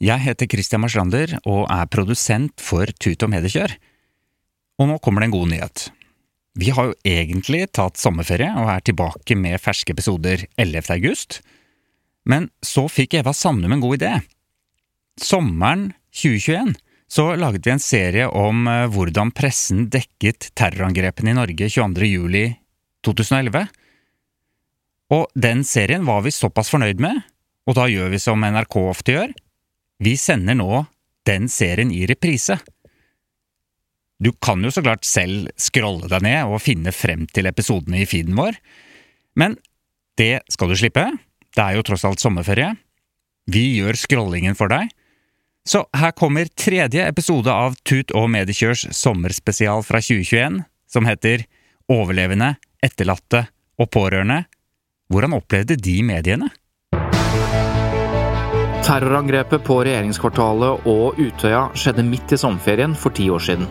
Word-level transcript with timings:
jeg 0.00 0.24
heter 0.24 0.48
Christian 0.48 0.80
Marstrander 0.80 1.36
og 1.44 1.66
er 1.68 1.88
produsent 1.92 2.60
for 2.64 2.88
Tut 2.96 3.20
og 3.26 3.32
Mediekjør. 3.34 3.74
Og 4.80 4.88
nå 4.88 4.98
kommer 5.04 5.20
det 5.20 5.28
en 5.28 5.36
god 5.36 5.50
nyhet. 5.52 5.86
Vi 6.58 6.72
har 6.74 6.88
jo 6.88 6.96
egentlig 7.06 7.66
tatt 7.76 8.00
sommerferie 8.00 8.50
og 8.58 8.70
er 8.72 8.84
tilbake 8.84 9.36
med 9.38 9.60
ferske 9.62 9.92
episoder 9.94 10.46
11. 10.56 10.88
august, 10.96 11.40
men 12.24 12.48
så 12.64 12.86
fikk 12.90 13.18
Eva 13.20 13.34
Sandum 13.36 13.76
en 13.76 13.82
god 13.84 14.00
idé. 14.00 14.14
Sommeren 15.20 15.90
2021 16.16 16.74
så 17.10 17.24
laget 17.34 17.66
vi 17.66 17.72
en 17.74 17.82
serie 17.82 18.26
om 18.28 18.68
eh, 18.70 18.86
hvordan 18.90 19.32
pressen 19.34 19.88
dekket 19.90 20.52
terrorangrepene 20.58 21.32
i 21.32 21.38
Norge 21.38 21.66
22. 21.66 22.06
juli 22.06 22.44
2011. 23.06 23.66
Og 25.10 25.26
den 25.34 25.64
serien 25.66 26.06
var 26.06 26.22
vi 26.22 26.30
såpass 26.34 26.70
fornøyd 26.70 27.02
med, 27.02 27.18
og 27.66 27.76
da 27.78 27.88
gjør 27.90 28.12
vi 28.14 28.20
som 28.22 28.46
NRK 28.46 28.76
ofte 28.84 29.16
gjør, 29.16 29.34
vi 30.00 30.16
sender 30.16 30.56
nå 30.56 30.84
den 31.28 31.48
serien 31.52 31.92
i 31.92 32.06
reprise. 32.08 32.56
Du 34.20 34.32
kan 34.36 34.60
jo 34.64 34.72
så 34.72 34.82
klart 34.84 35.06
selv 35.08 35.48
scrolle 35.60 36.08
deg 36.10 36.24
ned 36.24 36.52
og 36.52 36.62
finne 36.64 36.92
frem 36.92 37.26
til 37.32 37.48
episodene 37.48 38.02
i 38.02 38.08
feeden 38.08 38.36
vår, 38.36 38.56
men 39.40 39.56
det 40.20 40.42
skal 40.52 40.72
du 40.72 40.76
slippe, 40.76 41.06
det 41.56 41.62
er 41.64 41.76
jo 41.76 41.84
tross 41.86 42.04
alt 42.08 42.20
sommerferie. 42.20 42.74
Vi 43.50 43.62
gjør 43.78 43.96
scrollingen 43.98 44.56
for 44.58 44.72
deg. 44.72 44.90
Så 45.66 45.84
her 45.96 46.12
kommer 46.16 46.48
tredje 46.56 47.04
episode 47.06 47.52
av 47.52 47.76
Tut 47.84 48.12
og 48.16 48.28
Mediekjørs 48.32 48.86
sommerspesial 48.96 49.84
fra 49.86 50.00
2021, 50.02 50.62
som 50.90 51.08
heter 51.08 51.44
Overlevende, 51.90 52.54
etterlatte 52.84 53.44
og 53.80 53.90
pårørende. 53.92 54.44
Hvordan 55.10 55.34
opplevde 55.36 55.76
de 55.80 55.96
mediene? 56.06 56.50
Terrorangrepet 58.80 59.64
på 59.64 59.76
regjeringskvartalet 59.84 60.86
og 60.88 61.18
Utøya 61.20 61.66
skjedde 61.76 62.04
midt 62.06 62.32
i 62.32 62.38
sommerferien 62.40 62.94
for 62.96 63.12
ti 63.14 63.26
år 63.30 63.42
siden. 63.44 63.68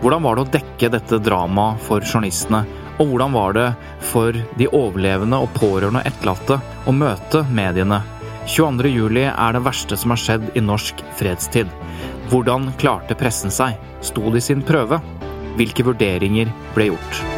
Hvordan 0.00 0.24
var 0.24 0.38
det 0.38 0.44
å 0.44 0.52
dekke 0.56 0.90
dette 0.94 1.18
dramaet 1.22 1.82
for 1.84 2.00
journalistene, 2.00 2.62
og 2.98 3.12
hvordan 3.12 3.34
var 3.36 3.56
det 3.58 3.66
for 4.08 4.36
de 4.58 4.70
overlevende 4.72 5.38
og 5.44 5.52
pårørende 5.58 6.00
og 6.00 6.10
etterlatte 6.10 6.58
å 6.88 6.96
møte 6.96 7.44
mediene? 7.52 8.00
22. 8.48 8.88
juli 8.88 9.26
er 9.28 9.54
det 9.54 9.64
verste 9.66 9.98
som 10.00 10.14
har 10.14 10.22
skjedd 10.22 10.48
i 10.56 10.64
norsk 10.64 11.02
fredstid. 11.20 11.68
Hvordan 12.32 12.72
klarte 12.80 13.18
pressen 13.20 13.52
seg? 13.52 13.76
Sto 14.00 14.32
de 14.32 14.40
sin 14.42 14.64
prøve? 14.64 15.02
Hvilke 15.60 15.84
vurderinger 15.90 16.48
ble 16.74 16.94
gjort? 16.94 17.37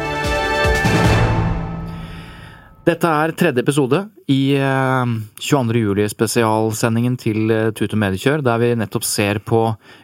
Dette 2.81 3.05
er 3.05 3.29
tredje 3.37 3.61
episode 3.61 3.97
i 4.31 4.55
22. 4.57 5.81
juli-spesialsendingen 5.83 7.13
til 7.21 7.51
eh, 7.53 7.67
Tut 7.77 7.93
og 7.93 7.99
Mediekjør, 8.01 8.41
der 8.41 8.57
vi 8.57 8.71
nettopp 8.79 9.05
ser 9.05 9.37
på 9.45 9.59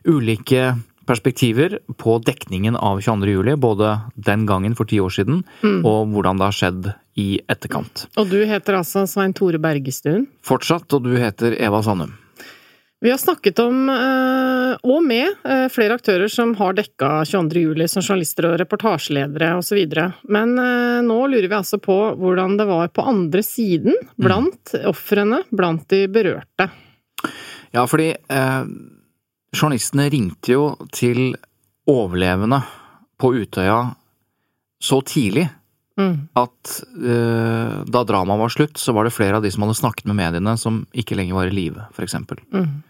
ulike 0.05 0.75
perspektiver 1.09 1.79
på 1.97 2.19
dekningen 2.21 2.77
av 2.77 3.01
22. 3.01 3.33
juli, 3.33 3.55
både 3.57 3.95
den 4.13 4.45
gangen 4.45 4.77
for 4.77 4.85
ti 4.85 4.99
år 5.01 5.15
siden, 5.15 5.41
og 5.88 6.11
hvordan 6.13 6.38
det 6.38 6.49
har 6.51 6.57
skjedd 6.59 6.89
i 7.17 7.27
etterkant. 7.49 8.05
Og 8.19 8.29
du 8.29 8.41
heter 8.45 8.77
altså 8.83 9.07
Svein 9.09 9.33
Tore 9.33 9.57
Bergestuen? 9.63 10.27
Fortsatt, 10.45 10.91
og 10.94 11.07
du 11.07 11.15
heter 11.17 11.55
Eva 11.57 11.81
Sandum. 11.81 12.13
Vi 13.00 13.12
har 13.12 13.18
snakket 13.18 13.59
om, 13.59 13.90
eh, 13.90 14.78
og 14.84 15.03
med, 15.03 15.35
eh, 15.46 15.68
flere 15.69 16.00
aktører 16.00 16.28
som 16.28 16.56
har 16.56 16.74
dekka 16.74 17.25
22. 17.25 17.62
juli 17.62 17.88
som 17.88 18.02
journalister 18.02 18.47
og 18.50 18.58
reportasjeledere 18.58 19.52
osv. 19.58 19.78
Men 20.28 20.58
eh, 20.58 21.02
nå 21.06 21.18
lurer 21.30 21.47
vi 21.47 21.59
altså 21.59 21.78
på 21.78 22.18
hvordan 22.18 22.57
det 22.57 22.66
var 22.66 22.88
på 22.90 23.06
andre 23.06 23.44
siden, 23.46 23.94
blant 24.18 24.74
ofrene, 24.90 25.44
blant 25.53 25.86
de 25.94 26.07
berørte. 26.07 26.72
Ja, 27.72 27.86
fordi 27.86 28.16
eh, 28.16 28.66
journalistene 29.53 30.09
ringte 30.09 30.57
jo 30.57 30.75
til 30.90 31.36
overlevende 31.88 32.63
på 33.22 33.36
Utøya 33.38 33.94
så 34.81 35.03
tidlig 35.06 35.50
Mm. 35.97 36.28
at 36.38 36.84
eh, 37.02 37.78
da 37.90 38.03
dramaet 38.06 38.38
var 38.40 38.52
slutt, 38.53 38.78
så 38.78 38.94
var 38.94 39.07
det 39.07 39.16
flere 39.16 39.40
av 39.40 39.41
de 39.41 39.50
som 39.50 39.63
hadde 39.66 39.80
snakket 39.80 40.06
med 40.06 40.19
mediene 40.19 40.53
som 40.62 40.84
ikke 40.94 41.18
lenger 41.18 41.34
var 41.34 41.50
i 41.50 41.56
live, 41.56 41.88
eksempel. 42.06 42.38
Mm. 42.53 42.84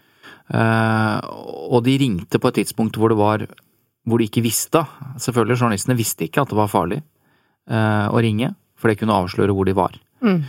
Eh, 0.48 1.18
og 1.68 1.82
de 1.84 1.98
ringte 2.00 2.40
på 2.40 2.50
et 2.50 2.62
tidspunkt 2.62 2.96
hvor 2.98 3.12
det 3.12 3.20
var 3.20 3.44
hvor 4.08 4.20
de 4.20 4.28
ikke 4.28 4.44
visste. 4.44 4.84
Selvfølgelig, 5.20 5.60
journalistene 5.60 5.98
visste 5.98 6.24
ikke 6.24 6.44
at 6.44 6.52
det 6.52 6.56
var 6.58 6.72
farlig 6.72 7.02
eh, 7.02 8.06
å 8.08 8.22
ringe, 8.24 8.54
for 8.78 8.88
det 8.88 9.00
kunne 9.00 9.16
avsløre 9.20 9.52
hvor 9.56 9.68
de 9.68 9.76
var. 9.76 9.98
Mm. 10.24 10.40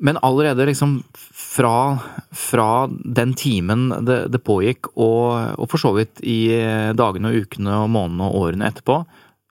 Men 0.00 0.18
allerede 0.24 0.64
liksom 0.68 0.98
fra, 1.14 2.00
fra 2.32 2.68
den 2.88 3.34
timen 3.36 3.88
det, 4.04 4.22
det 4.32 4.42
pågikk, 4.44 4.92
og, 4.96 5.56
og 5.60 5.72
for 5.72 5.80
så 5.80 5.92
vidt 5.96 6.22
i 6.24 6.52
dagene 6.96 7.32
og 7.32 7.44
ukene 7.44 7.82
og 7.82 7.90
månedene 7.92 8.28
og 8.28 8.46
årene 8.46 8.70
etterpå, 8.70 9.02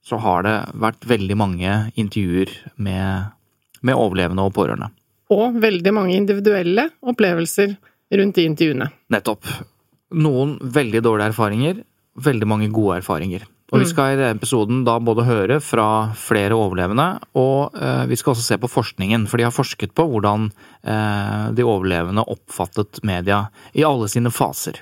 så 0.05 0.17
har 0.23 0.45
det 0.45 0.55
vært 0.81 1.05
veldig 1.09 1.37
mange 1.37 1.75
intervjuer 1.99 2.53
med, 2.81 3.29
med 3.85 3.97
overlevende 3.97 4.47
og 4.47 4.55
pårørende. 4.57 4.89
Og 5.29 5.59
veldig 5.61 5.93
mange 5.93 6.17
individuelle 6.17 6.87
opplevelser 7.05 7.75
rundt 8.15 8.39
de 8.39 8.47
intervjuene. 8.49 8.89
Nettopp. 9.13 9.47
Noen 10.17 10.57
veldig 10.61 11.03
dårlige 11.05 11.33
erfaringer, 11.33 11.81
veldig 12.19 12.49
mange 12.49 12.69
gode 12.73 12.99
erfaringer. 13.03 13.45
Og 13.69 13.83
vi 13.83 13.85
skal 13.85 14.15
i 14.15 14.17
denne 14.17 14.33
episoden 14.33 14.81
da 14.85 14.95
både 14.97 15.27
høre 15.27 15.59
fra 15.61 16.09
flere 16.17 16.57
overlevende, 16.57 17.19
og 17.37 17.75
eh, 17.77 18.07
vi 18.09 18.17
skal 18.17 18.33
også 18.33 18.47
se 18.47 18.57
på 18.61 18.69
forskningen, 18.71 19.27
for 19.29 19.37
de 19.37 19.45
har 19.45 19.53
forsket 19.53 19.93
på 19.97 20.07
hvordan 20.09 20.47
eh, 20.49 21.43
de 21.53 21.65
overlevende 21.67 22.25
oppfattet 22.33 23.03
media 23.05 23.43
i 23.77 23.85
alle 23.85 24.09
sine 24.09 24.33
faser. 24.33 24.81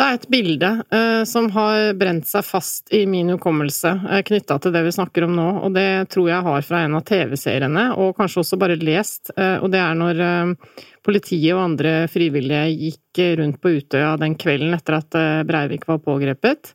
Det 0.00 0.06
er 0.08 0.16
et 0.16 0.30
bilde 0.32 0.68
eh, 0.96 1.22
som 1.28 1.50
har 1.52 1.90
brent 2.00 2.24
seg 2.24 2.44
fast 2.48 2.88
i 2.96 3.02
min 3.04 3.28
hukommelse 3.34 3.90
eh, 4.08 4.22
knytta 4.24 4.56
til 4.56 4.72
det 4.72 4.80
vi 4.86 4.92
snakker 4.96 5.26
om 5.26 5.34
nå, 5.36 5.48
og 5.66 5.74
det 5.76 6.08
tror 6.14 6.30
jeg 6.30 6.46
har 6.46 6.64
fra 6.64 6.80
en 6.86 6.96
av 6.96 7.02
TV-seriene, 7.04 7.82
og 8.00 8.14
kanskje 8.16 8.40
også 8.40 8.56
bare 8.62 8.78
lest, 8.80 9.28
eh, 9.36 9.58
og 9.60 9.68
det 9.74 9.82
er 9.84 9.98
når 10.00 10.22
eh, 10.24 10.86
politiet 11.04 11.52
og 11.52 11.66
andre 11.66 11.92
frivillige 12.08 12.62
gikk 12.86 13.20
rundt 13.42 13.60
på 13.60 13.74
Utøya 13.76 14.14
den 14.22 14.38
kvelden 14.40 14.72
etter 14.78 14.96
at 15.02 15.20
eh, 15.20 15.42
Breivik 15.52 15.84
var 15.90 16.00
pågrepet, 16.06 16.72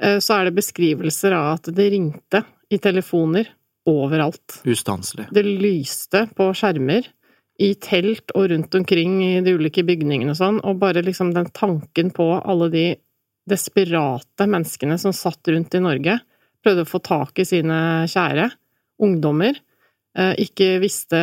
eh, 0.00 0.16
så 0.24 0.38
er 0.38 0.48
det 0.48 0.56
beskrivelser 0.56 1.36
av 1.36 1.58
at 1.58 1.68
det 1.76 1.90
ringte 1.92 2.40
i 2.72 2.80
telefoner 2.80 3.52
overalt. 3.86 4.62
Ustanselig. 4.64 5.28
Det 5.28 5.44
lyste 5.44 6.24
på 6.32 6.48
skjermer 6.56 7.12
i 7.58 7.72
telt 7.80 8.32
og 8.36 8.50
rundt 8.52 8.74
omkring 8.76 9.18
i 9.24 9.32
de 9.44 9.54
ulike 9.56 9.84
bygningene 9.86 10.34
og 10.34 10.38
sånn, 10.38 10.60
og 10.60 10.80
bare 10.80 11.04
liksom 11.04 11.32
den 11.34 11.48
tanken 11.56 12.12
på 12.14 12.28
alle 12.38 12.68
de 12.72 12.86
desperate 13.48 14.48
menneskene 14.50 14.98
som 15.00 15.14
satt 15.16 15.48
rundt 15.52 15.76
i 15.76 15.82
Norge, 15.82 16.18
prøvde 16.64 16.84
å 16.84 16.90
få 16.90 17.00
tak 17.04 17.38
i 17.40 17.46
sine 17.48 17.78
kjære, 18.10 18.50
ungdommer, 19.06 19.56
eh, 20.18 20.34
ikke 20.42 20.76
visste 20.82 21.20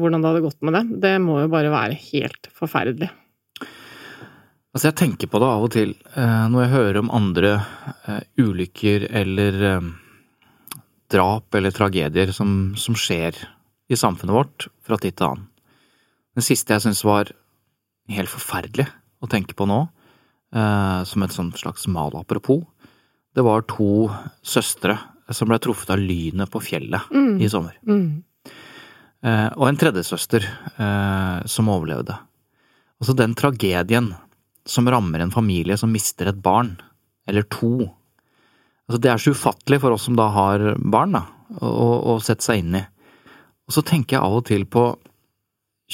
hvordan 0.00 0.22
det 0.22 0.30
hadde 0.30 0.44
gått 0.46 0.62
med 0.62 0.78
dem, 0.78 0.94
det 1.02 1.16
må 1.24 1.40
jo 1.42 1.52
bare 1.52 1.72
være 1.72 1.98
helt 2.12 2.48
forferdelig. 2.54 3.10
Altså, 4.74 4.88
jeg 4.88 4.98
tenker 4.98 5.30
på 5.30 5.38
det 5.38 5.50
av 5.50 5.64
og 5.66 5.74
til 5.74 5.92
eh, 6.18 6.46
når 6.50 6.64
jeg 6.64 6.74
hører 6.74 7.00
om 7.02 7.12
andre 7.14 7.52
eh, 8.10 8.22
ulykker 8.42 9.08
eller 9.22 9.60
drap 11.12 11.54
eller 11.54 11.74
tragedier 11.74 12.32
som, 12.34 12.74
som 12.78 12.96
skjer 12.98 13.36
i 13.92 13.98
samfunnet 13.98 14.34
vårt 14.34 14.68
fra 14.86 14.98
tid 14.98 15.18
til 15.18 15.28
annen. 15.28 15.50
Den 16.34 16.42
siste 16.42 16.74
jeg 16.74 16.82
syntes 16.82 17.04
var 17.06 17.30
helt 18.10 18.28
forferdelig 18.32 18.88
å 19.22 19.28
tenke 19.30 19.54
på 19.56 19.66
nå, 19.70 19.88
eh, 20.54 21.04
som 21.08 21.22
et 21.22 21.30
sånt 21.34 21.56
slags 21.60 21.86
malapropos, 21.90 22.64
det 23.34 23.42
var 23.46 23.62
to 23.70 24.08
søstre 24.46 24.98
som 25.32 25.48
ble 25.48 25.58
truffet 25.58 25.90
av 25.94 25.98
lynet 26.02 26.50
på 26.52 26.60
fjellet 26.62 27.08
Mm. 27.10 27.40
i 27.40 27.48
sommer. 27.48 27.74
Mm. 27.86 28.22
Eh, 29.24 29.48
og 29.56 29.68
en 29.68 29.76
tredjesøster 29.80 30.44
eh, 30.78 31.46
som 31.46 31.68
overlevde. 31.72 32.18
Altså 33.00 33.14
den 33.16 33.34
tragedien 33.34 34.12
som 34.66 34.86
rammer 34.88 35.20
en 35.20 35.30
familie 35.32 35.76
som 35.78 35.90
mister 35.92 36.28
et 36.28 36.42
barn, 36.42 36.76
eller 37.26 37.42
to. 37.42 37.90
Altså 38.88 39.00
det 39.00 39.10
er 39.10 39.16
så 39.22 39.32
ufattelig 39.32 39.80
for 39.80 39.92
oss 39.96 40.04
som 40.04 40.16
da 40.16 40.28
har 40.30 40.74
barn, 40.78 41.12
da, 41.12 41.24
å- 41.60 42.04
å 42.14 42.20
sette 42.22 42.42
seg 42.44 42.58
inn 42.58 42.74
i. 42.76 42.84
Og 43.66 43.72
så 43.72 43.82
tenker 43.82 44.16
jeg 44.18 44.22
av 44.22 44.32
og 44.36 44.44
til 44.44 44.64
på 44.66 44.96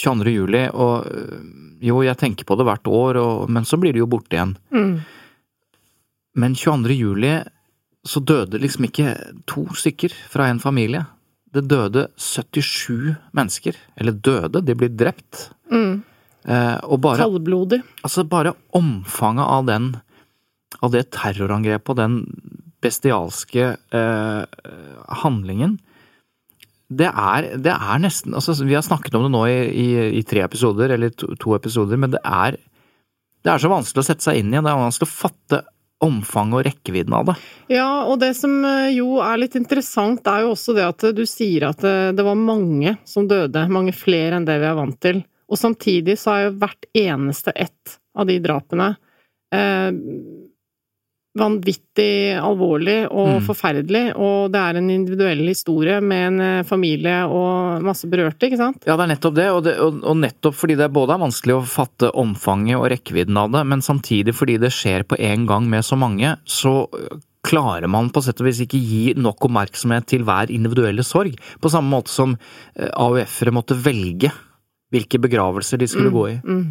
22. 0.00 0.32
juli, 0.32 0.64
og 0.72 1.06
øh, 1.06 1.38
jo, 1.84 2.00
jeg 2.04 2.18
tenker 2.20 2.48
på 2.48 2.56
det 2.58 2.66
hvert 2.68 2.90
år, 2.90 3.20
og, 3.20 3.50
men 3.52 3.68
så 3.68 3.78
blir 3.80 3.94
det 3.96 4.02
jo 4.02 4.10
borte 4.10 4.36
igjen. 4.36 4.56
Mm. 4.72 5.00
Men 6.40 6.56
22. 6.56 6.96
juli 6.96 7.34
så 8.06 8.22
døde 8.24 8.60
liksom 8.60 8.86
ikke 8.88 9.14
to 9.50 9.66
stykker 9.76 10.14
fra 10.32 10.48
en 10.48 10.60
familie. 10.62 11.04
Det 11.52 11.66
døde 11.68 12.06
77 12.16 13.16
mennesker. 13.36 13.76
Eller 14.00 14.16
døde, 14.16 14.62
de 14.64 14.76
blir 14.78 14.92
drept. 14.94 15.50
Mm. 15.72 16.00
Eh, 16.48 16.78
og 16.88 17.02
bare, 17.04 17.20
Kaldblodig. 17.20 17.82
altså 18.02 18.24
bare 18.24 18.54
omfanget 18.72 19.44
av 19.44 19.66
den 19.68 19.90
av 20.80 20.92
det 20.94 21.10
terrorangrepet 21.12 21.92
og 21.92 21.98
den 21.98 22.14
bestialske 22.80 23.74
eh, 23.76 24.42
handlingen 25.20 25.76
det 26.90 27.06
er, 27.06 27.52
det 27.62 27.70
er 27.70 28.00
nesten 28.02 28.34
altså 28.34 28.56
Vi 28.66 28.74
har 28.74 28.82
snakket 28.82 29.14
om 29.14 29.28
det 29.28 29.32
nå 29.32 29.44
i, 29.46 29.58
i, 29.70 29.88
i 30.18 30.22
tre 30.26 30.42
episoder, 30.42 30.90
eller 30.96 31.12
to, 31.14 31.32
to 31.38 31.54
episoder, 31.54 32.00
men 32.00 32.14
det 32.14 32.22
er, 32.26 32.58
det 33.44 33.52
er 33.52 33.62
så 33.62 33.70
vanskelig 33.70 34.02
å 34.02 34.08
sette 34.08 34.26
seg 34.26 34.40
inn 34.40 34.50
i. 34.50 34.58
Det 34.58 34.72
er 34.72 34.80
vanskelig 34.80 35.06
å 35.06 35.12
fatte 35.14 35.62
omfanget 36.00 36.56
og 36.56 36.64
rekkevidden 36.64 37.14
av 37.14 37.26
det. 37.28 37.36
Ja, 37.76 37.88
og 38.08 38.22
det 38.22 38.32
som 38.38 38.54
eh, 38.64 38.88
jo 38.96 39.20
er 39.22 39.42
litt 39.42 39.56
interessant, 39.58 40.26
er 40.26 40.46
jo 40.46 40.54
også 40.54 40.74
det 40.76 40.86
at 40.88 41.04
du 41.14 41.22
sier 41.28 41.68
at 41.68 41.84
det, 41.84 41.96
det 42.18 42.24
var 42.26 42.40
mange 42.40 42.96
som 43.08 43.28
døde. 43.30 43.66
Mange 43.70 43.94
flere 43.94 44.40
enn 44.40 44.48
det 44.48 44.58
vi 44.62 44.68
er 44.70 44.78
vant 44.78 44.98
til. 45.04 45.22
Og 45.50 45.60
samtidig 45.60 46.16
så 46.18 46.32
har 46.32 46.46
jo 46.46 46.56
hvert 46.62 46.88
eneste 46.96 47.54
ett 47.54 47.98
av 48.18 48.26
de 48.26 48.38
drapene 48.42 48.94
eh, 49.54 49.90
vanvittig 51.40 52.36
alvorlig 52.38 52.98
og 53.10 53.30
Mm. 53.40 53.46
forferdelig, 53.46 54.02
og 54.16 54.52
det 54.52 54.60
er 54.60 54.78
en 54.80 54.90
individuell 54.92 55.42
historie 55.48 56.00
med 56.00 56.26
en 56.28 56.40
eh, 56.40 56.62
familie 56.68 57.24
og 57.26 57.82
masse 57.86 58.08
berørte, 58.10 58.46
ikke 58.48 58.60
sant? 58.60 58.84
Ja, 58.86 58.96
det 58.96 59.06
er 59.06 59.12
nettopp 59.14 59.34
det, 59.38 59.48
og, 59.50 59.64
det, 59.64 59.74
og, 59.80 60.02
og 60.04 60.16
nettopp 60.20 60.54
fordi 60.60 60.76
det 60.78 60.90
både 60.92 61.16
er 61.16 61.24
vanskelig 61.24 61.56
å 61.56 61.64
fatte 61.66 62.12
omfanget 62.14 62.76
og 62.78 62.88
rekkevidden 62.92 63.36
av 63.40 63.50
det, 63.56 63.64
men 63.72 63.82
samtidig 63.84 64.34
fordi 64.36 64.58
det 64.62 64.72
skjer 64.76 65.04
på 65.08 65.18
en 65.18 65.46
gang 65.50 65.66
med 65.70 65.84
så 65.86 65.98
mange, 65.98 66.36
så 66.44 66.84
øh, 66.86 67.18
klarer 67.46 67.88
man 67.88 68.10
på 68.12 68.20
sett 68.20 68.40
og 68.42 68.50
vis 68.50 68.60
ikke 68.66 68.76
gi 68.84 69.14
nok 69.16 69.46
oppmerksomhet 69.48 70.04
til 70.12 70.26
hver 70.28 70.50
individuelle 70.52 71.00
sorg, 71.06 71.38
på 71.60 71.70
samme 71.72 71.88
måte 71.94 72.12
som 72.12 72.34
øh, 72.36 72.90
AUF-ere 72.92 73.54
måtte 73.56 73.78
velge 73.80 74.28
hvilke 74.90 75.20
begravelser 75.22 75.78
de 75.78 75.86
skulle 75.88 76.10
gå 76.10 76.26
i. 76.32 76.36
Mm. 76.42 76.64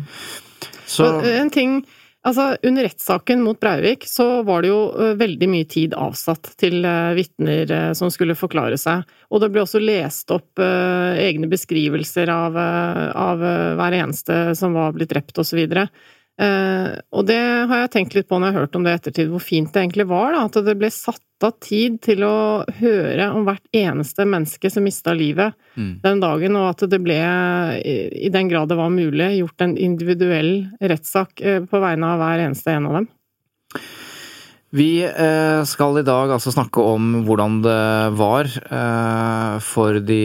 Så 0.90 1.06
En 1.24 1.50
ting 1.54 1.80
Altså, 2.28 2.58
under 2.68 2.84
rettssaken 2.84 3.40
mot 3.46 3.60
Breivik 3.62 4.04
så 4.10 4.42
var 4.44 4.66
det 4.66 4.74
jo 4.74 4.80
veldig 5.18 5.48
mye 5.48 5.68
tid 5.72 5.94
avsatt 5.96 6.52
til 6.60 6.84
uh, 6.84 7.16
vitner 7.16 7.94
som 7.96 8.12
skulle 8.12 8.36
forklare 8.36 8.76
seg. 8.82 9.08
Og 9.32 9.40
det 9.40 9.52
ble 9.54 9.64
også 9.64 9.80
lest 9.80 10.34
opp 10.36 10.60
egne 10.60 11.48
beskrivelser 11.48 12.28
av, 12.34 12.58
av 12.60 13.44
hver 13.80 13.96
eneste 14.02 14.40
som 14.60 14.76
var 14.76 14.98
blitt 14.98 15.14
drept, 15.14 15.38
og 15.40 15.48
så. 15.48 15.64
Eh, 15.64 15.88
og 16.40 17.26
det 17.28 17.40
har 17.68 17.82
jeg 17.82 17.92
tenkt 17.92 18.14
litt 18.16 18.30
på 18.30 18.38
når 18.40 18.48
jeg 18.48 18.56
har 18.56 18.64
hørt 18.64 18.78
om 18.80 18.86
det 18.86 18.94
i 18.94 18.98
ettertid, 19.00 19.32
hvor 19.32 19.44
fint 19.44 19.74
det 19.74 19.82
egentlig 19.82 20.06
var, 20.08 20.32
da. 20.32 20.46
At 20.48 20.60
det 20.64 20.78
ble 20.80 20.92
satt 20.94 21.44
av 21.44 21.56
tid 21.64 21.98
til 22.04 22.24
å 22.28 22.64
høre 22.80 23.30
om 23.36 23.44
hvert 23.48 23.64
eneste 23.76 24.24
menneske 24.28 24.72
som 24.72 24.86
mista 24.88 25.16
livet 25.16 25.56
Mm. 25.80 26.00
den 26.04 26.20
dagen, 26.20 26.58
og 26.60 26.74
at 26.74 26.84
det 26.92 27.00
ble, 27.04 27.20
i 27.80 28.30
den 28.34 28.50
grad 28.52 28.68
det 28.72 28.78
var 28.80 28.92
mulig, 28.92 29.30
gjort 29.40 29.64
en 29.64 29.78
individuell 29.80 30.52
rettssak 30.82 31.40
eh, 31.40 31.62
på 31.64 31.80
vegne 31.80 32.14
av 32.14 32.20
hver 32.20 32.44
eneste 32.48 32.74
en 32.74 32.90
av 32.90 32.98
dem. 33.00 33.08
Vi 34.76 34.90
eh, 35.06 35.62
skal 35.66 36.02
i 36.02 36.06
dag 36.06 36.34
altså 36.36 36.52
snakke 36.54 36.84
om 36.84 37.24
hvordan 37.26 37.62
det 37.64 37.80
var 38.20 38.50
eh, 38.50 39.56
for 39.66 40.02
de 40.04 40.22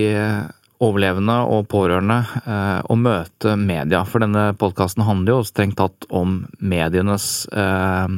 overlevende 0.82 1.36
og 1.54 1.68
pårørende 1.70 2.18
eh, 2.42 2.80
å 2.90 2.96
møte 2.98 3.54
media. 3.60 4.02
For 4.08 4.24
denne 4.24 4.50
podkasten 4.58 5.06
handler 5.06 5.38
jo 5.38 5.48
strengt 5.48 5.78
tatt 5.78 6.08
om 6.10 6.40
medienes 6.58 7.46
eh, 7.52 8.08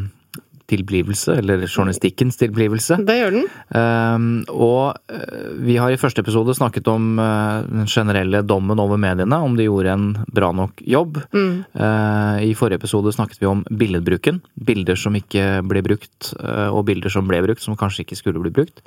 tilblivelse, 0.70 1.38
eller 1.40 1.64
journalistikkens 1.66 2.38
tilblivelse. 2.40 2.98
Det 3.06 3.16
gjør 3.20 3.34
den. 3.36 3.46
Um, 3.70 4.26
og 4.50 4.98
uh, 5.12 5.48
vi 5.62 5.78
har 5.78 5.94
i 5.94 5.98
første 6.00 6.24
episode 6.24 6.56
snakket 6.58 6.88
om 6.90 7.20
uh, 7.20 7.62
den 7.66 7.86
generelle 7.90 8.42
dommen 8.46 8.80
over 8.82 8.98
mediene, 9.00 9.38
om 9.38 9.56
de 9.58 9.68
gjorde 9.68 9.94
en 9.94 10.08
bra 10.34 10.50
nok 10.56 10.82
jobb. 10.82 11.20
Mm. 11.36 11.64
Uh, 11.76 12.42
I 12.46 12.52
forrige 12.58 12.82
episode 12.82 13.14
snakket 13.14 13.42
vi 13.42 13.50
om 13.50 13.62
billedbruken. 13.70 14.42
Bilder 14.66 14.98
som 14.98 15.16
ikke 15.18 15.62
ble 15.66 15.84
brukt, 15.86 16.32
og 16.36 16.82
bilder 16.88 17.12
som 17.12 17.28
ble 17.28 17.38
brukt, 17.44 17.62
som 17.62 17.76
kanskje 17.78 18.04
ikke 18.04 18.18
skulle 18.18 18.42
bli 18.42 18.52
brukt. 18.54 18.82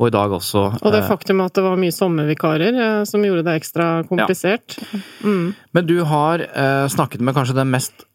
Og 0.00 0.08
i 0.08 0.14
dag 0.14 0.32
også 0.32 0.62
Og 0.80 0.92
det 0.94 1.02
faktum 1.04 1.42
at 1.44 1.54
det 1.56 1.64
var 1.64 1.76
mye 1.78 1.92
sommervikarer 1.92 2.72
eh, 2.72 3.00
som 3.08 3.24
gjorde 3.24 3.44
det 3.44 3.58
ekstra 3.60 3.88
komplisert. 4.08 4.78
Mm. 5.20 5.52
Men 5.76 5.88
du 5.88 5.98
har 6.08 6.46
snakket 6.90 7.20
med 7.20 7.36
kanskje 7.36 7.58
den 7.58 7.70
mest 7.70 8.06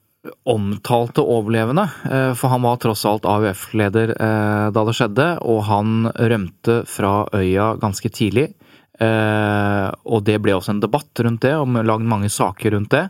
omtalte 0.44 1.24
overlevende, 1.24 1.88
uh, 2.06 2.34
for 2.38 2.54
han 2.54 2.64
var 2.66 2.80
tross 2.82 3.06
alt 3.10 3.28
AUF-leder 3.30 4.16
uh, 4.16 4.68
da 4.76 4.86
det 4.88 4.96
skjedde, 4.98 5.28
og 5.46 5.64
han 5.70 6.10
rømte 6.16 6.82
fra 6.90 7.18
øya 7.36 7.74
ganske 7.82 8.12
tidlig. 8.14 8.50
Uh, 8.96 9.92
og 10.08 10.24
det 10.24 10.38
ble 10.40 10.54
også 10.56 10.72
en 10.76 10.82
debatt 10.84 11.20
rundt 11.26 11.44
det, 11.44 11.52
og 11.60 11.80
lagd 11.84 12.08
mange 12.08 12.32
saker 12.32 12.78
rundt 12.78 12.94
det. 12.96 13.04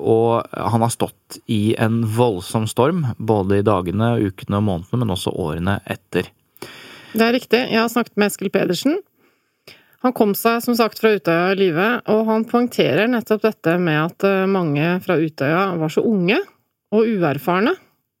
Og 0.00 0.30
han 0.40 0.84
har 0.86 0.92
stått 0.94 1.42
i 1.52 1.74
en 1.76 2.00
voldsom 2.16 2.64
storm, 2.70 3.04
både 3.18 3.60
i 3.60 3.66
dagene, 3.66 4.14
ukene 4.24 4.62
og 4.62 4.64
månedene, 4.70 5.02
men 5.02 5.12
også 5.12 5.34
årene 5.36 5.76
etter. 5.84 6.32
Det 7.12 7.26
er 7.26 7.34
riktig. 7.36 7.60
Jeg 7.68 7.80
har 7.82 7.92
snakket 7.92 8.16
med 8.16 8.32
Eskil 8.32 8.52
Pedersen. 8.52 9.02
Han 10.02 10.14
kom 10.16 10.32
seg 10.34 10.58
som 10.64 10.74
sagt 10.78 10.98
fra 10.98 11.12
Utøya 11.14 11.52
i 11.52 11.58
live, 11.60 11.88
og 12.10 12.24
han 12.26 12.46
poengterer 12.48 13.10
nettopp 13.10 13.44
dette 13.44 13.76
med 13.78 14.00
at 14.00 14.26
eh, 14.26 14.48
mange 14.50 14.96
fra 15.04 15.18
Utøya 15.20 15.68
var 15.78 15.94
så 15.94 16.02
unge 16.06 16.40
og 16.92 17.06
uerfarne. 17.06 17.76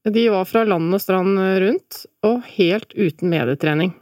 De 0.06 0.28
var 0.34 0.46
fra 0.50 0.64
land 0.66 0.94
og 0.94 1.02
strand 1.02 1.38
rundt, 1.62 2.04
og 2.26 2.46
helt 2.56 2.94
uten 2.94 3.30
medietrening. 3.30 3.92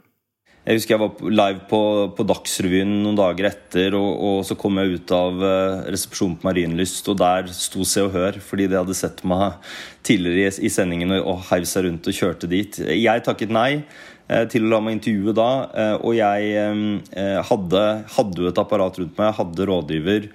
Jeg 0.61 0.77
husker 0.77 0.93
jeg 0.93 1.01
var 1.01 1.31
live 1.33 1.63
på, 1.71 1.77
på 2.13 2.23
Dagsrevyen 2.29 2.91
noen 3.01 3.15
dager 3.17 3.47
etter, 3.49 3.95
og, 3.97 4.09
og 4.13 4.43
så 4.45 4.53
kom 4.61 4.77
jeg 4.77 4.99
ut 4.99 5.13
av 5.17 5.41
eh, 5.41 5.87
resepsjonen 5.89 6.35
på 6.37 6.45
Marienlyst, 6.45 7.09
og 7.09 7.17
der 7.17 7.49
sto 7.49 7.81
Se 7.87 8.03
og 8.05 8.13
Hør, 8.13 8.37
fordi 8.45 8.67
de 8.69 8.77
hadde 8.77 8.97
sett 8.97 9.23
meg 9.25 9.57
tidligere 10.05 10.51
i, 10.51 10.67
i 10.69 10.73
sendingen 10.73 11.15
og, 11.17 11.31
og 11.33 11.41
heiv 11.49 11.65
seg 11.65 11.87
rundt 11.87 12.09
og 12.11 12.17
kjørte 12.17 12.49
dit. 12.51 12.77
Jeg 12.77 13.25
takket 13.25 13.53
nei 13.57 13.71
eh, 13.79 13.87
til 14.51 14.65
å 14.65 14.71
la 14.71 14.79
meg 14.83 14.97
intervjue 14.97 15.35
da, 15.35 15.49
eh, 15.75 15.93
og 15.99 16.15
jeg 16.15 16.53
eh, 16.55 17.39
hadde, 17.49 17.83
hadde 18.15 18.43
jo 18.43 18.49
et 18.51 18.61
apparat 18.61 18.99
rundt 19.01 19.19
meg, 19.19 19.35
hadde 19.37 19.67
rådgiver. 19.67 20.27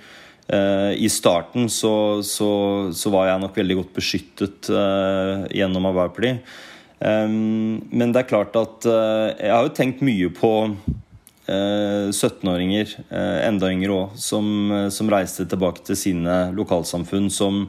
Eh, 0.46 0.92
I 1.02 1.08
starten 1.10 1.70
så, 1.72 2.22
så, 2.22 2.50
så 2.94 3.12
var 3.14 3.30
jeg 3.30 3.42
nok 3.42 3.56
veldig 3.56 3.78
godt 3.80 3.96
beskyttet 3.96 4.70
eh, 4.70 5.46
gjennom 5.58 5.88
Arbeiderpartiet. 5.90 6.56
Um, 6.96 7.82
men 7.92 8.12
det 8.14 8.22
er 8.22 8.28
klart 8.30 8.54
at 8.56 8.86
jeg 8.88 9.50
har 9.52 9.66
jo 9.66 9.72
tenkt 9.76 9.98
mye 10.00 10.30
på 10.32 10.52
uh, 10.72 12.06
17-åringer, 12.08 12.94
uh, 13.10 13.42
enda 13.44 13.68
yngre 13.68 13.92
òg, 13.92 14.14
som, 14.16 14.72
som 14.88 15.12
reiste 15.12 15.44
tilbake 15.44 15.84
til 15.84 15.98
sine 16.00 16.38
lokalsamfunn, 16.56 17.28
som, 17.28 17.66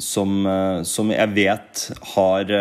som, 0.00 0.30
som 0.86 1.10
jeg 1.12 1.34
vet 1.34 1.82
har 2.14 2.54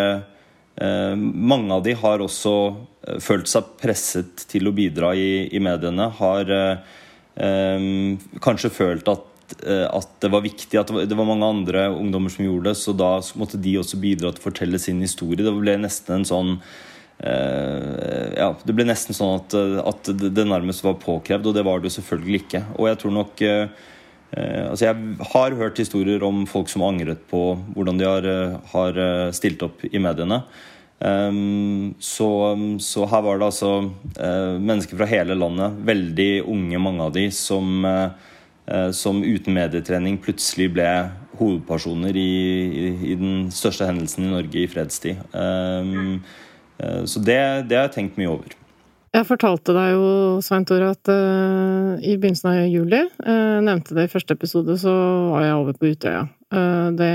Mange 0.82 1.76
av 1.76 1.84
de 1.86 1.94
har 1.94 2.24
også 2.24 2.54
uh, 2.74 3.20
følt 3.22 3.50
seg 3.52 3.76
presset 3.82 4.48
til 4.50 4.70
å 4.70 4.74
bidra 4.76 5.12
i, 5.14 5.46
i 5.54 5.62
mediene. 5.62 6.08
Har 6.18 6.50
um, 6.50 8.18
kanskje 8.42 8.74
følt 8.74 9.12
at 9.12 9.30
eh, 9.62 9.86
at 9.86 10.10
det 10.24 10.32
var 10.34 10.42
viktig 10.46 10.80
at 10.80 10.90
det 10.90 11.18
var, 11.18 11.28
mange 11.30 11.46
andre 11.46 11.86
ungdommer 11.94 12.34
som 12.34 12.46
gjorde 12.46 12.72
det, 12.72 12.80
så 12.80 12.96
da 12.98 13.12
måtte 13.40 13.60
de 13.62 13.76
også 13.78 14.00
bidra 14.02 14.32
til 14.34 14.42
å 14.42 14.48
fortelle 14.48 14.82
sin 14.82 15.02
historie. 15.04 15.46
Det 15.46 15.54
ble 15.54 15.78
nesten 15.84 16.22
en 16.22 16.28
sånn 16.28 16.54
eh, 17.20 18.30
Ja, 18.40 18.54
det 18.64 18.76
ble 18.76 18.88
nesten 18.90 19.18
sånn 19.18 19.42
at, 19.42 19.56
at 19.84 20.14
det, 20.24 20.46
nærmest 20.50 20.86
var 20.86 21.02
påkrevd, 21.02 21.50
og 21.50 21.58
det 21.58 21.66
var 21.68 21.82
det 21.82 21.92
jo 21.92 21.98
selvfølgelig 22.00 22.46
ikke. 22.46 22.64
Og 22.78 22.90
jeg 22.90 23.02
tror 23.04 23.18
nok 23.20 23.46
eh, 23.46 23.68
eh, 23.68 23.92
Altså, 24.34 24.88
jeg 24.88 25.18
har 25.34 25.56
hørt 25.60 25.78
historier 25.78 26.24
om 26.26 26.46
folk 26.50 26.70
som 26.72 26.82
har 26.82 26.94
angret 26.96 27.26
på 27.30 27.42
hvordan 27.76 28.00
de 28.00 28.08
har, 28.08 28.26
eh, 28.26 28.56
har 28.74 28.98
eh, 28.98 29.32
stilt 29.36 29.62
opp 29.66 29.84
i 29.86 30.02
mediene. 30.02 30.42
Um, 31.04 31.94
så, 32.00 32.30
så 32.80 33.04
her 33.12 33.24
var 33.26 33.42
det 33.42 33.48
altså 33.50 33.72
eh, 34.16 34.54
mennesker 34.56 34.96
fra 34.96 35.08
hele 35.10 35.36
landet, 35.36 35.76
veldig 35.84 36.30
unge 36.48 36.80
mange 36.80 37.04
av 37.04 37.12
de, 37.18 37.26
som, 37.36 37.84
eh, 37.84 38.90
som 38.96 39.20
uten 39.20 39.58
medietrening 39.58 40.16
plutselig 40.24 40.70
ble 40.78 40.88
hovedpersoner 41.42 42.16
i, 42.16 42.32
i, 42.72 42.88
i, 43.12 43.18
den 43.20 43.52
største 43.52 43.90
hendelsen 43.90 44.30
i 44.30 44.32
Norge 44.32 44.64
i 44.64 44.70
fredstid. 44.70 45.20
så 47.10 47.22
det, 47.26 47.40
det 47.68 47.78
har 47.78 47.88
jeg 47.88 47.96
tenkt 47.98 48.20
mye 48.22 48.30
over. 48.30 48.54
Jeg 49.14 49.28
fortalte 49.30 49.76
deg 49.76 49.92
jo, 49.94 50.06
Svein 50.42 50.64
Tore, 50.66 50.88
at 50.96 51.10
uh, 51.12 52.00
i 52.02 52.16
begynnelsen 52.18 52.50
av 52.50 52.62
juli, 52.66 53.04
uh, 53.22 53.60
nevnte 53.62 53.94
det 53.94 54.08
i 54.08 54.10
første 54.10 54.34
episode, 54.34 54.74
så 54.82 54.94
var 55.30 55.44
jeg 55.46 55.60
over 55.60 55.78
på 55.78 55.92
Utøya. 55.92 56.24
Uh, 56.50 56.90
det, 56.98 57.12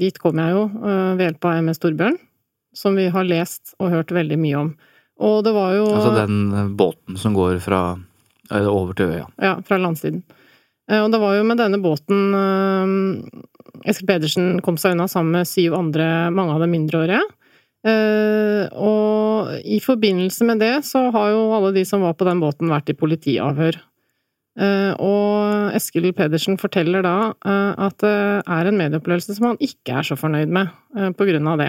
dit 0.00 0.18
kom 0.18 0.40
jeg 0.42 0.56
jo 0.56 0.64
ved 0.82 1.22
hjelp 1.22 1.46
av 1.46 1.60
MS 1.62 1.82
Torbjørn, 1.84 2.18
som 2.74 2.98
vi 2.98 3.06
har 3.14 3.28
lest 3.28 3.76
og 3.78 3.94
hørt 3.94 4.10
veldig 4.16 4.40
mye 4.42 4.64
om. 4.64 4.72
Og 5.22 5.38
det 5.46 5.54
var 5.54 5.76
jo 5.76 5.86
Altså 5.92 6.16
den 6.16 6.74
båten 6.78 7.18
som 7.18 7.38
går 7.38 7.62
fra 7.62 7.82
over 8.58 8.98
til 8.98 9.14
øya? 9.14 9.30
Ja, 9.42 9.54
fra 9.66 9.78
landsiden. 9.78 10.24
Og 10.88 11.10
det 11.12 11.18
var 11.20 11.34
jo 11.36 11.44
med 11.44 11.58
denne 11.60 11.78
båten 11.84 12.30
Eskil 13.84 14.08
Pedersen 14.08 14.62
kom 14.64 14.78
seg 14.80 14.94
unna 14.94 15.04
sammen 15.10 15.34
med 15.36 15.50
syv 15.50 15.74
andre, 15.76 16.30
mange 16.34 16.54
av 16.54 16.62
dem 16.64 16.72
mindreårige. 16.72 17.20
Uh, 17.88 18.64
og 18.74 19.52
i 19.64 19.78
forbindelse 19.80 20.46
med 20.48 20.60
det 20.62 20.74
så 20.88 21.08
har 21.14 21.32
jo 21.32 21.44
alle 21.56 21.72
de 21.76 21.84
som 21.88 22.02
var 22.04 22.16
på 22.18 22.26
den 22.28 22.42
båten, 22.42 22.70
vært 22.72 22.90
i 22.92 22.98
politiavhør. 22.98 23.80
Uh, 24.58 24.92
og 24.98 25.76
Eskil 25.78 26.10
Pedersen 26.16 26.58
forteller 26.58 27.04
da 27.06 27.16
uh, 27.32 27.74
at 27.86 28.00
det 28.02 28.14
er 28.42 28.68
en 28.68 28.80
medieopplevelse 28.80 29.36
som 29.36 29.52
han 29.52 29.60
ikke 29.62 30.00
er 30.00 30.08
så 30.08 30.18
fornøyd 30.18 30.50
med 30.50 31.14
på 31.16 31.28
grunn 31.28 31.52
av 31.52 31.62
det. 31.62 31.68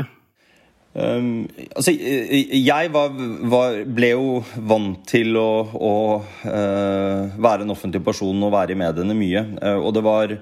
Um, 0.97 1.45
altså, 1.77 1.93
jeg 1.93 2.89
var, 2.91 3.13
var, 3.53 3.75
ble 3.85 4.09
jo 4.09 4.39
vant 4.71 5.03
til 5.07 5.37
å, 5.37 5.51
å 5.69 5.93
være 6.41 7.61
en 7.61 7.75
offentlig 7.75 8.01
person 8.03 8.47
og 8.47 8.55
være 8.55 8.73
i 8.73 8.79
mediene 8.81 9.15
mye. 9.15 9.43
og 9.77 9.93
det 9.93 10.03
var 10.03 10.33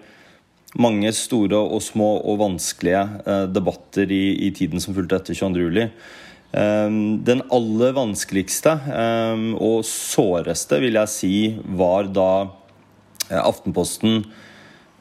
mange 0.76 1.12
store 1.16 1.60
og 1.60 1.82
små 1.84 2.18
og 2.28 2.42
vanskelige 2.42 3.04
eh, 3.24 3.46
debatter 3.52 4.12
i, 4.12 4.24
i, 4.48 4.52
tiden 4.56 4.84
som 4.84 4.96
fulgte 4.98 5.22
etter 5.22 5.38
22.07. 5.38 5.62
juli. 5.64 5.90
den 7.28 7.42
aller 7.52 7.92
vanskeligste 7.94 8.72
eh, 8.88 9.46
og 9.64 9.86
såreste, 9.88 10.80
vil 10.84 11.00
jeg 11.00 11.14
si, 11.14 11.36
var 11.66 12.12
da 12.12 12.32
Aftenposten 13.28 14.22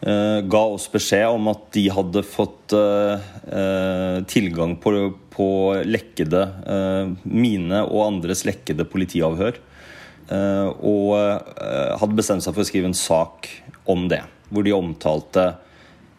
ga 0.02 0.60
oss 0.74 0.88
beskjed 0.90 1.30
om 1.30 1.46
at 1.52 1.60
de 1.76 1.84
hadde 1.94 2.24
fått 2.26 2.74
tilgang 4.34 4.74
på, 4.82 4.92
på 5.30 5.46
lekkede 5.86 6.42
mine 7.22 7.84
og 7.86 8.02
andres 8.08 8.42
lekkede 8.48 8.88
politiavhør. 8.90 9.62
Og 10.90 11.14
hadde 11.14 12.18
bestemt 12.18 12.42
seg 12.42 12.50
for 12.50 12.66
å 12.66 12.68
skrive 12.68 12.90
en 12.90 12.98
sak 12.98 13.46
om 13.86 14.08
det 14.10 14.24
hvor 14.50 14.66
de 14.66 14.74
omtalte 14.76 15.46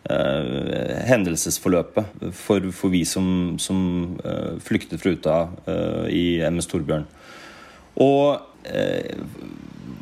eh, 0.09 1.03
hendelsesforløpet 1.09 2.31
for, 2.35 2.71
for, 2.71 2.93
vi 2.93 3.03
som, 3.07 3.57
som 3.61 3.79
eh, 4.23 4.57
flyktet 4.63 5.01
fra 5.03 5.13
Utøya 5.15 5.41
eh, 5.67 6.07
i 6.13 6.25
MS 6.47 6.69
Torbjørn. 6.71 7.07
Og 8.03 8.69
eh, 8.69 9.17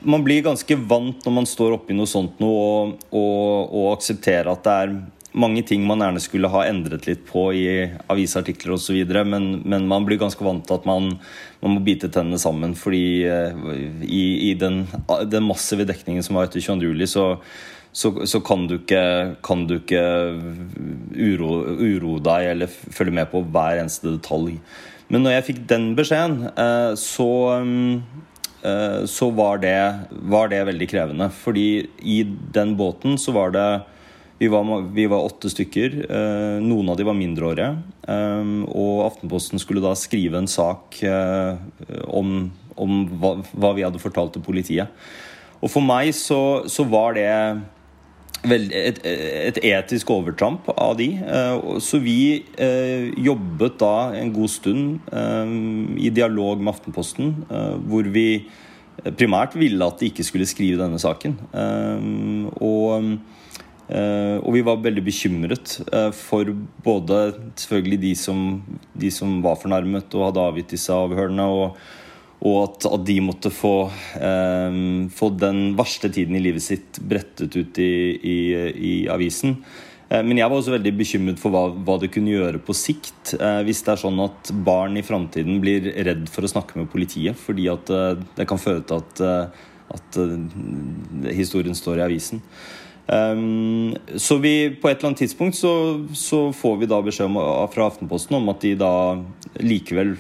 man 0.06 0.24
blir 0.26 0.46
ganske 0.46 0.78
vant 0.86 1.26
når 1.26 1.38
man 1.40 1.50
står 1.50 1.80
oppi 1.80 1.96
noe 1.98 2.10
sånt 2.10 2.40
noe, 2.44 2.56
og, 2.62 3.06
og, 3.10 3.74
og 3.74 3.92
aksepterer 3.96 4.52
at 4.52 4.66
det 4.66 4.80
er 4.86 4.98
mange 5.36 5.66
ting 5.68 5.84
man 5.84 6.00
gjerne 6.00 6.22
skulle 6.24 6.50
ha 6.52 6.64
endret 6.70 7.08
litt 7.10 7.26
på 7.28 7.50
i 7.56 7.68
avisartikler 8.12 8.76
osv., 8.78 9.02
men, 9.28 9.50
men 9.68 9.88
man 9.90 10.08
blir 10.08 10.20
ganske 10.22 10.44
vant 10.46 10.64
til 10.68 10.78
at 10.78 10.88
man, 10.88 11.12
man 11.64 11.76
må 11.76 11.84
bite 11.84 12.10
tennene 12.14 12.40
sammen. 12.40 12.76
fordi 12.80 13.28
uh, 13.28 13.52
i, 14.02 14.24
i 14.50 14.54
den, 14.60 14.86
den, 15.28 15.48
massive 15.48 15.88
dekningen 15.88 16.24
som 16.24 16.40
var 16.40 16.48
etter 16.48 16.64
22. 16.64 16.88
juli, 16.88 17.10
så, 17.10 17.34
så, 17.96 18.12
så 18.28 18.42
kan, 18.44 18.66
du 18.68 18.76
ikke, 18.82 19.04
kan 19.46 19.64
du 19.70 19.78
ikke 19.78 20.04
uro, 21.16 21.62
uro, 21.80 22.18
deg 22.20 22.50
eller 22.52 22.68
følge 22.68 23.16
med 23.16 23.30
på 23.32 23.40
hver 23.56 23.80
eneste 23.80 24.18
detalj. 24.18 24.58
Men 25.08 25.24
når 25.24 25.38
jeg 25.38 25.46
fikk 25.50 25.62
den 25.70 25.92
beskjeden, 25.96 26.50
eh, 26.50 26.92
så, 27.00 27.30
eh, 28.66 29.04
så 29.08 29.30
var, 29.38 29.62
det, 29.64 29.78
var 30.28 30.50
det 30.52 30.64
veldig 30.68 30.88
krevende. 30.92 31.30
Fordi 31.32 31.86
i 32.04 32.24
den 32.56 32.74
båten 32.76 33.20
så 33.22 33.36
var 33.36 33.54
det 33.56 33.68
vi 34.42 34.50
var, 34.52 34.68
vi 34.92 35.06
var, 35.08 35.30
åtte 35.30 35.48
stykker. 35.54 35.96
Eh, 36.04 36.58
noen 36.66 36.92
av 36.92 37.00
de 37.00 37.06
var 37.08 37.16
mindreårige. 37.16 37.70
Og 38.76 39.06
Aftenposten 39.06 39.62
skulle 39.62 39.84
da 39.86 39.94
skrive 39.96 40.42
en 40.42 40.52
sak 40.52 41.00
om, 42.12 42.36
om 42.76 43.00
hva, 43.22 43.32
hva, 43.56 43.72
vi 43.78 43.86
hadde 43.88 44.04
fortalt 44.04 44.36
til 44.36 44.44
politiet. 44.44 44.92
Og 45.64 45.72
for 45.72 45.82
meg 45.82 46.12
så, 46.14 46.68
så 46.68 46.84
var 46.92 47.16
det 47.16 47.32
et, 48.54 49.00
et, 49.06 49.58
etisk 49.72 50.12
overtramp 50.14 50.68
av 50.76 50.96
de. 51.00 51.10
Eh, 51.20 51.80
så 51.84 52.00
vi 52.04 52.44
eh, 52.62 53.10
jobbet 53.26 53.80
da 53.82 53.96
en 54.18 54.34
god 54.36 54.52
stund 54.52 55.12
eh, 55.12 55.56
i 56.08 56.12
dialog 56.14 56.62
med 56.62 56.74
Aftenposten, 56.76 57.34
hvor 57.90 58.08
vi 58.14 58.46
primært 59.18 59.56
ville 59.60 59.86
at 59.86 60.00
de 60.00 60.10
ikke 60.10 60.26
skulle 60.26 60.48
skrive 60.50 60.80
denne 60.80 60.98
saken. 61.02 61.36
Og, 62.64 63.10
og 63.92 64.56
vi 64.56 64.64
var 64.66 64.80
veldig 64.82 65.04
bekymret 65.06 65.76
for 66.16 66.50
både 66.86 67.20
selvfølgelig 67.60 68.00
de 68.02 68.14
som, 68.18 68.40
de 68.96 69.12
som 69.14 69.36
var 69.44 69.60
fornærmet 69.62 70.16
og 70.16 70.30
hadde 70.30 70.48
avgitt 70.48 70.74
disse 70.74 70.96
avhørene. 70.96 71.46
og 71.46 71.78
og 72.46 72.60
at, 72.62 72.86
at, 72.92 73.02
de 73.08 73.18
måtte 73.26 73.50
få, 73.54 73.90
eh, 74.22 74.78
få, 75.18 75.32
den 75.42 75.74
verste 75.78 76.12
tiden 76.14 76.38
i 76.38 76.44
livet 76.44 76.64
sitt 76.64 77.02
brettet 77.02 77.58
ut 77.58 77.82
i, 77.82 77.96
i, 78.22 78.38
i 78.92 78.94
avisen. 79.12 79.58
Eh, 80.10 80.22
men 80.22 80.38
jeg 80.38 80.52
var 80.52 80.60
også 80.60 80.76
veldig 80.76 80.94
bekymret 81.00 81.42
for 81.42 81.56
hva, 81.56 81.66
hva 81.74 81.98
det 82.02 82.12
kunne 82.14 82.36
gjøre 82.36 82.62
på 82.62 82.78
sikt. 82.78 83.34
Eh, 83.40 83.62
hvis 83.66 83.82
det 83.86 83.96
er 83.96 84.04
sånn 84.04 84.22
at 84.28 84.54
barn 84.68 85.00
i 85.00 85.06
framtiden 85.06 85.58
blir 85.64 85.90
redd 86.06 86.30
for 86.30 86.46
å 86.46 86.54
snakke 86.54 86.78
med 86.78 86.92
politiet 86.94 87.40
fordi 87.40 87.70
at 87.74 87.90
eh, 87.90 88.14
det 88.38 88.50
kan 88.50 88.62
føre 88.62 88.86
til 88.86 89.02
at, 89.02 89.26
eh, 89.26 89.70
at 89.96 90.24
historien 91.34 91.78
står 91.78 92.02
i 92.02 92.10
avisen. 92.12 92.46
Um, 93.06 93.94
så 94.18 94.40
vi, 94.42 94.72
på 94.82 94.90
et 94.90 94.98
eller 94.98 95.12
annet 95.12 95.20
tidspunkt 95.22 95.54
så, 95.54 95.72
så 96.18 96.48
får 96.58 96.80
vi 96.82 96.88
da 96.90 96.98
beskjed 97.06 97.30
om, 97.30 97.38
fra 97.70 97.86
Aftenposten 97.86 98.34
om 98.40 98.50
at 98.50 98.66
de 98.66 98.72
da 98.80 98.94
likevel 99.62 100.16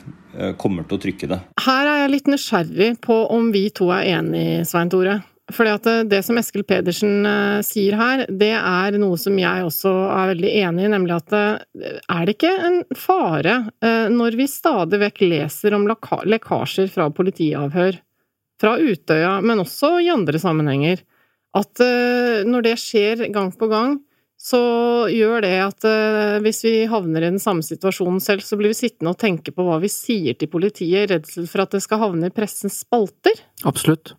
kommer 0.62 0.88
til 0.88 0.98
å 0.98 1.04
trykke 1.06 1.30
det. 1.32 1.40
Her 1.66 1.88
er 1.92 2.02
jeg 2.04 2.12
litt 2.16 2.28
nysgjerrig 2.32 2.92
på 3.04 3.22
om 3.34 3.52
vi 3.56 3.68
to 3.76 3.92
er 3.96 4.10
enige, 4.18 4.66
Svein 4.70 4.92
Tore. 4.92 5.20
Fordi 5.54 5.74
at 5.76 5.88
eh, 5.90 6.04
det 6.10 6.22
som 6.26 6.38
Eskil 6.42 6.66
Pedersen 6.66 7.26
eh, 7.30 7.60
sier 7.66 7.98
her, 8.00 8.26
det 8.30 8.54
er 8.58 8.98
noe 9.02 9.18
som 9.22 9.38
jeg 9.38 9.66
også 9.68 9.92
er 10.10 10.32
veldig 10.34 10.54
enig 10.64 10.88
i, 10.88 10.92
nemlig 10.96 11.18
at 11.20 11.36
er 11.38 12.26
det 12.26 12.36
ikke 12.36 12.54
en 12.70 12.80
fare 12.98 13.58
når 14.12 14.38
vi 14.40 14.48
stadig 14.50 15.00
vekk 15.02 15.22
leser 15.26 15.76
om 15.78 15.86
lekkasjer 15.86 16.90
fra 16.92 17.10
politiavhør, 17.14 18.00
fra 18.62 18.78
Utøya, 18.80 19.38
men 19.46 19.62
også 19.62 19.98
i 20.02 20.10
andre 20.14 20.42
sammenhenger, 20.42 21.04
at 21.56 21.82
når 22.48 22.66
det 22.66 22.76
skjer 22.82 23.26
gang 23.36 23.52
på 23.56 23.70
gang, 23.72 24.00
så 24.46 24.60
gjør 25.10 25.42
det 25.42 25.56
at 25.64 25.88
uh, 25.90 26.36
hvis 26.46 26.62
vi 26.68 26.74
havner 26.90 27.24
i 27.24 27.32
den 27.32 27.42
samme 27.42 27.66
situasjonen 27.66 28.20
selv, 28.22 28.44
så 28.46 28.58
blir 28.60 28.70
vi 28.74 28.78
sittende 28.78 29.16
og 29.16 29.22
tenke 29.22 29.54
på 29.56 29.66
hva 29.66 29.80
vi 29.82 29.90
sier 29.90 30.38
til 30.38 30.52
politiet, 30.52 31.10
redsel 31.10 31.48
for 31.50 31.64
at 31.64 31.74
det 31.74 31.82
skal 31.86 32.04
havne 32.04 32.30
i 32.30 32.36
pressens 32.36 32.78
spalter. 32.84 33.42
Absolutt. 33.66 34.14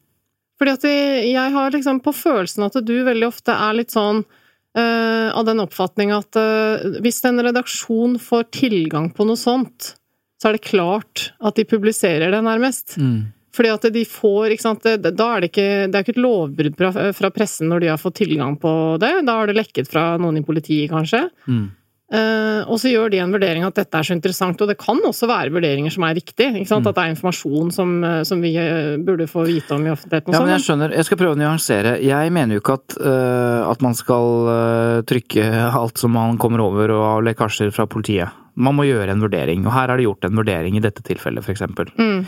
Fordi 0.59 0.73
at 0.73 0.88
jeg 1.28 1.52
har 1.54 1.71
liksom 1.71 2.00
på 2.02 2.14
følelsen 2.16 2.66
at 2.66 2.80
du 2.88 2.97
veldig 3.06 3.28
ofte 3.28 3.54
er 3.54 3.78
litt 3.78 3.95
sånn 3.95 4.25
uh, 4.25 5.28
av 5.30 5.47
den 5.47 5.62
oppfatning 5.62 6.11
at 6.16 6.38
uh, 6.40 6.99
hvis 7.04 7.23
en 7.28 7.45
redaksjon 7.47 8.18
får 8.23 8.50
tilgang 8.56 9.12
på 9.14 9.28
noe 9.28 9.38
sånt, 9.38 9.92
så 10.40 10.50
er 10.50 10.59
det 10.59 10.66
klart 10.66 11.30
at 11.38 11.61
de 11.61 11.68
publiserer 11.68 12.35
det, 12.35 12.42
nærmest. 12.45 12.97
Mm. 12.99 13.30
Fordi 13.56 13.72
at 13.72 13.88
de 13.94 14.04
får 14.08 14.54
ikke 14.54 14.66
sant, 14.66 14.84
Da 14.84 15.30
er 15.32 15.42
det 15.42 15.50
ikke 15.52 15.70
Det 15.88 15.96
er 15.96 16.04
ikke 16.04 16.16
et 16.16 16.22
lovbrudd 16.22 16.76
fra, 16.78 16.92
fra, 17.16 17.32
pressen 17.34 17.72
når 17.72 17.82
de 17.82 17.90
har 17.94 18.00
fått 18.00 18.20
tilgang 18.20 18.58
på 18.60 18.70
det. 19.02 19.14
Da 19.26 19.40
har 19.40 19.48
det 19.48 19.58
lekket 19.58 19.90
fra 19.90 20.14
noen 20.20 20.40
i 20.40 20.46
politiet, 20.46 20.90
kanskje. 20.92 21.26
Mm. 21.48 21.66
Uh, 22.06 22.62
og 22.70 22.78
så 22.78 22.92
gjør 22.92 23.10
de 23.10 23.18
en 23.18 23.32
vurdering 23.34 23.64
at 23.66 23.75
dette 23.75 23.98
er 23.98 24.06
så 24.06 24.14
interessant, 24.14 24.60
og 24.62 24.68
det 24.70 24.76
kan 24.78 25.00
også 25.08 25.26
være 25.26 25.50
vurderinger 25.56 25.90
som 25.90 26.04
er 26.06 26.14
riktige. 26.14 26.52
Mm. 26.54 26.62
At 26.62 26.86
det 26.86 27.02
er 27.02 27.14
informasjon 27.16 27.72
som, 27.75 27.96
eh, 28.06 28.20
som, 28.28 28.44
vi 28.44 28.52
eh, 28.62 28.94
burde 29.02 29.26
få 29.26 29.42
vite 29.48 29.75
om 29.75 29.82
i 29.88 29.90
offentligheten. 29.90 30.36
Ja, 30.36 30.44
men 30.44 30.54
jeg 30.54 30.62
skjønner, 30.68 30.94
jeg 30.94 31.08
skal 31.08 31.18
prøve 31.18 31.34
å 31.34 31.40
nyansere. 31.40 31.96
Jeg 32.06 32.32
mener 32.34 32.54
jo 32.56 32.62
ikke 32.62 32.78
at, 32.78 32.98
uh, 33.02 33.66
at 33.72 33.82
man 33.82 33.98
skal 33.98 34.30
uh, 34.46 35.02
trykke 35.08 35.50
alt 35.66 35.98
som 35.98 36.14
man 36.14 36.38
kommer 36.38 36.62
over 36.62 36.94
og 36.94 37.06
av 37.10 37.26
lekkasjer 37.26 37.75
fra 37.75 37.88
politiet. 37.90 38.45
Man 38.56 38.76
må 38.78 38.86
gjøre 38.88 39.12
en 39.12 39.20
vurdering, 39.20 39.66
og 39.66 39.75
her 39.75 39.92
er 39.92 40.00
det 40.00 40.06
gjort 40.06 40.25
en 40.25 40.38
vurdering 40.38 40.78
i 40.78 40.82
dette 40.84 41.04
tilfellet, 41.04 41.44
f.eks. 41.44 41.64
Mm. 41.98 42.25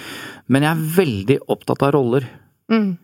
Men 0.52 0.66
jeg 0.66 0.70
er 0.70 0.90
veldig 0.98 1.38
opptatt 1.54 1.84
av 1.86 1.94
roller. 1.96 2.26
Mm. 2.68 2.98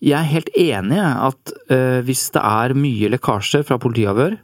Jeg 0.00 0.16
er 0.16 0.30
helt 0.30 0.48
enig 0.56 0.96
i 0.96 1.08
at 1.28 1.52
uh, 1.72 2.00
hvis 2.06 2.30
det 2.32 2.40
er 2.40 2.76
mye 2.78 3.10
lekkasjer 3.12 3.66
fra 3.68 3.76
politiavhør, 3.82 4.38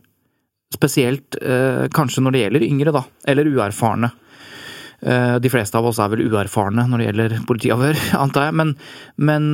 spesielt 0.76 1.38
uh, 1.40 1.86
kanskje 1.96 2.24
når 2.24 2.34
det 2.34 2.42
gjelder 2.44 2.66
yngre, 2.68 2.92
da, 2.98 3.02
eller 3.30 3.48
uerfarne 3.48 4.10
uh, 4.10 5.36
De 5.40 5.52
fleste 5.52 5.78
av 5.78 5.86
oss 5.88 6.00
er 6.02 6.10
vel 6.12 6.26
uerfarne 6.26 6.84
når 6.90 7.00
det 7.00 7.08
gjelder 7.08 7.36
politiavhør, 7.48 8.02
antar 8.24 8.50
jeg, 8.50 8.58
men, 8.60 8.74
men 9.16 9.48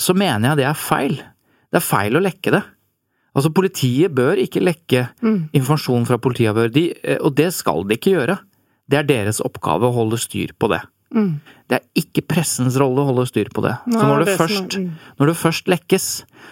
så 0.00 0.16
mener 0.16 0.52
jeg 0.52 0.62
det 0.62 0.68
er 0.70 0.80
feil. 0.80 1.20
Det 1.68 1.82
er 1.82 1.88
feil 1.92 2.16
å 2.16 2.24
lekke 2.24 2.56
det. 2.56 2.64
Altså, 3.34 3.50
politiet 3.50 4.14
bør 4.14 4.38
ikke 4.38 4.62
lekke 4.62 5.08
informasjon 5.56 6.06
fra 6.06 6.18
politiavhør, 6.22 6.70
de, 6.74 6.92
eh, 7.02 7.18
og 7.20 7.34
det 7.36 7.52
skal 7.54 7.84
de 7.88 7.98
ikke 7.98 8.14
gjøre. 8.14 8.38
Det 8.90 8.98
er 8.98 9.08
deres 9.08 9.40
oppgave 9.40 9.88
å 9.88 9.94
holde 9.96 10.20
styr 10.20 10.52
på 10.58 10.68
det. 10.70 10.82
Det 11.14 11.78
er 11.78 11.84
ikke 11.94 12.24
pressens 12.26 12.74
rolle 12.80 13.02
å 13.02 13.08
holde 13.12 13.26
styr 13.30 13.48
på 13.54 13.62
det. 13.62 13.76
Så 13.86 14.02
når 14.02 14.18
det, 14.18 14.26
det 14.26 14.34
som 14.34 14.44
er- 14.44 14.48
først, 14.48 14.76
mm. 14.78 14.90
når 15.20 15.26
det 15.26 15.36
først 15.36 15.68
lekkes, 15.70 16.06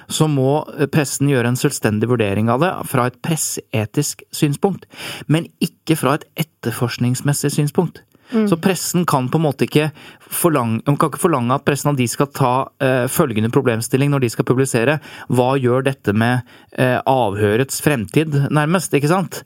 så 0.09 0.29
må 0.31 0.65
eh, 0.79 0.87
pressen 0.87 1.29
gjøre 1.29 1.51
en 1.51 1.59
selvstendig 1.59 2.09
vurdering 2.09 2.49
av 2.49 2.61
det 2.62 2.71
fra 2.87 3.07
et 3.11 3.19
presseetisk 3.23 4.23
synspunkt, 4.33 4.87
men 5.27 5.49
ikke 5.61 5.97
fra 5.99 6.15
et 6.15 6.25
etterforskningsmessig 6.47 7.51
synspunkt. 7.51 8.03
Så 8.33 8.57
pressen 8.62 9.07
kan 9.09 9.29
på 9.29 9.39
en 9.41 9.45
måte 9.45 9.67
ikke 9.67 9.91
forlange, 10.33 10.83
kan 10.87 11.11
ikke 11.11 11.21
forlange 11.21 11.55
at 11.55 11.65
pressen 11.67 11.93
at 11.93 12.01
de 12.01 12.09
skal 12.11 12.31
ta 12.33 12.53
eh, 12.83 13.07
følgende 13.12 13.53
problemstilling 13.53 14.12
når 14.12 14.25
de 14.25 14.31
skal 14.33 14.49
publisere. 14.49 14.99
Hva 15.29 15.53
gjør 15.61 15.85
dette 15.89 16.15
med 16.17 16.47
eh, 16.79 16.99
avhørets 16.99 17.83
fremtid, 17.85 18.37
nærmest, 18.51 18.95
ikke 18.97 19.12
sant? 19.12 19.43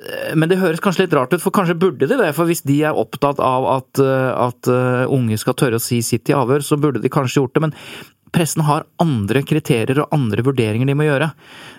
Eh, 0.00 0.34
Men 0.34 0.50
det 0.50 0.60
høres 0.62 0.82
kanskje 0.82 1.06
litt 1.06 1.16
rart 1.18 1.34
ut, 1.34 1.42
for 1.42 1.54
kanskje 1.54 1.78
burde 1.78 2.08
de 2.10 2.18
det. 2.18 2.32
For 2.36 2.50
hvis 2.50 2.64
de 2.66 2.80
er 2.88 2.98
opptatt 2.98 3.42
av 3.44 3.68
at, 3.78 4.02
at 4.02 4.72
unge 5.10 5.38
skal 5.40 5.58
tørre 5.58 5.78
å 5.78 5.84
si 5.84 6.02
sitt 6.02 6.30
i 6.32 6.36
avhør, 6.36 6.64
så 6.66 6.80
burde 6.80 7.02
de 7.02 7.12
kanskje 7.12 7.42
gjort 7.42 7.54
det. 7.54 7.68
Men 7.68 7.76
pressen 8.32 8.62
har 8.66 8.86
andre 9.02 9.42
kriterier 9.46 10.02
og 10.04 10.14
andre 10.16 10.44
vurderinger 10.46 10.86
de 10.86 10.96
må 10.98 11.06
gjøre. 11.06 11.30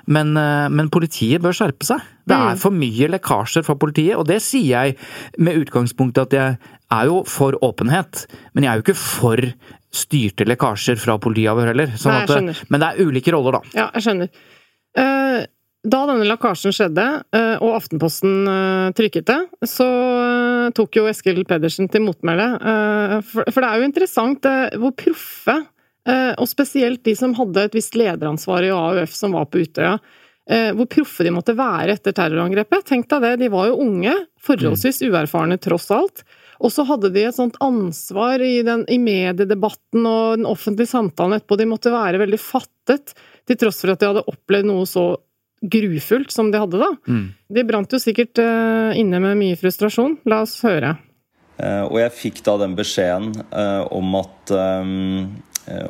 Men, 0.08 0.36
eh, 0.38 0.67
men 0.70 0.89
politiet 0.93 1.41
bør 1.43 1.55
skjerpe 1.58 1.88
seg. 1.88 2.01
Det 2.27 2.38
er 2.38 2.55
for 2.62 2.72
mye 2.72 3.10
lekkasjer 3.12 3.65
fra 3.65 3.75
politiet, 3.75 4.15
og 4.15 4.27
det 4.29 4.41
sier 4.46 4.70
jeg 4.86 4.98
med 5.38 5.58
utgangspunkt 5.65 6.17
i 6.17 6.22
at 6.22 6.36
jeg 6.38 6.58
er 6.91 7.05
jo 7.10 7.24
for 7.27 7.58
åpenhet, 7.63 8.25
men 8.53 8.63
jeg 8.63 8.72
er 8.72 8.79
jo 8.79 8.86
ikke 8.86 9.00
for 9.00 9.53
styrte 9.91 10.46
lekkasjer 10.48 11.00
fra 11.00 11.17
politiavhør 11.20 11.74
heller. 11.74 11.96
Sånn 12.00 12.15
Nei, 12.15 12.24
at, 12.53 12.62
men 12.72 12.79
det 12.84 12.91
er 12.93 13.01
ulike 13.10 13.34
roller, 13.36 13.58
da. 13.60 13.62
Ja, 13.75 13.89
jeg 13.96 14.08
skjønner. 14.08 14.29
Eh, 14.96 15.41
Da 15.81 16.05
denne 16.05 16.27
lekkasjen 16.29 16.70
skjedde, 16.77 17.24
eh, 17.34 17.55
og 17.58 17.74
Aftenposten 17.79 18.46
eh, 18.46 18.91
trykket 18.93 19.25
det, 19.25 19.38
så 19.65 19.88
eh, 19.89 20.67
tok 20.77 21.00
jo 21.00 21.08
Eskil 21.10 21.41
Pedersen 21.50 21.89
til 21.89 22.03
motmæle. 22.05 22.46
Eh, 22.62 23.15
For 23.50 23.58
det 23.58 23.65
er 23.65 23.79
jo 23.81 23.88
interessant 23.88 24.46
eh, 24.46 24.77
hvor 24.77 24.93
proffe, 24.93 25.55
eh, 25.58 25.63
og 26.10 26.48
spesielt 26.50 27.03
de 27.05 27.13
som 27.13 27.36
hadde 27.38 27.67
et 27.67 27.75
visst 27.77 27.93
lederansvar 28.00 28.65
i 28.65 28.72
AUF 28.74 29.13
som 29.13 29.36
var 29.38 29.46
på 29.51 29.62
Utøya, 29.62 30.00
eh, 30.50 30.72
hvor 30.75 30.89
proffe 30.91 31.25
de 31.25 31.34
måtte 31.34 31.55
være 31.58 31.96
etter 31.96 32.15
terrorangrepet. 32.17 32.86
Tenk 32.88 33.10
deg 33.12 33.25
det, 33.25 33.34
de 33.43 33.51
var 33.53 33.70
jo 33.70 33.81
unge, 33.86 34.13
forholdsvis 34.41 35.03
uerfarne 35.08 35.60
tross 35.62 35.89
alt. 35.93 36.24
Og 36.62 36.74
så 36.74 36.86
hadde 36.86 37.10
de 37.13 37.25
et 37.25 37.38
sånt 37.38 37.58
ansvar 37.63 38.41
i, 38.46 38.62
den, 38.65 38.84
i 38.91 39.00
mediedebatten 39.01 40.05
og 40.05 40.41
den 40.41 40.48
offentlige 40.50 40.91
samtalen 40.91 41.39
etterpå. 41.39 41.58
De 41.58 41.70
måtte 41.70 41.93
være 41.93 42.22
veldig 42.22 42.41
fattet, 42.41 43.15
til 43.50 43.58
tross 43.58 43.81
for 43.81 43.93
at 43.93 44.01
de 44.01 44.12
hadde 44.12 44.27
opplevd 44.29 44.70
noe 44.70 44.86
så 44.89 45.05
grufullt 45.62 46.34
som 46.34 46.51
de 46.53 46.62
hadde, 46.62 46.77
da. 46.81 46.89
Mm. 47.10 47.25
De 47.53 47.63
brant 47.65 47.93
jo 47.93 48.00
sikkert 48.01 48.38
uh, 48.41 48.93
inne 48.98 49.22
med 49.22 49.39
mye 49.39 49.58
frustrasjon. 49.58 50.20
La 50.29 50.43
oss 50.46 50.60
høre. 50.65 50.96
Uh, 51.58 51.86
Og 51.89 51.98
jeg 52.01 52.13
fikk 52.17 52.43
da 52.46 52.55
den 52.62 52.77
beskjeden 52.77 53.34
uh, 53.53 53.86
om 53.93 54.15
at 54.22 54.53
eh, 54.53 54.93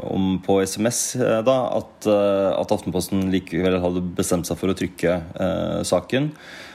om 0.04 0.36
på 0.44 0.60
SMS 0.66 1.16
eh, 1.16 1.40
da, 1.48 1.58
at, 1.78 2.08
eh, 2.10 2.50
at 2.56 2.74
Aftenposten 2.76 3.30
likevel 3.34 3.80
hadde 3.84 4.04
bestemt 4.18 4.50
seg 4.50 4.60
for 4.60 4.74
å 4.74 4.78
trykke 4.78 5.16
eh, 5.22 5.80
saken. 5.88 6.32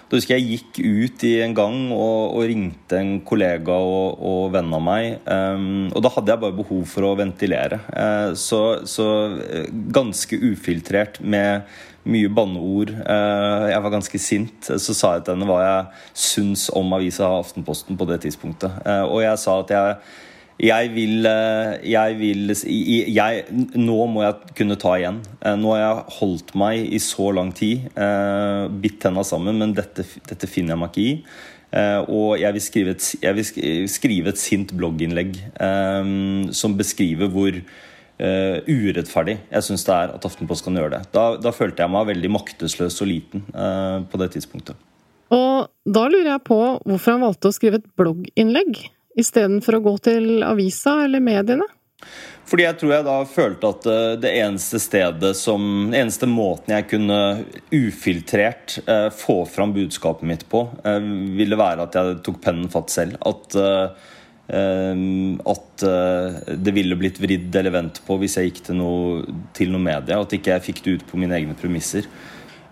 Da 0.06 0.20
husker 0.20 0.36
jeg 0.36 0.60
gikk 0.60 0.78
ut 0.86 1.22
i 1.26 1.32
en 1.42 1.54
gang 1.56 1.78
og, 1.90 2.36
og 2.38 2.44
ringte 2.46 3.00
en 3.00 3.16
kollega 3.26 3.74
og, 3.74 4.20
og 4.22 4.52
venn 4.54 4.70
av 4.76 4.84
meg. 4.86 5.16
Um, 5.26 5.88
og 5.90 6.04
da 6.04 6.12
hadde 6.14 6.30
jeg 6.30 6.42
bare 6.44 6.54
behov 6.60 6.84
for 6.86 7.08
å 7.08 7.16
ventilere. 7.18 7.80
Eh, 7.90 8.28
så, 8.38 8.60
så 8.86 9.08
eh, 9.42 9.66
ganske 9.72 10.38
ufiltrert 10.38 11.18
med 11.18 11.66
mye 12.06 12.30
banneord. 12.30 12.92
Eh, 13.02 13.64
jeg 13.72 13.82
var 13.82 13.94
ganske 13.96 14.20
sint. 14.22 14.70
Så 14.70 14.94
sa 14.94 15.16
jeg 15.16 15.26
til 15.26 15.34
henne 15.34 15.50
hva 15.50 15.58
jeg 15.64 16.06
syns 16.28 16.68
om 16.70 16.94
avisa 16.94 17.32
Aftenposten 17.40 17.98
på 17.98 18.06
det 18.06 18.20
tidspunktet. 18.28 18.78
Eh, 18.86 19.02
og 19.10 19.24
jeg 19.26 19.42
sa 19.42 19.58
at 19.64 19.74
jeg 19.74 19.98
jeg 20.56 20.88
vil, 20.94 21.26
eh, 21.28 21.74
jeg 21.84 22.16
vil 22.16 22.52
jeg, 23.12 23.44
Nå 23.76 23.96
må 24.08 24.22
jeg 24.24 24.54
kunne 24.56 24.78
ta 24.80 24.94
igjen. 24.96 25.20
Eh, 25.44 25.56
Nå 25.56 25.74
har 25.74 25.82
jeg 25.82 26.14
holdt 26.20 26.54
meg 26.56 26.86
i 26.96 27.00
så 27.02 27.28
lang 27.36 27.52
tid, 27.52 27.90
eh, 27.92 28.68
bitt 28.68 29.00
tenna 29.00 29.22
sammen, 29.22 29.58
men 29.58 29.74
dette, 29.76 30.06
dette 30.26 30.48
finner 30.48 30.72
jeg 30.72 30.80
meg 30.80 30.90
ikke 30.90 31.04
i. 31.04 31.20
Og 32.08 32.38
jeg 32.40 32.54
vil 32.54 32.62
skrive 32.62 32.90
et, 32.94 33.04
vil 33.20 33.88
skrive 33.90 34.30
et 34.30 34.38
sint 34.40 34.70
blogginnlegg 34.72 35.34
som 36.54 36.76
beskriver 36.78 37.28
hvor 37.28 37.58
urettferdig 38.16 39.34
jeg 39.50 39.66
syns 39.66 39.84
det 39.84 39.92
er 39.92 40.14
at 40.14 40.24
Aftenposten 40.24 40.70
kan 40.70 40.80
gjøre 40.80 40.94
det. 40.94 41.02
Da, 41.12 41.26
da 41.36 41.52
følte 41.52 41.82
jeg 41.82 41.92
meg 41.92 42.08
veldig 42.14 42.30
maktesløs 42.32 42.96
og 43.02 43.10
liten 43.10 43.44
på 43.52 44.22
det 44.22 44.30
tidspunktet. 44.38 44.78
Og 45.36 45.68
da 45.84 46.06
lurer 46.08 46.30
jeg 46.30 46.46
på 46.46 46.60
hvorfor 46.86 47.12
han 47.12 47.26
valgte 47.26 47.50
å 47.50 47.58
skrive 47.58 47.82
et 47.82 47.90
blogginnlegg 47.98 48.86
istedenfor 49.18 49.78
å 49.78 49.84
gå 49.84 49.96
til 50.06 50.46
avisa 50.46 51.00
eller 51.06 51.24
mediene? 51.24 51.66
Fordi 52.46 52.62
jeg 52.62 52.78
tror 52.78 52.92
jeg 52.94 53.06
da 53.08 53.14
følte 53.26 53.70
at 53.72 53.86
eh, 53.90 54.10
det 54.22 54.32
eneste 54.38 54.78
stedet 54.82 55.32
som 55.38 55.62
Den 55.88 55.96
eneste 56.04 56.28
måten 56.30 56.76
jeg 56.76 56.88
kunne 56.92 57.20
ufiltrert 57.74 58.78
eh, 58.84 59.08
få 59.14 59.40
fram 59.50 59.74
budskapet 59.74 60.28
mitt 60.28 60.44
på, 60.50 60.66
eh, 60.86 61.08
ville 61.38 61.58
være 61.58 61.88
at 61.88 61.98
jeg 61.98 62.20
tok 62.26 62.38
pennen 62.44 62.70
fatt 62.72 62.94
selv. 62.94 63.18
At 63.26 63.58
at 64.46 65.82
det 65.82 66.70
ville 66.70 66.94
blitt 66.94 67.16
vridd 67.18 67.56
eller 67.58 67.72
vendt 67.74 67.96
på 68.06 68.14
hvis 68.20 68.36
jeg 68.38 68.52
gikk 68.52 68.60
til 68.68 68.76
noe, 68.78 69.24
til 69.58 69.72
noe 69.72 69.82
media. 69.82 70.20
At 70.22 70.36
ikke 70.36 70.52
jeg 70.52 70.62
fikk 70.68 70.82
det 70.84 70.92
ut 70.94 71.04
på 71.08 71.18
mine 71.18 71.34
egne 71.34 71.56
premisser. 71.58 72.06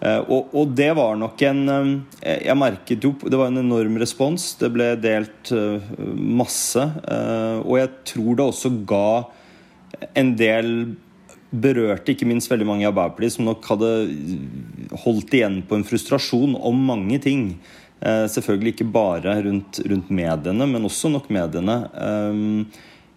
Eh, 0.00 0.20
og, 0.28 0.50
og 0.56 0.74
det 0.76 0.90
var 0.98 1.16
nok 1.16 1.42
en 1.46 1.62
eh, 1.70 2.40
Jeg 2.44 2.58
merket 2.58 3.04
jo 3.06 3.14
Det 3.22 3.38
var 3.38 3.52
en 3.52 3.62
enorm 3.62 3.96
respons. 4.02 4.52
Det 4.60 4.70
ble 4.74 4.92
delt 5.00 5.52
eh, 5.54 5.94
masse. 6.14 6.82
og 7.64 7.74
jeg 7.78 7.90
tror 8.10 8.36
det 8.38 8.48
også 8.48 8.74
ga 8.88 9.08
en 10.18 10.32
del 10.36 10.68
berørte 11.54 12.10
ikke 12.10 12.26
minst 12.26 12.50
veldig 12.50 12.66
mange 12.66 12.82
i 12.82 12.88
Arbeiderpartiet 12.88 13.36
som 13.36 13.46
nok 13.46 13.66
hadde 13.70 13.90
holdt 15.04 15.36
igjen 15.38 15.60
på 15.68 15.78
en 15.78 15.86
frustrasjon 15.86 16.56
om 16.58 16.80
mange 16.90 17.20
ting. 17.22 17.44
Selvfølgelig 18.02 18.74
ikke 18.74 18.88
bare 18.92 19.36
rundt, 19.46 19.78
rundt 19.86 20.10
mediene, 20.10 20.66
men 20.66 20.88
også 20.88 21.12
nok 21.14 21.30
mediene. 21.32 21.76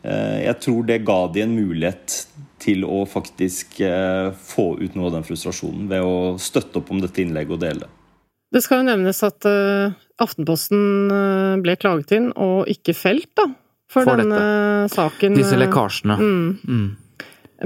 Jeg 0.05 0.55
tror 0.63 0.85
det 0.87 1.01
ga 1.09 1.17
de 1.33 1.43
en 1.43 1.57
mulighet 1.57 2.19
til 2.61 2.83
å 2.87 3.03
faktisk 3.09 3.79
eh, 3.85 4.33
få 4.33 4.73
ut 4.81 4.97
noe 4.97 5.09
av 5.09 5.17
den 5.19 5.27
frustrasjonen 5.27 5.87
ved 5.91 6.03
å 6.05 6.17
støtte 6.41 6.81
opp 6.81 6.91
om 6.93 7.01
dette 7.03 7.23
innlegget 7.23 7.57
og 7.57 7.63
dele 7.63 7.85
det. 7.85 7.93
Det 8.55 8.63
skal 8.63 8.81
jo 8.81 8.87
nevnes 8.87 9.19
at 9.27 9.47
eh, 9.47 9.95
Aftenposten 10.23 11.11
eh, 11.13 11.55
ble 11.63 11.75
klaget 11.79 12.15
inn, 12.17 12.29
og 12.33 12.69
ikke 12.71 12.95
felt, 12.97 13.29
da. 13.37 13.49
For, 13.87 14.03
For 14.03 14.19
denne 14.19 14.87
saken. 14.91 15.35
Disse 15.37 15.59
lekkasjene. 15.59 16.17
Mm. 16.19 16.47
Mm. 16.67 16.87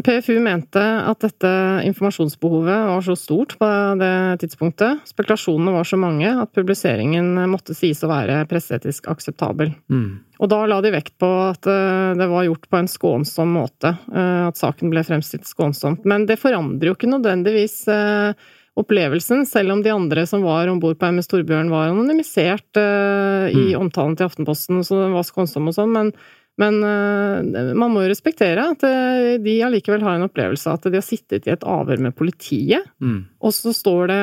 PFU 0.05 0.37
mente 0.39 0.81
at 0.81 1.23
dette 1.25 1.51
informasjonsbehovet 1.89 2.85
var 2.87 3.01
så 3.03 3.15
stort 3.19 3.57
på 3.59 3.69
det 3.99 4.13
tidspunktet, 4.43 5.01
spekulasjonene 5.09 5.73
var 5.75 5.87
så 5.87 5.99
mange, 5.99 6.29
at 6.29 6.53
publiseringen 6.55 7.33
måtte 7.51 7.75
sies 7.75 7.99
å 8.05 8.11
være 8.11 8.37
presseetisk 8.47 9.09
akseptabel. 9.11 9.73
Mm. 9.91 10.21
Og 10.41 10.49
da 10.49 10.63
la 10.65 10.79
de 10.81 10.89
vekt 10.93 11.13
på 11.21 11.27
at 11.51 11.67
eh, 11.69 12.13
det 12.17 12.27
var 12.31 12.47
gjort 12.47 12.65
på 12.71 12.79
en 12.79 12.89
skånsom 12.89 13.53
måte, 13.53 13.93
eh, 14.09 14.47
at 14.47 14.57
saken 14.57 14.89
ble 14.89 15.03
fremstilt 15.05 15.45
skånsomt. 15.45 16.07
Men 16.09 16.25
det 16.29 16.39
forandrer 16.41 16.89
jo 16.89 16.95
ikke 16.97 17.11
nødvendigvis 17.11 17.83
eh, 17.93 18.33
opplevelsen, 18.81 19.45
selv 19.45 19.75
om 19.75 19.83
de 19.85 19.93
andre 19.93 20.25
som 20.25 20.41
var 20.41 20.71
om 20.71 20.79
bord 20.81 20.97
på 20.97 21.11
MS 21.13 21.29
Torbjørn 21.29 21.69
var 21.69 21.91
anonymisert 21.91 22.79
i 22.79 23.51
Mm. 23.51 23.81
omtalen 23.81 24.15
til 24.15 24.29
Aftenposten, 24.29 24.79
så 24.87 25.03
den 25.03 25.13
var 25.13 25.27
skånsom 25.27 25.67
og 25.67 25.75
sånn, 25.75 25.91
men 25.91 26.13
men 26.59 26.81
eh, 26.83 27.71
man 27.73 27.93
må 27.93 28.03
jo 28.03 28.09
respektere 28.11 28.65
at 28.73 28.83
eh, 28.83 29.37
de 29.41 29.53
allikevel 29.63 30.03
har 30.03 30.17
en 30.17 30.25
opplevelse 30.27 30.67
av 30.67 30.79
at 30.79 30.89
de 30.91 30.99
har 30.99 31.05
sittet 31.05 31.47
i 31.47 31.53
et 31.53 31.63
avhør 31.63 32.01
med 32.03 32.15
politiet, 32.17 32.83
Mm. 33.01 33.23
og 33.41 33.53
så 33.55 33.71
står 33.73 34.11
det 34.11 34.17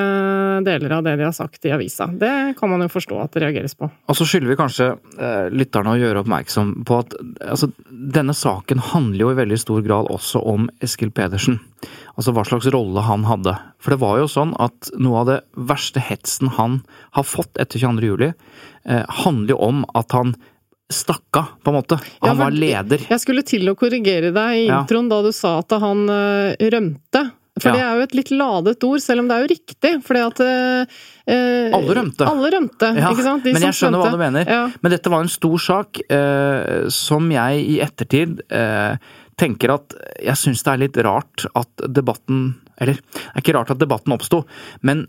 deler 0.69 0.93
av 0.99 1.03
det 1.07 1.17
de 1.19 1.25
har 1.27 1.33
sagt 1.35 1.65
i 1.67 1.73
avisa. 1.75 2.07
Det 2.19 2.55
kan 2.59 2.71
man 2.71 2.85
jo 2.85 2.91
forstå 2.93 3.17
at 3.23 3.33
det 3.35 3.43
reageres 3.43 3.75
på. 3.75 3.89
Og 4.09 4.15
så 4.19 4.27
skylder 4.29 4.53
vi 4.53 4.59
kanskje 4.61 4.91
eh, 5.19 5.49
lytterne 5.51 5.95
å 5.97 5.99
gjøre 5.99 6.23
oppmerksom 6.23 6.75
på 6.87 6.99
at 7.03 7.17
altså, 7.43 7.71
denne 7.91 8.37
saken 8.37 8.79
handler 8.93 9.25
jo 9.25 9.33
i 9.33 9.39
veldig 9.41 9.59
stor 9.59 9.83
grad 9.87 10.11
også 10.13 10.43
om 10.47 10.69
Eskil 10.85 11.11
Pedersen. 11.11 11.59
Altså 12.19 12.33
hva 12.35 12.45
slags 12.47 12.67
rolle 12.75 13.03
han 13.07 13.25
hadde. 13.27 13.57
For 13.83 13.95
det 13.95 14.01
var 14.03 14.19
jo 14.23 14.29
sånn 14.31 14.55
at 14.63 14.91
noe 14.99 15.21
av 15.25 15.29
det 15.33 15.41
verste 15.71 16.03
hetsen 16.03 16.51
han 16.59 16.81
har 17.17 17.27
fått 17.27 17.59
etter 17.63 17.79
22. 17.83 18.07
juli, 18.13 18.31
eh, 18.85 19.05
handler 19.25 19.55
jo 19.57 19.61
om 19.73 19.85
at 19.99 20.15
han 20.15 20.37
stakk 20.93 21.37
av, 21.37 21.51
på 21.65 21.71
en 21.73 21.77
måte. 21.81 21.99
Ja, 22.21 22.29
Han 22.31 22.37
for 22.39 22.45
var 22.47 22.55
leder. 22.57 23.03
Jeg 23.11 23.21
skulle 23.21 23.43
til 23.45 23.69
å 23.69 23.75
korrigere 23.77 24.31
deg 24.33 24.55
i 24.63 24.67
Ja. 24.69 24.81
introen 24.83 25.09
da 25.11 25.21
du 25.23 25.33
sa 25.37 25.59
at 25.61 25.71
han 25.83 26.09
eh, 26.09 26.57
rømte. 26.73 27.31
For 27.59 27.71
Ja. 27.71 27.75
det 27.75 27.83
er 27.83 27.95
jo 27.99 28.03
et 28.07 28.15
litt 28.15 28.31
ladet 28.31 28.85
ord, 28.87 29.01
selv 29.03 29.21
om 29.21 29.29
det 29.29 29.35
er 29.37 29.43
jo 29.43 29.51
riktig. 29.51 29.91
Fordi 30.07 30.21
at 30.25 30.41
eh, 30.41 30.99
eh, 31.27 31.75
Alle 31.75 31.95
rømte. 31.99 32.25
Alle 32.25 32.51
rømte, 32.55 32.91
Ja, 32.97 33.11
ikke 33.11 33.25
sant? 33.27 33.43
De 33.45 33.53
men 33.53 33.63
jeg 33.67 33.75
skjønner 33.75 33.99
hva 34.05 34.11
du 34.15 34.21
mener. 34.21 34.47
Ja. 34.49 34.71
Men 34.81 34.93
dette 34.95 35.11
var 35.11 35.21
en 35.27 35.29
stor 35.33 35.59
sak 35.59 35.99
eh, 36.09 36.89
som 36.89 37.29
jeg 37.35 37.65
i 37.67 37.81
ettertid 37.85 38.41
eh, 38.49 38.97
tenker 39.37 39.75
at 39.75 39.93
jeg 40.23 40.37
syns 40.39 40.63
det 40.63 40.73
er 40.73 40.83
litt 40.87 40.97
rart 41.05 41.45
at 41.55 41.85
debatten 41.95 42.55
Eller, 42.81 42.95
det 42.95 43.35
er 43.35 43.43
ikke 43.43 43.55
rart 43.59 43.71
at 43.75 43.79
debatten 43.83 44.13
oppsto, 44.15 44.45
men, 44.87 45.09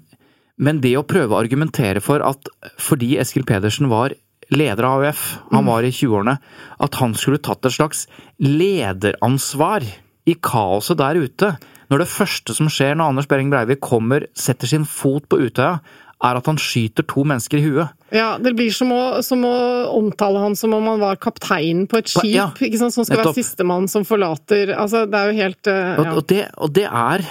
men 0.57 0.81
det 0.81 0.95
å 0.97 1.03
prøve 1.05 1.35
å 1.37 1.39
argumentere 1.39 2.01
for 2.01 2.19
at 2.25 2.49
fordi 2.81 3.11
Eskil 3.21 3.45
Pedersen 3.45 3.87
var 3.89 4.13
leder 4.53 4.87
av 4.87 5.03
AUF, 5.03 5.23
han 5.51 5.67
var 5.69 5.85
i 5.85 5.91
20-årene, 5.93 6.37
at 6.81 6.99
han 7.01 7.13
skulle 7.17 7.41
tatt 7.43 7.65
et 7.69 7.75
slags 7.75 8.05
lederansvar 8.41 9.85
i 10.29 10.35
kaoset 10.43 10.99
der 10.99 11.19
ute. 11.21 11.53
Når 11.89 12.03
det 12.03 12.11
første 12.11 12.53
som 12.57 12.69
skjer 12.69 12.97
når 12.97 13.13
Anders 13.13 13.29
Behring 13.29 13.49
Breivik 13.53 13.81
kommer, 13.81 14.27
setter 14.37 14.69
sin 14.69 14.85
fot 14.85 15.25
på 15.29 15.39
Utøya, 15.41 15.79
er 16.19 16.35
at 16.35 16.49
han 16.49 16.57
skyter 16.59 17.05
to 17.07 17.23
mennesker 17.23 17.61
i 17.61 17.63
huet. 17.63 17.93
Ja, 18.11 18.33
det 18.41 18.51
blir 18.57 18.73
som 18.75 18.89
å, 18.91 19.21
som 19.23 19.45
å 19.47 19.53
omtale 19.95 20.41
han 20.43 20.57
som 20.59 20.73
om 20.75 20.89
han 20.91 20.99
var 20.99 21.19
kapteinen 21.21 21.85
på 21.87 22.01
et 22.01 22.11
skip, 22.11 22.33
Ja, 22.33 22.49
ikke 22.59 22.81
sant, 22.81 22.95
som 22.95 23.07
skal 23.07 23.21
nettopp. 23.21 23.37
være 23.37 23.45
sistemann 23.45 23.87
som 23.87 24.03
forlater 24.07 24.73
Altså, 24.73 25.05
det 25.07 25.15
er 25.19 25.29
jo 25.29 25.37
helt 25.37 25.69
eh, 25.69 25.93
Og, 25.93 26.09
ja. 26.09 26.15
og, 26.17 26.25
det, 26.27 26.41
og 26.57 26.73
det 26.75 26.85
er 26.89 27.23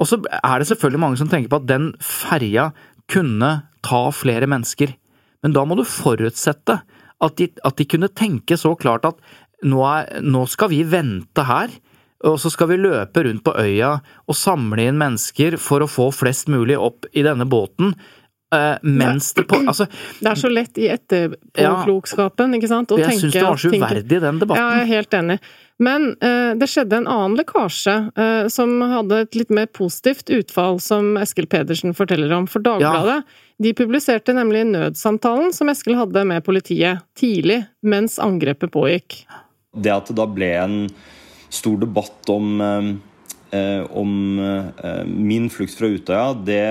Og 0.00 0.08
så 0.08 0.18
er 0.40 0.58
det 0.58 0.68
selvfølgelig 0.72 1.02
mange 1.04 1.20
som 1.20 1.30
tenker 1.30 1.52
på 1.52 1.60
at 1.60 1.68
den 1.68 1.90
ferja 2.02 2.70
kunne 3.12 3.52
ta 3.84 4.00
flere 4.16 4.48
mennesker. 4.48 4.94
Men 5.44 5.52
da 5.56 5.64
må 5.68 5.76
du 5.76 5.84
forutsette 5.84 6.80
at 7.24 7.38
de, 7.38 7.50
at 7.64 7.76
de 7.78 7.84
kunne 7.88 8.08
tenke 8.16 8.56
så 8.58 8.72
klart 8.80 9.04
at 9.08 9.20
nå, 9.64 9.80
er, 9.86 10.20
nå 10.24 10.44
skal 10.50 10.72
vi 10.72 10.82
vente 10.88 11.44
her, 11.46 11.72
og 12.24 12.38
så 12.40 12.48
skal 12.52 12.70
vi 12.72 12.80
løpe 12.80 13.22
rundt 13.26 13.44
på 13.44 13.52
øya 13.60 13.94
og 14.24 14.36
samle 14.36 14.88
inn 14.88 14.96
mennesker 15.00 15.58
for 15.60 15.84
å 15.84 15.88
få 15.90 16.08
flest 16.16 16.48
mulig 16.52 16.76
opp 16.80 17.04
i 17.12 17.24
denne 17.26 17.44
båten. 17.48 17.92
eh, 18.54 18.78
mens 18.82 19.32
det 19.36 19.44
på 19.50 19.58
Altså, 19.66 19.86
Det 20.20 20.30
er 20.30 20.40
så 20.40 20.48
lett 20.52 20.78
i 20.80 20.88
etterpåklokskapen, 20.94 22.56
ikke 22.56 22.70
sant, 22.70 22.92
å 22.94 22.98
jeg 23.00 23.18
syns 23.20 23.34
det 23.34 23.44
var 23.44 23.60
så 23.60 23.72
uverdig, 23.72 24.20
den 24.22 24.40
debatten. 24.40 24.62
Ja, 24.62 24.78
jeg 24.78 24.86
er 24.86 24.92
helt 24.96 25.16
enig. 25.20 25.38
Men 25.82 26.12
eh, 26.22 26.52
det 26.54 26.68
skjedde 26.70 27.00
en 27.00 27.08
annen 27.10 27.38
lekkasje 27.40 27.94
eh, 28.14 28.46
som 28.52 28.76
hadde 28.92 29.24
et 29.24 29.38
litt 29.38 29.50
mer 29.54 29.66
positivt 29.74 30.30
utfall, 30.30 30.78
som 30.82 31.16
Eskil 31.18 31.48
Pedersen 31.50 31.96
forteller 31.98 32.30
om. 32.36 32.46
For 32.50 32.62
Dagbladet 32.62 33.24
de 33.62 33.74
publiserte 33.74 34.34
nemlig 34.34 34.64
nødsamtalen 34.70 35.52
som 35.54 35.70
Eskil 35.70 35.98
hadde 35.98 36.24
med 36.26 36.44
politiet 36.46 37.02
tidlig 37.18 37.64
mens 37.86 38.20
angrepet 38.22 38.72
pågikk. 38.74 39.24
Det 39.74 39.90
at 39.94 40.10
det 40.10 40.18
da 40.18 40.26
ble 40.30 40.50
en 40.58 40.78
stor 41.54 41.78
debatt 41.82 42.30
om, 42.30 42.54
eh, 42.60 43.58
eh, 43.58 43.82
om 43.90 44.38
eh, 44.38 45.02
min 45.06 45.50
flukt 45.50 45.74
fra 45.78 45.90
Utøya, 45.90 46.28
det 46.46 46.62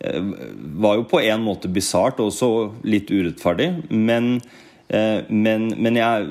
eh, 0.00 0.30
var 0.76 1.00
jo 1.00 1.08
på 1.08 1.20
en 1.24 1.44
måte 1.44 1.72
bisart 1.72 2.20
og 2.20 2.32
også 2.32 2.50
litt 2.84 3.12
urettferdig. 3.12 3.70
Men, 3.90 4.40
men, 4.86 5.64
men 5.82 5.96
jeg, 5.98 6.26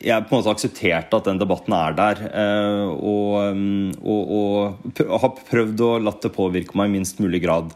jeg 0.00 0.24
på 0.24 0.32
en 0.32 0.38
måte 0.38 0.52
aksepterte 0.54 1.18
at 1.18 1.26
den 1.28 1.40
debatten 1.42 1.74
er 1.76 1.96
der. 1.98 2.22
eh, 2.30 2.86
Og, 2.88 3.56
mm, 3.56 3.98
og, 4.00 4.30
og 4.38 5.02
har 5.26 5.34
prøvd 5.50 5.82
å 5.84 5.90
la 6.00 6.14
det 6.22 6.32
påvirke 6.32 6.78
meg 6.80 6.88
i 6.88 6.94
minst 6.98 7.20
mulig 7.20 7.42
grad. 7.44 7.74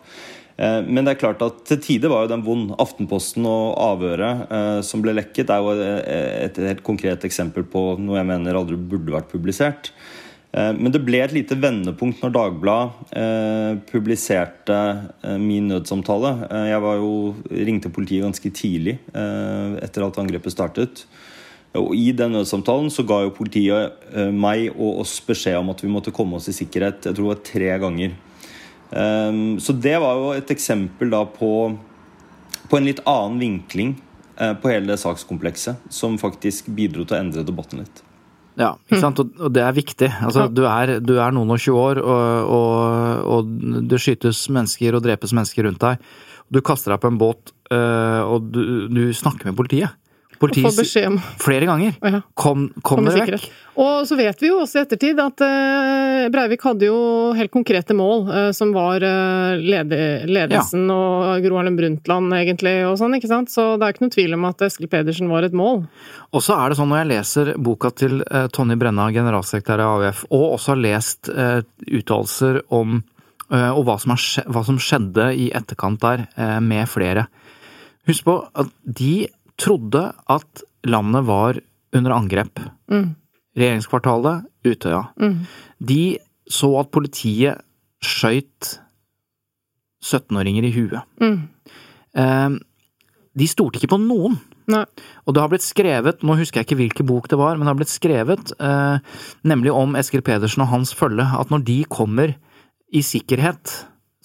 Eh, 0.57 0.81
Men 0.87 1.05
det 1.05 1.14
er 1.14 1.20
klart 1.20 1.42
at 1.44 1.64
til 1.68 1.81
tider 1.83 2.12
var 2.12 2.25
jo 2.25 2.33
den 2.33 2.44
vond. 2.47 2.75
Aftenposten 2.81 3.47
og 3.51 3.75
avhøret 3.90 4.49
eh, 4.49 4.81
som 4.87 5.03
ble 5.05 5.16
lekket, 5.18 5.51
er 5.51 5.62
jo 5.62 5.75
eh, 5.77 6.44
et 6.47 6.61
helt 6.62 6.85
konkret 6.87 7.25
eksempel 7.27 7.66
på 7.66 7.87
noe 8.01 8.20
jeg 8.20 8.31
mener 8.31 8.61
aldri 8.61 8.79
burde 8.79 9.16
vært 9.16 9.33
publisert. 9.33 9.92
Eh, 10.55 10.73
Men 10.79 10.93
det 10.95 11.03
ble 11.05 11.21
et 11.25 11.35
lite 11.35 11.59
vendepunkt 11.59 12.23
når 12.23 12.35
Dagbladet 12.35 13.14
eh, 13.19 13.73
publiserte 13.90 14.79
eh, 15.25 15.38
min 15.40 15.69
nødsamtale. 15.73 16.35
Jeg 16.71 16.99
jo, 17.01 17.14
ringte 17.51 17.93
politiet 17.93 18.25
ganske 18.25 18.53
tidlig 18.55 18.99
etter 19.14 20.05
at 20.07 20.19
angrepet 20.21 20.55
startet. 20.55 21.05
Og 21.75 21.90
I 21.99 22.12
den 22.14 22.37
nødsamtalen 22.37 22.90
så 22.93 23.03
ga 23.07 23.19
jo 23.25 23.35
politiet 23.35 24.12
meg 24.31 24.69
og 24.77 25.01
oss 25.03 25.17
beskjed 25.27 25.59
om 25.59 25.73
at 25.73 25.83
vi 25.83 25.90
måtte 25.90 26.14
komme 26.14 26.38
oss 26.38 26.47
i 26.47 26.55
sikkerhet 26.55 27.09
jeg 27.09 27.17
tror 27.17 27.25
det 27.25 27.33
var 27.33 27.40
tre 27.49 27.73
ganger. 27.83 28.14
Så 29.59 29.75
det 29.83 29.97
var 29.99 30.21
jo 30.21 30.31
et 30.37 30.55
eksempel 30.55 31.11
da 31.11 31.25
på, 31.27 31.51
på 32.71 32.79
en 32.79 32.87
litt 32.87 33.03
annen 33.11 33.43
vinkling 33.43 33.97
på 34.38 34.71
hele 34.71 34.93
det 34.93 35.01
sakskomplekset, 35.03 35.90
som 35.90 36.14
faktisk 36.23 36.71
bidro 36.79 37.03
til 37.03 37.19
å 37.19 37.23
endre 37.25 37.49
debatten 37.49 37.83
litt. 37.83 38.05
Ja, 38.61 38.75
ikke 38.87 39.01
sant? 39.03 39.19
Og, 39.23 39.33
og 39.43 39.55
det 39.55 39.64
er 39.64 39.75
viktig. 39.75 40.11
Altså, 40.23 40.47
du, 40.53 40.62
er, 40.71 40.99
du 41.03 41.17
er 41.19 41.35
noen 41.35 41.51
og 41.51 41.59
20 41.59 41.81
år, 41.81 42.01
og, 42.05 42.53
og, 42.55 43.33
og 43.35 43.83
det 43.90 43.99
skytes 44.03 44.45
mennesker 44.55 44.95
og 44.95 45.03
drepes 45.07 45.35
mennesker 45.35 45.67
rundt 45.67 45.83
deg. 45.83 46.07
Du 46.55 46.61
kaster 46.62 46.95
deg 46.95 47.03
på 47.03 47.11
en 47.11 47.19
båt, 47.19 47.55
øh, 47.75 48.23
og 48.29 48.51
du, 48.55 48.62
du 48.93 49.03
snakker 49.17 49.51
med 49.51 49.59
politiet. 49.59 49.97
Politiet 50.40 51.20
flere 51.42 51.68
ganger. 51.70 51.94
Ja. 52.14 52.20
Kom, 52.37 52.68
kom 52.85 53.01
Kom 53.01 53.07
dere 53.09 53.25
vekk. 53.35 53.44
Og 53.81 54.05
så 54.07 54.14
vet 54.18 54.38
vi 54.42 54.51
jo 54.51 54.61
også 54.62 54.79
i 54.79 54.83
ettertid 54.85 55.18
at 55.18 55.40
eh, 55.42 56.27
Breivik 56.31 56.62
hadde 56.62 56.87
jo 56.87 56.99
helt 57.35 57.51
konkrete 57.51 57.97
mål, 57.97 58.29
eh, 58.29 58.51
som 58.55 58.70
var 58.77 59.03
ledelsen 59.03 60.85
ja. 60.87 60.99
og 60.99 61.42
Gro 61.42 61.59
Harlem 61.59 61.79
Brundtland, 61.79 62.31
egentlig, 62.37 62.77
og 62.87 62.99
sånn, 63.01 63.16
ikke 63.18 63.31
sant? 63.31 63.51
Så 63.51 63.73
det 63.81 63.88
er 63.88 63.97
ikke 63.97 64.05
noe 64.07 64.14
tvil 64.14 64.37
om 64.37 64.47
at 64.51 64.62
Eskil 64.68 64.90
Pedersen 64.92 65.33
var 65.33 65.49
et 65.49 65.57
mål. 65.57 65.87
Og 66.35 66.44
så 66.44 66.59
er 66.59 66.70
det 66.70 66.79
sånn 66.79 66.90
når 66.92 67.03
jeg 67.03 67.11
leser 67.14 67.53
boka 67.66 67.90
til 67.94 68.20
eh, 68.27 68.47
Tonje 68.55 68.79
Brenna, 68.81 69.09
generalsekretær 69.14 69.83
i 69.83 69.88
AUF, 69.88 70.25
og 70.31 70.47
også 70.57 70.75
har 70.75 70.83
lest 70.85 71.31
eh, 71.33 71.61
uttalelser 71.88 72.61
om 72.75 72.99
eh, 72.99 73.70
og 73.70 73.85
hva 73.87 73.97
som, 74.03 74.14
har 74.14 74.51
hva 74.55 74.64
som 74.66 74.81
skjedde 74.83 75.31
i 75.38 75.49
etterkant 75.55 76.03
der, 76.03 76.27
eh, 76.37 76.59
med 76.64 76.90
flere. 76.90 77.29
Husk 78.09 78.27
på 78.27 78.38
at 78.53 78.70
de 78.85 79.14
trodde 79.61 80.07
at 80.31 80.64
landet 80.88 81.27
var 81.29 81.61
under 81.95 82.17
angrep. 82.17 82.61
Regjeringskvartalet, 83.55 84.49
Utøya. 84.67 85.05
De 85.79 86.03
så 86.51 86.71
at 86.81 86.90
politiet 86.93 87.62
skøyt 88.05 88.79
17-åringer 90.05 90.67
i 90.69 90.73
huet. 90.75 91.01
Mm. 91.23 92.59
de 93.35 93.47
stolte 93.51 93.81
ikke 93.81 93.95
på 93.95 94.03
noen. 94.03 94.37
Nei. 94.71 94.85
Og 95.25 95.35
det 95.35 95.43
har 95.43 95.51
blitt 95.53 95.64
skrevet, 95.64 96.23
nå 96.25 96.37
husker 96.38 96.61
jeg 96.61 96.69
ikke 96.69 96.81
hvilken 96.81 97.09
bok 97.09 97.29
det 97.29 97.38
var, 97.40 97.57
men 97.57 97.67
det 97.67 97.73
har 97.73 97.81
blitt 97.81 97.93
skrevet 97.93 98.53
eh, 98.57 99.17
nemlig 99.45 99.73
om 99.75 99.97
Eskil 99.99 100.25
Pedersen 100.25 100.64
og 100.64 100.71
hans 100.73 100.95
følge, 100.97 101.27
at 101.27 101.53
når 101.53 101.64
de 101.67 101.79
kommer 101.90 102.33
i 102.95 103.03
sikkerhet, 103.05 103.75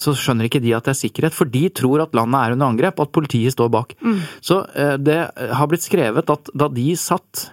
så 0.00 0.14
skjønner 0.16 0.48
ikke 0.48 0.62
de 0.64 0.72
at 0.76 0.86
det 0.86 0.94
er 0.94 1.00
sikkerhet, 1.02 1.36
for 1.36 1.50
de 1.52 1.66
tror 1.76 2.06
at 2.06 2.16
landet 2.16 2.40
er 2.40 2.56
under 2.56 2.70
angrep, 2.72 2.98
og 2.98 3.08
at 3.08 3.14
politiet 3.18 3.52
står 3.52 3.70
bak. 3.72 3.94
Så 4.40 4.62
eh, 4.72 4.96
det 4.96 5.18
har 5.36 5.68
blitt 5.70 5.84
skrevet 5.84 6.32
at 6.32 6.50
da 6.56 6.70
de 6.72 6.88
satt 6.96 7.50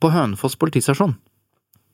på 0.00 0.10
Hønefoss 0.12 0.56
politistasjon, 0.60 1.14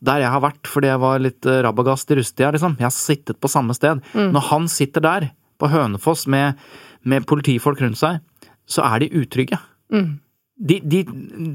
der 0.03 0.25
jeg 0.25 0.35
har 0.35 0.43
vært 0.43 0.71
fordi 0.71 0.91
jeg 0.91 1.03
var 1.03 1.23
litt 1.23 1.47
eh, 1.51 1.61
rabagast 1.67 2.11
i 2.15 2.19
rusttida, 2.21 2.53
liksom, 2.55 2.79
jeg 2.79 2.89
har 2.89 2.95
sittet 2.95 3.43
på 3.43 3.51
samme 3.51 3.75
sted, 3.79 4.03
når 4.15 4.49
han 4.53 4.71
sitter 4.71 5.05
der 5.05 5.31
på 5.63 5.71
Hønefoss 5.71 6.29
med, 6.31 6.59
med 7.03 7.27
politifolk 7.31 7.83
rundt 7.83 7.99
seg, 8.01 8.23
så 8.71 8.87
er 8.87 9.03
de 9.03 9.13
utrygge. 9.19 9.59
De, 10.63 10.77
de, 10.87 11.03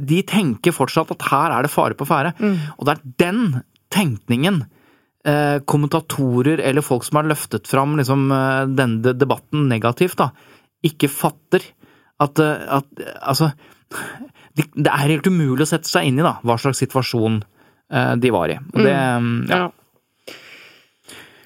de 0.08 0.18
tenker 0.28 0.76
fortsatt 0.76 1.14
at 1.16 1.30
her 1.32 1.54
er 1.56 1.64
det 1.64 1.72
fare 1.72 1.96
på 1.96 2.08
ferde. 2.08 2.34
Og 2.76 2.88
det 2.88 2.98
er 2.98 3.06
den 3.24 3.44
tenkningen 3.94 4.66
eh, 4.66 4.77
kommentatorer 5.68 6.62
eller 6.64 6.86
folk 6.86 7.04
som 7.08 7.20
har 7.20 7.28
løftet 7.28 7.68
fram 7.68 7.98
liksom, 8.00 8.30
eh, 8.32 8.62
denne 8.78 9.14
debatten 9.18 9.68
negativt, 9.72 10.18
da, 10.22 10.32
ikke 10.86 11.10
fatter. 11.12 11.66
At, 12.20 12.40
eh, 12.40 12.64
at 12.80 13.04
altså 13.22 13.52
det, 14.58 14.66
det 14.74 14.90
er 14.90 15.12
helt 15.12 15.28
umulig 15.30 15.68
å 15.68 15.70
sette 15.70 15.90
seg 15.90 16.10
inn 16.10 16.22
i 16.22 16.26
da, 16.26 16.38
hva 16.42 16.58
slags 16.62 16.82
situasjon 16.82 17.42
eh, 17.94 18.14
de 18.18 18.32
var 18.34 18.54
i. 18.54 18.58
Og 18.74 18.80
det, 18.82 18.96
ja. 18.96 19.68
Ja. 19.68 19.68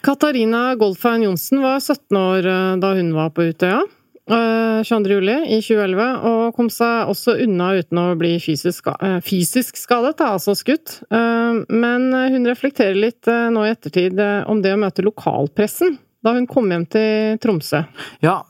Katarina 0.02 0.72
Goldfein 0.82 1.28
Johnsen 1.28 1.62
var 1.62 1.80
17 1.80 2.18
år 2.18 2.48
eh, 2.50 2.78
da 2.82 2.94
hun 2.98 3.12
var 3.18 3.34
på 3.36 3.50
Utøya. 3.52 3.84
Eh, 4.32 4.84
22. 4.84 5.12
juli 5.18 5.36
i 5.56 5.62
2011, 5.62 6.22
og 6.28 6.56
kom 6.58 6.70
seg 6.74 7.08
også 7.12 7.32
unna 7.44 7.68
uten 7.80 7.98
å 8.02 8.16
bli 8.20 8.34
fysisk, 8.44 8.88
eh, 8.98 9.20
fysisk 9.26 9.74
skadet, 9.78 10.22
altså 10.26 10.52
skutt. 10.58 10.88
Eh, 11.12 11.54
Men 11.70 12.14
hun 12.14 12.46
reflekterer 12.48 12.96
litt 12.96 13.28
eh, 13.28 13.50
nå 13.52 13.66
i 13.66 13.70
ettertid 13.74 14.20
eh, 14.20 14.44
om 14.50 14.62
det 14.64 14.74
å 14.74 14.78
møte 14.80 15.02
lokalpressen 15.06 15.98
da 16.22 16.34
hun 16.36 16.46
kom 16.46 16.70
hjem 16.70 16.86
til 16.86 17.38
Tromsø. 17.42 17.82
Ja, 18.22 18.44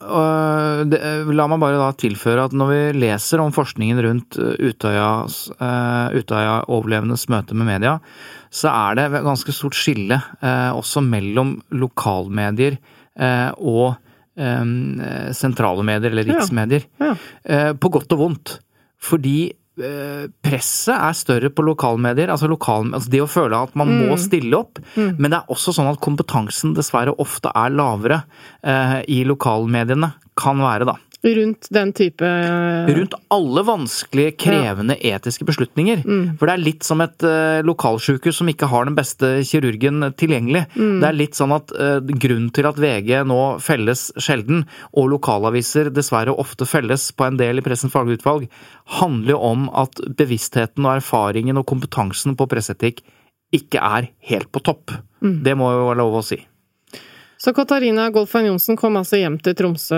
det, 0.92 1.00
la 1.32 1.46
meg 1.48 1.60
bare 1.62 1.80
da 1.80 1.94
tilføre 1.96 2.44
at 2.50 2.52
når 2.52 2.68
vi 2.68 2.92
leser 3.00 3.40
om 3.40 3.48
forskningen 3.56 3.96
rundt 4.04 4.36
Utøya-overlevendes 4.36 7.30
møte 7.32 7.56
med 7.56 7.64
media, 7.70 8.04
så 8.52 8.68
er 8.74 8.96
det 9.00 9.06
et 9.08 9.24
ganske 9.24 9.48
stort 9.56 9.72
skille 9.80 10.20
også 10.44 11.00
mellom 11.06 11.64
lokalmedier 11.72 12.76
og 13.56 13.96
sentrale 15.36 15.84
medier, 15.84 16.14
eller 16.14 16.28
riksmedier. 16.30 16.86
Ja. 17.02 17.14
ja. 17.44 17.64
På 17.76 17.92
godt 17.94 18.14
og 18.16 18.22
vondt. 18.22 18.54
Fordi 19.02 19.52
eh, 19.82 20.26
presset 20.46 20.94
er 20.96 21.18
større 21.18 21.52
på 21.54 21.66
lokalmedier. 21.66 22.32
Altså, 22.32 22.50
lokal, 22.52 22.92
altså 22.94 23.12
det 23.12 23.24
å 23.24 23.30
føle 23.30 23.62
at 23.66 23.76
man 23.80 23.92
må 23.98 24.18
stille 24.22 24.60
opp. 24.60 24.82
Men 24.96 25.30
det 25.30 25.40
er 25.40 25.54
også 25.54 25.74
sånn 25.76 25.90
at 25.92 26.02
kompetansen 26.04 26.76
dessverre 26.78 27.16
ofte 27.22 27.54
er 27.58 27.74
lavere 27.74 28.22
eh, 28.62 29.00
i 29.12 29.22
lokalmediene. 29.28 30.14
Kan 30.40 30.62
være, 30.64 30.88
da. 30.94 30.98
Rundt 31.22 31.68
den 31.70 31.92
type 31.94 32.26
Rundt 32.90 33.14
alle 33.30 33.62
vanskelige, 33.68 34.34
krevende 34.42 34.96
etiske 35.06 35.46
beslutninger. 35.46 36.02
Mm. 36.02 36.24
For 36.40 36.50
det 36.50 36.56
er 36.56 36.64
litt 36.64 36.88
som 36.88 37.04
et 37.06 37.26
uh, 37.28 37.62
lokalsjukehus 37.68 38.40
som 38.42 38.50
ikke 38.50 38.70
har 38.72 38.90
den 38.90 38.98
beste 38.98 39.30
kirurgen 39.46 40.08
tilgjengelig. 40.18 40.66
Mm. 40.74 40.98
Det 41.04 41.10
er 41.12 41.20
litt 41.20 41.38
sånn 41.38 41.54
at 41.54 41.74
uh, 41.78 42.00
grunnen 42.02 42.50
til 42.56 42.70
at 42.70 42.82
VG 42.82 43.22
nå 43.30 43.40
felles 43.62 44.08
sjelden, 44.18 44.66
og 44.98 45.12
lokalaviser 45.14 45.92
dessverre 45.94 46.34
ofte 46.34 46.66
felles 46.66 47.12
på 47.14 47.30
en 47.30 47.38
del 47.38 47.62
i 47.62 47.66
Pressens 47.66 47.94
faglige 47.94 48.24
utvalg, 48.24 48.50
handler 48.98 49.36
jo 49.36 49.42
om 49.52 49.70
at 49.78 50.02
bevisstheten 50.18 50.88
og 50.88 50.98
erfaringen 50.98 51.62
og 51.62 51.70
kompetansen 51.70 52.34
på 52.40 52.50
presseetikk 52.50 53.06
ikke 53.54 53.84
er 53.84 54.10
helt 54.32 54.50
på 54.50 54.64
topp. 54.64 54.96
Mm. 55.22 55.44
Det 55.46 55.54
må 55.60 55.70
jo 55.70 55.92
være 55.92 56.02
lov 56.02 56.18
å 56.18 56.26
si. 56.26 56.40
Så 57.44 57.54
Katarina 57.54 58.10
Golfein 58.10 58.46
Johnsen 58.46 58.78
kom 58.78 58.98
altså 59.00 59.18
hjem 59.18 59.40
til 59.42 59.56
Tromsø 59.58 59.98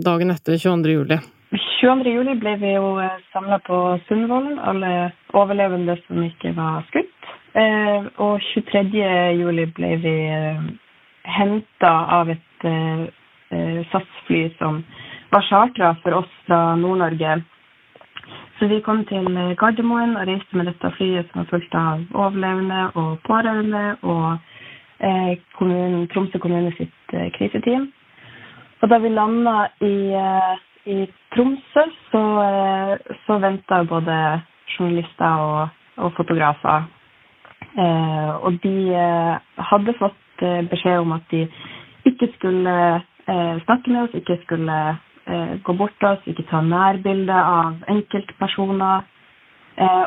dagen 0.00 0.30
etter 0.32 0.54
22. 0.56 0.94
juli. 0.94 1.18
22. 1.52 2.14
juli 2.14 2.36
ble 2.40 2.54
vi 2.62 2.70
jo 2.72 2.94
samla 3.34 3.58
på 3.66 3.80
Sundvolden, 4.06 4.54
alle 4.56 5.10
overlevende 5.36 5.98
som 6.06 6.22
ikke 6.24 6.54
var 6.56 6.86
skutt. 6.88 7.28
Eh, 7.52 8.08
og 8.24 8.40
23. 8.54 9.04
juli 9.42 9.68
ble 9.76 9.92
vi 10.00 10.14
eh, 10.38 10.64
henta 11.36 11.92
av 12.16 12.32
et 12.32 12.64
eh, 12.72 13.84
SAS-fly 13.92 14.46
som 14.56 14.80
var 15.28 15.44
chartra 15.52 15.94
for 16.00 16.22
oss 16.22 16.34
fra 16.48 16.62
Nord-Norge. 16.80 17.42
Så 18.56 18.72
vi 18.72 18.80
kom 18.88 19.04
til 19.12 19.28
Gardermoen 19.60 20.16
og 20.16 20.24
reiste 20.32 20.56
med 20.56 20.72
dette 20.72 20.96
flyet 20.96 21.28
som 21.28 21.44
var 21.44 21.52
fullt 21.52 21.76
av 21.76 22.08
overlevende 22.16 22.86
og 22.94 23.18
pårørende. 23.28 23.98
og 24.00 24.56
kommunen, 25.58 26.08
Tromsø 26.10 26.38
kommune 26.42 26.72
sitt 26.74 27.12
kriseteam. 27.36 27.88
Og 28.82 28.90
da 28.90 28.98
vi 29.02 29.10
landa 29.10 29.68
i, 29.82 29.94
i, 30.90 30.98
Tromsø, 31.34 31.84
så, 32.10 32.22
så 33.26 33.38
venta 33.42 33.82
både 33.90 34.18
journalister 34.74 35.42
og, 35.48 35.68
og 35.96 36.12
fotografer. 36.18 36.86
Eh, 37.78 38.30
og 38.46 38.58
de 38.62 38.74
hadde 39.70 39.94
fått 39.98 40.44
beskjed 40.70 41.02
om 41.02 41.12
at 41.16 41.26
de 41.32 41.44
ikke 42.08 42.28
skulle 42.36 42.74
eh, 42.96 43.54
snakke 43.66 43.90
med 43.92 44.00
oss, 44.06 44.14
ikke 44.18 44.38
skulle 44.44 44.78
eh, 45.28 45.54
gå 45.66 45.74
bort 45.78 46.06
oss, 46.10 46.22
ikke 46.30 46.46
ta 46.50 46.62
nærbilde 46.64 47.34
av 47.34 47.82
enkeltpersoner. 47.94 49.06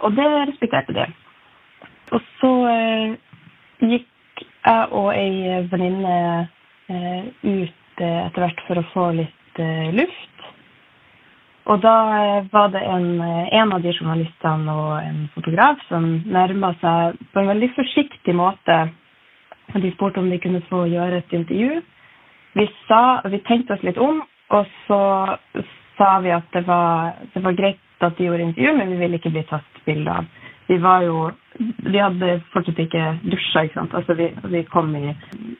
og 0.03 0.11
det 0.15 0.25
respekterte 0.49 0.93
de. 0.93 1.03
Og 2.11 2.19
så 2.41 2.49
gikk 3.79 4.10
jeg 4.65 4.87
og 4.97 5.09
ei 5.15 5.61
venninne 5.71 6.15
eh, 6.89 7.23
ut 7.43 8.01
eh, 8.01 8.19
etter 8.27 8.43
hvert 8.43 8.63
for 8.67 8.81
å 8.81 8.85
få 8.93 9.05
litt 9.17 9.61
eh, 9.61 9.89
luft. 9.95 10.27
Og 11.71 11.81
da 11.83 11.95
var 12.51 12.71
det 12.73 12.81
en, 12.89 13.07
en, 13.21 13.73
av 13.75 13.83
de 13.83 13.93
journalistene 13.93 14.73
og 14.73 14.93
en 15.05 15.19
fotograf 15.35 15.81
som 15.89 16.07
nærma 16.25 16.73
seg 16.81 17.19
på 17.33 17.41
en 17.43 17.51
veldig 17.51 17.69
forsiktig 17.75 18.33
måte. 18.35 18.77
De 19.75 19.91
spurte 19.93 20.19
om 20.19 20.29
de 20.33 20.39
kunne 20.41 20.63
få 20.71 20.87
gjøre 20.89 21.21
et 21.21 21.35
intervju. 21.37 21.77
Vi, 22.57 22.65
sa, 22.89 23.21
vi 23.29 23.39
tenkte 23.47 23.77
oss 23.77 23.85
litt 23.87 24.01
om, 24.01 24.23
og 24.51 24.73
så 24.87 24.99
sa 25.99 26.09
vi 26.25 26.33
at 26.33 26.49
det 26.57 26.65
var, 26.67 27.13
det 27.35 27.43
var 27.45 27.55
greit 27.55 27.79
at 28.03 28.17
de 28.17 28.25
gjorde 28.25 28.49
intervju, 28.49 28.73
men 28.79 28.91
vi 28.91 28.99
ville 29.03 29.21
ikke 29.21 29.31
bli 29.37 29.45
tatt 29.49 29.83
bilde 29.85 30.17
av. 30.17 30.27
Vi 30.67 30.77
var 30.81 31.05
jo 31.05 31.29
Vi 31.91 31.97
hadde 31.99 32.29
fortsatt 32.53 32.79
ikke 32.79 33.03
dusja, 33.23 33.63
ikke 33.67 33.77
sant. 33.79 33.93
Altså 33.97 34.13
vi, 34.17 34.29
vi 34.53 34.63
kom 34.71 34.93
i, 34.95 35.11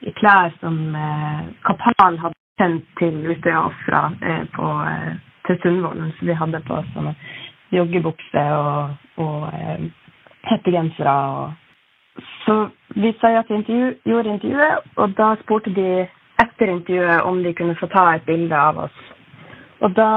i, 0.02 0.12
klær 0.18 0.52
som 0.60 0.78
eh, 0.96 1.42
Kapal 1.66 2.18
hadde 2.22 2.38
sendt 2.60 2.86
til 2.98 3.18
Utøya-ofra 3.32 4.02
eh, 4.22 4.42
eh, 4.42 5.10
til 5.46 5.58
Sundvolden. 5.62 6.12
Så 6.18 6.26
vi 6.30 6.36
hadde 6.42 6.60
på 6.68 6.78
sånne 6.94 7.14
joggebukse 7.76 8.44
og, 8.58 8.96
og 9.24 9.48
eh, 9.54 9.84
hettegensere. 10.50 11.16
Så 12.44 12.56
vi 13.00 13.12
sa 13.20 13.30
ja 13.36 13.42
til 13.48 13.60
intervju, 13.62 13.92
gjorde 14.10 14.34
intervjuet, 14.36 14.90
og 15.00 15.14
da 15.16 15.30
spurte 15.42 15.72
de 15.76 15.86
etter 16.42 16.72
intervjuet 16.74 17.22
om 17.28 17.40
de 17.44 17.54
kunne 17.56 17.76
få 17.80 17.88
ta 17.92 18.08
et 18.16 18.26
bilde 18.28 18.56
av 18.58 18.82
oss. 18.86 18.98
Og 19.82 19.94
da 19.96 20.10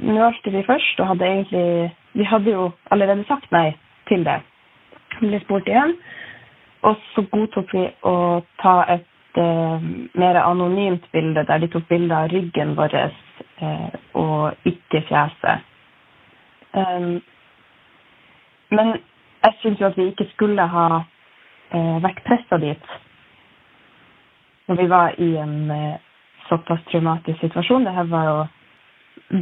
nølte 0.00 0.52
vi 0.54 0.64
først, 0.66 1.00
og 1.00 1.06
hadde 1.14 1.26
egentlig 1.32 1.90
Vi 2.12 2.24
hadde 2.26 2.50
jo 2.50 2.70
allerede 2.90 3.22
sagt 3.28 3.52
nei 3.54 3.68
til 4.08 4.24
det. 4.26 4.40
Ble 5.18 5.40
spurt 5.42 5.66
igjen, 5.68 5.96
og 6.86 6.96
så 7.12 7.24
godtok 7.32 7.74
vi 7.76 7.82
å 8.08 8.14
ta 8.62 8.76
et 8.94 9.40
eh, 9.40 9.88
mer 10.22 10.38
anonymt 10.40 11.04
bilde, 11.12 11.44
der 11.48 11.60
de 11.60 11.68
tok 11.72 11.88
bilde 11.90 12.16
av 12.16 12.30
ryggen 12.32 12.72
vår 12.78 12.94
eh, 13.00 13.98
og 14.16 14.70
ikke 14.70 15.02
fjeset. 15.10 15.66
Um, 16.72 17.18
men 18.70 18.94
jeg 19.42 19.56
syns 19.62 19.80
jo 19.82 19.88
at 19.90 19.96
vi 19.98 20.06
ikke 20.12 20.28
skulle 20.34 20.66
ha 20.72 20.86
eh, 21.00 21.96
vært 22.04 22.22
pressa 22.26 22.58
dit 22.62 22.90
når 24.70 24.78
vi 24.78 24.86
var 24.90 25.16
i 25.18 25.30
en 25.42 25.70
eh, 25.74 25.96
såpass 26.48 26.82
traumatisk 26.90 27.40
situasjon. 27.42 27.84
Dette 27.88 28.04
var 28.10 28.28
jo, 28.28 28.36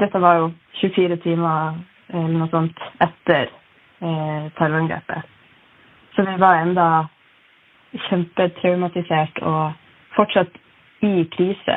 dette 0.00 0.20
var 0.24 0.38
jo 0.40 0.50
24 0.80 1.18
timer 1.24 1.76
eller 2.08 2.38
noe 2.38 2.48
sånt 2.52 2.80
etter 3.04 3.50
eh, 4.00 4.48
terrorangrepet. 4.56 5.37
Så 6.18 6.22
vi 6.30 6.36
var 6.36 6.54
enda 6.58 7.08
kjempetraumatisert 8.08 9.36
og 9.46 9.76
fortsatt 10.16 10.56
i 11.06 11.12
krise. 11.30 11.76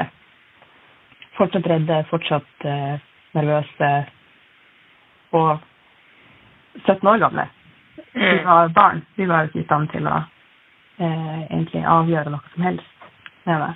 Fortsatt 1.38 1.68
redde, 1.70 2.00
fortsatt 2.10 2.66
eh, 2.66 2.96
nervøse 3.38 3.90
og 5.38 5.60
17 6.88 7.06
år 7.12 7.22
gamle. 7.22 7.46
Vi 8.16 8.32
var 8.48 8.74
barn. 8.74 9.04
Vi 9.16 9.28
var 9.30 9.46
ikke 9.46 9.62
i 9.62 9.68
stand 9.68 9.92
til 9.94 10.10
å 10.10 10.16
eh, 10.18 11.44
egentlig 11.52 11.84
avgjøre 11.86 12.34
noe 12.34 12.54
som 12.56 12.66
helst 12.66 13.06
med 13.46 13.62
det. 13.62 13.70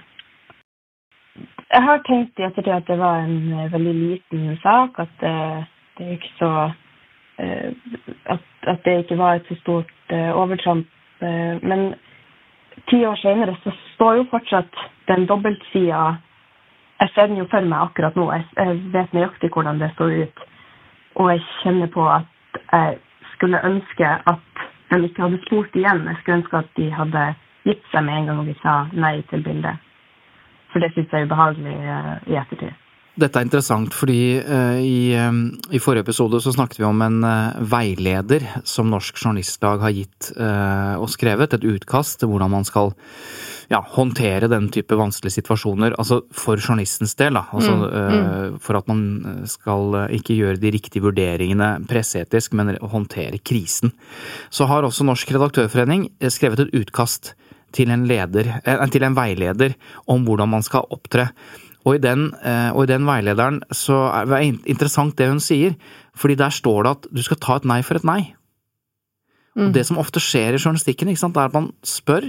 Jeg 1.75 1.85
har 1.91 2.01
tenkt 2.09 2.41
i 2.41 2.47
ettertid 2.49 2.73
at 2.79 2.89
det 2.89 2.97
var 3.03 3.21
en 3.21 3.37
eh, 3.53 3.69
veldig 3.77 3.93
liten 4.01 4.49
sak. 4.65 4.97
At 5.05 5.13
det, 5.21 5.37
det 5.99 6.09
er 6.09 6.17
ikke 6.17 6.33
så 6.41 6.51
Eh, 6.65 6.84
at, 7.37 8.39
at, 8.67 8.79
det 8.85 8.97
ikke 8.97 9.17
var 9.17 9.35
et 9.35 9.47
så 9.49 9.55
stort 9.61 9.91
uh, 10.11 10.31
overtramp. 10.39 10.87
Uh, 11.21 11.63
men 11.63 11.93
ti 12.89 13.05
år 13.05 13.15
senere 13.15 13.55
så 13.63 13.73
står 13.95 14.15
jo 14.15 14.27
fortsatt 14.31 14.85
den 15.07 15.27
dobbeltsida 15.27 16.15
Jeg 16.99 17.09
ser 17.11 17.27
den 17.27 17.37
jo 17.37 17.45
for 17.51 17.59
meg 17.61 17.89
akkurat 17.89 18.15
nå. 18.15 18.29
Jeg, 18.31 18.75
vet 18.93 19.13
nøyaktig 19.13 19.49
hvordan 19.51 19.79
det 19.79 19.89
står 19.93 20.13
ut. 20.23 20.43
Og 21.15 21.31
jeg 21.31 21.41
kjenner 21.61 21.89
på 21.91 22.05
at 22.07 22.59
jeg 22.71 22.97
skulle 23.33 23.59
ønske 23.67 24.07
at 24.31 24.63
de 24.91 25.01
ikke 25.03 25.21
hadde 25.21 25.41
spurt 25.45 25.75
igjen. 25.75 26.07
Jeg 26.07 26.15
skulle 26.21 26.37
ønske 26.37 26.57
at 26.57 26.71
de 26.77 26.87
hadde 26.91 27.25
gitt 27.67 27.83
seg 27.91 28.07
med 28.07 28.21
en 28.21 28.31
gang 28.31 28.41
vi 28.47 28.55
sa 28.61 28.77
nei 28.93 29.17
til 29.27 29.43
bildet. 29.43 29.75
For 30.71 30.79
det 30.79 30.93
syns 30.93 31.11
jeg 31.11 31.25
er 31.25 31.27
ubehagelig 31.27 31.75
i 32.31 32.39
ettertid. 32.39 32.84
Dette 33.15 33.39
er 33.39 33.45
interessant 33.47 33.95
fordi 33.95 34.41
uh, 34.43 34.75
i, 34.83 35.15
um, 35.15 35.47
i, 35.71 35.79
forrige 35.79 36.03
episode 36.03 36.41
så 36.43 36.51
snakket 36.51 36.81
vi 36.81 36.87
om 36.87 36.99
en 37.05 37.21
uh, 37.23 37.55
veileder 37.63 38.43
som 38.67 38.89
Norsk 38.91 39.21
Journalistlag 39.21 39.79
har 39.85 39.93
gitt 39.95 40.33
uh, 40.35 40.99
og 40.99 41.07
skrevet. 41.13 41.55
Et 41.55 41.67
utkast 41.77 42.19
til 42.19 42.33
hvordan 42.33 42.51
man 42.51 42.67
skal 42.67 42.91
ja, 43.71 43.79
håndtere 43.95 44.49
den 44.51 44.67
type 44.73 44.99
vanskelige 44.99 45.37
situasjoner. 45.37 45.95
Altså 45.95 46.25
for 46.35 46.59
journalistens 46.59 47.15
del, 47.15 47.39
da. 47.39 47.45
Altså, 47.55 47.77
mm, 47.79 47.87
mm. 47.87 48.59
For 48.67 48.81
at 48.81 48.91
man 48.91 49.47
skal 49.49 49.97
ikke 50.19 50.35
gjøre 50.35 50.59
de 50.61 50.75
riktige 50.75 51.07
vurderingene 51.07 51.71
presseetisk, 51.89 52.53
men 52.59 52.75
håndtere 52.83 53.39
krisen. 53.39 53.95
Så 54.53 54.67
har 54.69 54.85
også 54.85 55.07
Norsk 55.07 55.31
Redaktørforening 55.33 56.11
skrevet 56.27 56.67
et 56.67 56.77
utkast 56.83 57.33
til 57.75 57.91
en, 57.91 58.05
leder, 58.07 58.53
til 58.93 59.03
en 59.03 59.15
veileder 59.17 59.73
om 60.11 60.23
hvordan 60.27 60.51
man 60.53 60.63
skal 60.63 60.85
opptre. 60.93 61.29
Og 61.85 61.97
i, 61.97 62.01
den, 62.01 62.31
eh, 62.41 62.71
og 62.73 62.85
i 62.85 62.89
den 62.89 63.05
veilederen 63.05 63.59
så 63.73 64.07
er 64.09 64.29
det 64.29 64.39
interessant 64.71 65.17
det 65.19 65.29
hun 65.29 65.41
sier, 65.43 65.75
fordi 66.17 66.37
der 66.39 66.53
står 66.53 66.85
det 66.85 66.93
at 66.95 67.05
du 67.13 67.21
skal 67.25 67.39
ta 67.41 67.59
et 67.59 67.67
nei 67.69 67.81
for 67.85 67.99
et 67.99 68.07
nei. 68.07 68.21
Mm. 69.55 69.67
Og 69.67 69.75
det 69.75 69.85
som 69.87 69.99
ofte 70.01 70.23
skjer 70.23 70.55
i 70.55 70.61
journalistikken, 70.61 71.11
ikke 71.11 71.21
sant, 71.21 71.37
er 71.37 71.51
at 71.51 71.55
man 71.55 71.69
spør, 71.85 72.25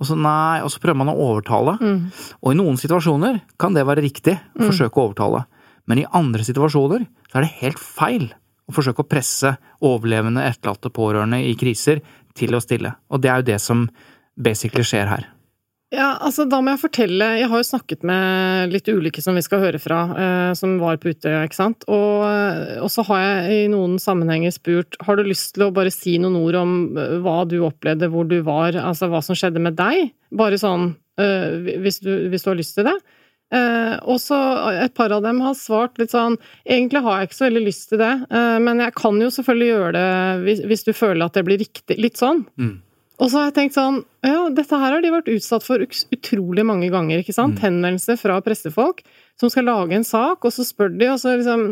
og 0.00 0.06
så 0.06 0.16
nei, 0.16 0.60
og 0.62 0.70
så 0.72 0.82
prøver 0.82 1.00
man 1.00 1.12
å 1.12 1.16
overtale. 1.16 1.78
Mm. 1.80 2.04
Og 2.44 2.52
i 2.52 2.60
noen 2.60 2.78
situasjoner 2.80 3.40
kan 3.60 3.74
det 3.76 3.86
være 3.88 4.04
riktig 4.04 4.36
å 4.36 4.60
mm. 4.60 4.68
forsøke 4.68 5.00
å 5.00 5.08
overtale, 5.08 5.42
men 5.90 6.02
i 6.02 6.08
andre 6.14 6.44
situasjoner 6.46 7.08
så 7.30 7.40
er 7.40 7.46
det 7.46 7.56
helt 7.64 7.80
feil 7.80 8.28
å 8.70 8.76
forsøke 8.76 9.02
å 9.02 9.10
presse 9.10 9.56
overlevende, 9.82 10.44
etterlatte, 10.46 10.92
pårørende 10.94 11.40
i 11.42 11.56
kriser 11.58 12.04
til 12.38 12.54
å 12.54 12.62
stille. 12.62 12.94
Og 13.10 13.24
det 13.24 13.32
er 13.32 13.40
jo 13.40 13.48
det 13.50 13.60
som 13.64 13.88
basically 14.38 14.86
skjer 14.86 15.10
her. 15.10 15.26
Ja, 15.90 16.12
altså 16.22 16.44
da 16.46 16.60
må 16.62 16.70
jeg 16.70 16.82
fortelle 16.84 17.26
Jeg 17.40 17.48
har 17.50 17.58
jo 17.58 17.66
snakket 17.66 18.04
med 18.06 18.70
litt 18.70 18.86
ulike 18.86 19.22
som 19.24 19.34
vi 19.34 19.42
skal 19.42 19.62
høre 19.64 19.80
fra, 19.82 20.04
eh, 20.14 20.50
som 20.54 20.76
var 20.78 21.00
på 21.02 21.10
Utøya, 21.10 21.42
ikke 21.48 21.58
sant. 21.58 21.86
Og, 21.90 22.26
eh, 22.28 22.76
og, 22.78 22.86
så 22.94 23.02
har 23.08 23.24
jeg 23.24 23.64
i 23.64 23.70
noen 23.72 23.96
sammenhenger 23.98 24.54
spurt 24.54 24.94
har 25.02 25.18
du 25.18 25.26
lyst 25.26 25.56
til 25.56 25.66
å 25.66 25.72
bare 25.74 25.90
si 25.90 26.14
noen 26.22 26.38
ord 26.38 26.58
om 26.60 26.74
eh, 26.94 27.16
hva 27.24 27.40
du 27.50 27.58
opplevde, 27.66 28.10
hvor 28.12 28.28
du 28.30 28.38
var, 28.46 28.78
altså 28.78 29.10
hva 29.10 29.18
som 29.26 29.38
skjedde 29.38 29.62
med 29.62 29.74
deg? 29.80 30.12
Bare 30.30 30.60
sånn 30.62 30.92
eh, 31.18 31.58
hvis, 31.82 31.98
du, 32.04 32.12
hvis, 32.30 32.46
du, 32.46 32.52
har 32.52 32.60
lyst 32.60 32.78
til 32.78 32.86
det. 32.86 32.94
Eh, 33.50 33.96
og 34.06 34.20
så 34.22 34.38
et 34.86 34.94
par 34.94 35.10
av 35.10 35.24
dem 35.26 35.40
har 35.42 35.56
svart 35.58 35.96
litt 35.98 36.12
sånn 36.14 36.36
Egentlig 36.62 37.00
har 37.02 37.16
jeg 37.18 37.26
ikke 37.26 37.38
så 37.40 37.48
veldig 37.48 37.62
lyst 37.64 37.88
til 37.90 37.98
det, 37.98 38.12
eh, 38.30 38.58
men 38.62 38.84
jeg 38.84 38.94
kan 38.94 39.18
jo 39.18 39.32
selvfølgelig 39.34 39.72
gjøre 39.72 39.90
det 39.96 40.12
hvis, 40.44 40.62
hvis, 40.70 40.86
du 40.86 40.92
føler 40.94 41.26
at 41.26 41.34
det 41.34 41.44
blir 41.48 41.58
riktig. 41.58 41.98
Litt 41.98 42.22
sånn. 42.22 42.44
Mm. 42.54 42.78
Og 43.20 43.28
så 43.28 43.36
har 43.36 43.50
jeg 43.50 43.56
tenkt 43.58 43.76
sånn 43.76 44.00
Ja, 44.24 44.48
dette 44.54 44.78
her 44.80 44.94
har 44.96 45.04
de 45.04 45.12
vært 45.12 45.28
utsatt 45.32 45.64
for 45.66 45.82
utrolig 45.82 46.64
mange 46.66 46.88
ganger, 46.92 47.20
ikke 47.20 47.36
sant? 47.36 47.58
Mm. 47.58 47.64
Henvendelser 47.66 48.16
fra 48.20 48.40
pressefolk 48.44 49.04
som 49.40 49.52
skal 49.52 49.68
lage 49.68 49.96
en 49.96 50.06
sak, 50.06 50.44
og 50.44 50.52
så 50.52 50.64
spør 50.66 50.92
de, 50.96 51.10
og 51.12 51.20
så 51.20 51.36
liksom 51.36 51.68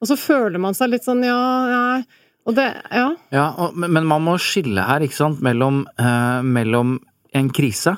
Og 0.00 0.10
så 0.10 0.18
føler 0.20 0.62
man 0.62 0.78
seg 0.78 0.94
litt 0.94 1.06
sånn 1.06 1.24
Ja, 1.26 1.42
nei 1.72 2.22
og 2.46 2.54
det 2.54 2.68
Ja. 2.94 3.08
ja 3.34 3.46
og, 3.58 3.74
men 3.74 4.06
man 4.06 4.22
må 4.22 4.36
skille 4.38 4.84
her, 4.86 5.02
ikke 5.02 5.18
sant, 5.18 5.40
mellom, 5.42 5.82
eh, 5.98 6.42
mellom 6.46 7.00
en 7.34 7.48
krise 7.50 7.96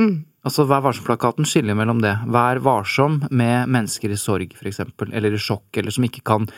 mm 0.00 0.31
Altså, 0.42 0.64
Vær 0.66 0.82
varsom-plakaten 0.82 1.46
skiller 1.46 1.76
mellom 1.78 2.00
det. 2.02 2.16
Vær 2.34 2.58
varsom 2.64 3.20
med 3.30 3.70
mennesker 3.70 4.10
i 4.10 4.18
sorg, 4.18 4.56
eksempel, 4.58 5.12
eller 5.14 5.36
i 5.36 5.38
sjokk, 5.38 5.68
eller 5.78 5.94
som 5.94 6.06
ikke 6.08 6.24
kan 6.26 6.48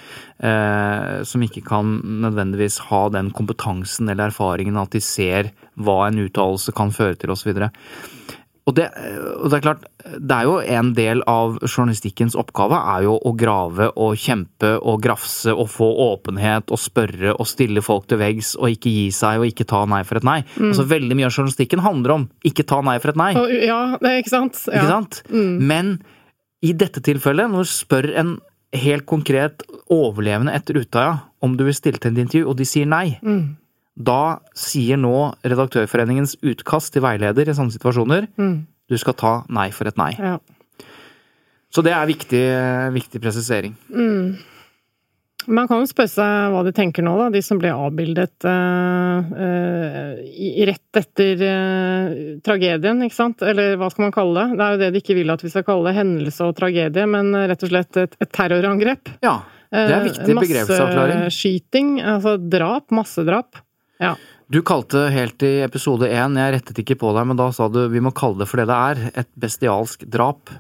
eh, 0.41 1.21
Som 1.29 1.45
ikke 1.45 1.61
kan 1.67 1.99
nødvendigvis 2.25 2.79
ha 2.89 3.03
den 3.13 3.29
kompetansen 3.37 4.09
eller 4.09 4.31
erfaringen 4.33 4.81
at 4.81 4.97
de 4.97 5.05
ser 5.05 5.53
hva 5.77 6.07
en 6.07 6.23
uttalelse 6.25 6.73
kan 6.77 6.95
føre 6.97 7.19
til, 7.21 7.35
osv. 7.35 7.53
Og 8.65 8.73
det, 8.79 8.87
og 9.43 9.51
det, 9.53 9.59
er 9.59 9.63
klart, 9.65 9.83
det 10.17 10.37
er 10.37 10.47
jo 10.49 10.55
en 10.77 10.93
del 10.97 11.21
av 11.29 11.59
journalistikkens 11.67 12.37
oppgave 12.41 12.79
er 12.95 13.03
jo 13.05 13.19
å 13.21 13.33
grave 13.37 13.91
og 14.01 14.15
kjempe 14.17 14.71
og 14.81 15.03
grafse 15.05 15.53
og 15.53 15.69
få 15.69 15.89
åpenhet 16.07 16.73
og 16.73 16.81
spørre 16.81 17.35
og 17.35 17.49
stille 17.51 17.83
folk 17.85 18.07
til 18.09 18.23
veggs 18.23 18.55
og 18.57 18.73
ikke 18.73 18.93
gi 18.95 19.11
seg 19.13 19.43
og 19.43 19.51
ikke 19.51 19.67
ta 19.69 19.83
nei 19.91 20.01
for 20.09 20.21
et 20.21 20.25
nei. 20.25 20.39
Mm. 20.57 20.71
Altså 20.71 20.87
Veldig 20.95 21.19
mye 21.19 21.29
av 21.29 21.37
journalistikken 21.37 21.85
handler 21.85 22.15
om 22.15 22.25
ikke 22.49 22.65
ta 22.71 22.81
nei 22.87 22.97
for 23.03 23.13
et 23.13 23.21
nei. 23.21 23.31
Ja, 23.69 23.83
det 24.01 24.11
er 24.11 24.23
ikke 24.23 24.33
sant. 24.33 24.63
Ja. 24.71 24.81
Ikke 24.81 24.95
sant? 24.95 25.21
Mm. 25.29 25.53
Men 25.69 25.93
i 26.65 26.73
dette 26.73 27.03
tilfellet, 27.05 27.53
når 27.53 27.69
du 27.69 27.73
spør 27.75 28.09
en 28.17 28.33
helt 28.75 29.05
konkret 29.07 29.61
overlevende 29.93 30.55
etter 30.57 30.81
Utøya 30.81 31.19
om 31.45 31.59
du 31.59 31.67
vil 31.69 31.77
stille 31.77 32.01
til 32.01 32.17
et 32.17 32.25
intervju, 32.25 32.49
og 32.49 32.57
de 32.57 32.67
sier 32.69 32.89
nei, 32.89 33.19
mm 33.21 33.45
da 33.95 34.41
sier 34.59 34.99
nå 34.99 35.35
Redaktørforeningens 35.47 36.37
utkast 36.43 36.95
til 36.95 37.05
veileder 37.05 37.51
i 37.51 37.55
sånne 37.55 37.75
situasjoner 37.75 38.27
mm. 38.35 38.57
du 38.91 38.97
skal 38.99 39.15
ta 39.19 39.35
nei 39.55 39.69
for 39.75 39.91
et 39.91 40.01
nei. 40.01 40.11
Ja. 40.19 40.39
Så 41.75 41.83
det 41.83 41.95
er 41.95 42.07
viktig, 42.07 42.43
viktig 42.95 43.23
presisering. 43.23 43.75
Mm. 43.91 44.35
Man 45.51 45.67
kan 45.69 45.83
jo 45.83 45.89
spørre 45.89 46.09
seg 46.09 46.53
hva 46.55 46.63
de 46.65 46.73
tenker 46.73 47.05
nå, 47.05 47.17
da, 47.19 47.27
de 47.35 47.41
som 47.45 47.59
ble 47.61 47.73
avbildet 47.75 48.47
uh, 48.49 49.33
uh, 49.35 50.13
rett 50.71 51.01
etter 51.01 51.43
uh, 51.43 52.15
tragedien, 52.47 53.03
ikke 53.05 53.19
sant? 53.19 53.45
Eller 53.45 53.77
hva 53.81 53.91
skal 53.93 54.07
man 54.07 54.15
kalle 54.15 54.39
det? 54.39 54.57
Det 54.57 54.65
er 54.65 54.77
jo 54.77 54.81
det 54.81 54.93
de 54.95 55.03
ikke 55.03 55.19
vil 55.19 55.35
at 55.35 55.45
vi 55.45 55.53
skal 55.53 55.67
kalle 55.67 55.91
det, 55.91 55.99
hendelse 55.99 56.49
og 56.49 56.57
tragedie, 56.57 57.05
men 57.11 57.35
rett 57.51 57.67
og 57.67 57.75
slett 57.75 58.01
et, 58.01 58.17
et 58.25 58.33
terrorangrep. 58.39 59.13
Ja, 59.27 59.37
det 59.75 59.85
er 59.85 60.09
viktig 60.09 60.39
begrepsavklaring. 60.39 61.27
Masseskyting, 61.27 61.95
altså 62.15 62.39
drap, 62.39 62.89
massedrap. 62.95 63.61
Ja. 64.05 64.15
Du 64.53 64.61
kalte 64.63 65.07
helt 65.13 65.43
i 65.43 65.57
episode 65.65 66.09
én, 66.13 66.37
jeg 66.37 66.53
rettet 66.59 66.79
ikke 66.83 66.99
på 67.01 67.15
deg, 67.17 67.25
men 67.31 67.39
da 67.39 67.49
sa 67.55 67.71
du 67.73 67.87
vi 67.93 68.03
må 68.05 68.13
kalle 68.17 68.43
det 68.43 68.49
for 68.51 68.61
det 68.61 68.69
det 68.69 68.77
er, 68.77 69.03
et 69.25 69.31
bestialsk 69.41 70.07
drap. 70.11 70.53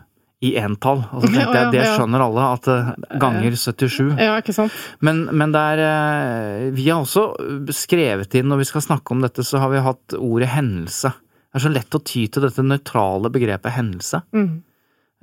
I 0.44 0.50
entall. 0.60 0.98
Og 1.14 1.22
så 1.22 1.28
tenkte 1.32 1.56
jeg, 1.56 1.68
det 1.72 1.84
skjønner 1.94 2.20
alle, 2.20 2.46
at 2.52 2.66
eh, 2.68 2.88
ganger 3.22 3.54
77. 3.56 4.10
Ja, 4.20 4.34
ikke 4.42 4.52
sant. 4.52 4.74
Men, 5.00 5.22
men 5.32 5.54
det 5.54 5.62
er 5.72 5.80
eh, 5.86 6.64
Vi 6.76 6.84
har 6.90 7.00
også 7.00 7.70
skrevet 7.72 8.34
inn, 8.36 8.50
når 8.50 8.60
vi 8.60 8.66
skal 8.68 8.84
snakke 8.84 9.14
om 9.14 9.22
dette, 9.24 9.40
så 9.46 9.62
har 9.62 9.72
vi 9.72 9.80
hatt 9.86 10.16
ordet 10.18 10.50
hendelse. 10.52 11.14
Det 11.14 11.60
er 11.60 11.64
så 11.64 11.72
lett 11.72 11.96
å 11.96 12.02
ty 12.02 12.26
til 12.28 12.44
dette 12.44 12.66
nøytrale 12.66 13.30
begrepet 13.32 13.72
hendelse. 13.78 14.20
Mm. 14.36 14.50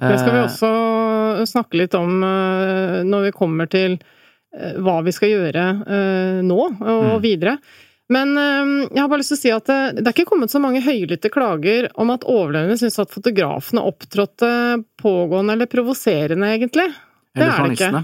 Det 0.02 0.16
skal 0.24 0.34
vi 0.34 0.40
eh, 0.40 0.48
også 0.48 1.46
snakke 1.52 1.84
litt 1.84 2.00
om 2.00 2.26
når 3.06 3.28
vi 3.28 3.36
kommer 3.36 3.70
til 3.70 4.00
hva 4.82 4.98
vi 5.06 5.14
skal 5.14 5.36
gjøre 5.36 5.68
nå 6.42 6.60
og 6.66 7.06
mm. 7.12 7.22
videre. 7.22 7.60
Men 8.12 8.34
ehm, 8.38 8.74
jeg 8.90 9.00
har 9.00 9.10
bare 9.12 9.22
lyst 9.22 9.32
til 9.32 9.40
å 9.40 9.42
si 9.42 9.52
at 9.56 9.70
det, 9.70 9.80
det 10.02 10.10
er 10.10 10.16
ikke 10.16 10.32
kommet 10.34 10.52
så 10.52 10.60
mange 10.64 10.84
høylytte 10.84 11.32
klager 11.32 11.88
om 12.02 12.12
at 12.12 12.26
overlevende 12.28 12.76
syns 12.82 13.00
at 13.00 13.14
fotografene 13.14 13.84
opptrådte 13.88 14.52
pågående 15.00 15.56
eller 15.56 15.70
provoserende, 15.72 16.50
egentlig. 16.58 16.90
Det 17.32 17.46
eller 17.46 17.54
er 17.56 17.70
det 17.70 17.78
ikke. 17.78 18.04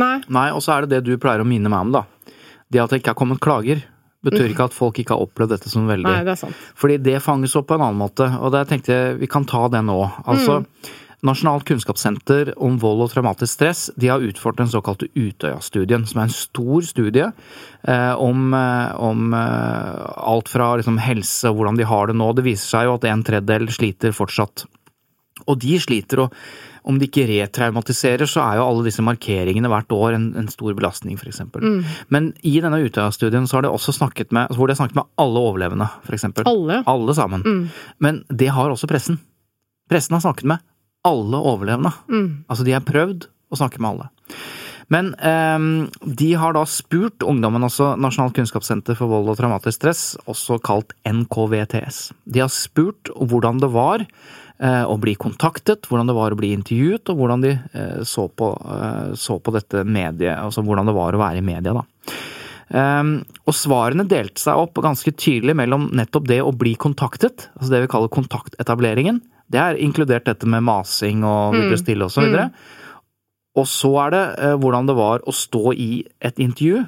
Nei. 0.00 0.14
Nei, 0.32 0.48
og 0.56 0.64
så 0.64 0.74
er 0.74 0.86
det 0.86 0.96
det 0.96 1.10
du 1.10 1.20
pleier 1.20 1.44
å 1.44 1.48
minne 1.48 1.70
meg 1.70 1.86
om, 1.86 1.92
da. 2.00 2.32
Det 2.72 2.80
at 2.82 2.94
det 2.94 3.02
ikke 3.02 3.12
har 3.12 3.20
kommet 3.20 3.42
klager, 3.44 3.84
betyr 4.24 4.48
ikke 4.48 4.68
at 4.70 4.74
folk 4.74 4.98
ikke 4.98 5.14
har 5.14 5.26
opplevd 5.26 5.52
dette 5.54 5.70
som 5.70 5.84
veldig 5.88 6.08
Nei, 6.08 6.24
det 6.26 6.34
er 6.34 6.40
sant. 6.40 6.60
Fordi 6.80 6.96
det 7.04 7.20
fanges 7.22 7.54
opp 7.60 7.68
på 7.68 7.76
en 7.76 7.84
annen 7.84 8.00
måte, 8.00 8.26
og 8.40 8.54
der 8.54 8.68
tenkte 8.68 8.96
jeg 8.96 9.18
vi 9.20 9.28
kan 9.30 9.44
ta 9.48 9.66
det 9.72 9.84
nå. 9.84 9.98
Altså, 10.24 10.62
mm. 10.64 10.94
Nasjonalt 11.24 11.64
kunnskapssenter 11.64 12.50
om 12.60 12.76
vold 12.82 13.06
og 13.06 13.12
traumatisk 13.14 13.54
stress 13.54 13.86
de 14.00 14.10
har 14.12 14.24
utført 14.24 14.58
den 14.60 14.68
såkalte 14.68 15.08
Utøya-studien, 15.16 16.04
som 16.04 16.20
er 16.20 16.28
en 16.28 16.34
stor 16.36 16.84
studie 16.84 17.30
eh, 17.30 18.12
om, 18.20 18.52
eh, 18.52 18.90
om 19.00 19.32
eh, 19.32 20.04
alt 20.34 20.52
fra 20.52 20.74
liksom, 20.76 21.00
helse 21.00 21.48
og 21.48 21.56
hvordan 21.56 21.80
de 21.80 21.88
har 21.88 22.10
det 22.10 22.18
nå. 22.20 22.28
Det 22.36 22.44
viser 22.44 22.74
seg 22.74 22.88
jo 22.88 22.98
at 22.98 23.08
en 23.08 23.24
tredjedel 23.24 23.72
sliter 23.72 24.12
fortsatt. 24.16 24.66
Og 25.48 25.56
de 25.64 25.78
sliter, 25.80 26.26
og 26.26 26.36
om 26.84 26.98
de 27.00 27.08
ikke 27.08 27.24
retraumatiserer, 27.30 28.28
så 28.28 28.42
er 28.44 28.58
jo 28.58 28.66
alle 28.68 28.84
disse 28.84 29.02
markeringene 29.04 29.70
hvert 29.72 29.96
år 29.96 30.18
en, 30.18 30.28
en 30.36 30.52
stor 30.52 30.76
belastning, 30.76 31.16
f.eks. 31.16 31.40
Mm. 31.56 31.80
Men 32.12 32.28
i 32.44 32.58
denne 32.60 32.82
Utøya-studien 32.84 33.48
så 33.48 33.58
har 33.58 33.64
de 33.64 33.72
også 33.72 33.96
snakket 33.96 34.36
med, 34.36 34.52
hvor 34.52 34.68
de 34.68 34.76
har 34.76 34.82
snakket 34.82 35.00
med 35.00 35.08
alle 35.24 35.48
overlevende, 35.48 35.88
f.eks. 36.04 36.28
Alle? 36.44 36.82
Alle 36.84 37.16
sammen. 37.16 37.48
Mm. 37.48 37.64
Men 38.04 38.22
det 38.28 38.52
har 38.52 38.68
også 38.68 38.92
pressen. 38.92 39.22
Pressen 39.88 40.16
har 40.16 40.24
snakket 40.24 40.52
med 40.52 40.60
alle 41.04 41.40
overlevende. 41.40 41.92
Mm. 42.10 42.28
Altså, 42.48 42.66
de 42.66 42.76
har 42.76 42.84
prøvd 42.86 43.28
å 43.52 43.60
snakke 43.60 43.80
med 43.82 43.94
alle. 43.94 44.10
Men 44.92 45.14
eh, 45.16 45.66
de 46.20 46.30
har 46.36 46.56
da 46.56 46.64
spurt 46.68 47.24
ungdommen, 47.24 47.64
altså 47.64 47.94
Nasjonalt 48.00 48.36
kunnskapssenter 48.36 48.98
for 48.98 49.10
vold 49.12 49.32
og 49.32 49.38
traumatisk 49.40 49.78
stress, 49.78 50.04
også 50.30 50.60
kalt 50.64 50.94
NKVTS. 51.08 52.06
De 52.24 52.44
har 52.44 52.52
spurt 52.52 53.12
hvordan 53.16 53.62
det 53.62 53.72
var 53.74 54.04
eh, 54.04 54.84
å 54.84 54.98
bli 55.00 55.16
kontaktet, 55.20 55.88
hvordan 55.88 56.10
det 56.10 56.18
var 56.18 56.34
å 56.34 56.40
bli 56.40 56.52
intervjuet, 56.56 57.08
og 57.08 57.20
hvordan 57.20 57.44
de 57.46 57.54
eh, 57.56 57.98
så, 58.08 58.28
på, 58.28 58.52
eh, 58.76 59.14
så, 59.20 59.40
på, 59.40 59.56
dette 59.56 59.86
mediet, 59.88 60.36
altså 60.36 60.64
hvordan 60.66 60.90
det 60.90 60.96
var 60.96 61.16
å 61.16 61.24
være 61.24 61.42
i 61.42 61.46
media, 61.52 61.76
da. 61.80 61.88
Um, 62.74 63.18
og 63.44 63.52
svarene 63.54 64.06
delte 64.08 64.40
seg 64.40 64.56
opp 64.56 64.78
ganske 64.82 65.12
tydelig 65.20 65.52
mellom 65.54 65.84
nettopp 65.94 66.24
det 66.30 66.40
å 66.42 66.54
bli 66.56 66.72
kontaktet, 66.80 67.50
altså 67.54 67.70
det 67.70 67.82
vi 67.84 67.90
kaller 67.92 68.10
kontaktetableringen, 68.10 69.20
det 69.52 69.60
er 69.60 69.80
inkludert 69.82 70.26
dette 70.28 70.48
med 70.48 70.64
masing 70.64 71.24
og 71.26 71.54
ville 71.56 71.78
stille 71.80 72.06
osv. 72.06 72.10
og 72.10 72.14
så 72.16 72.26
videre. 72.26 72.48
Mm. 72.48 72.80
Og 73.54 73.70
så 73.70 73.92
er 74.06 74.14
det 74.14 74.24
eh, 74.42 74.56
hvordan 74.58 74.88
det 74.88 74.96
var 74.98 75.22
å 75.22 75.34
stå 75.34 75.74
i 75.78 75.90
et 76.24 76.40
intervju. 76.42 76.82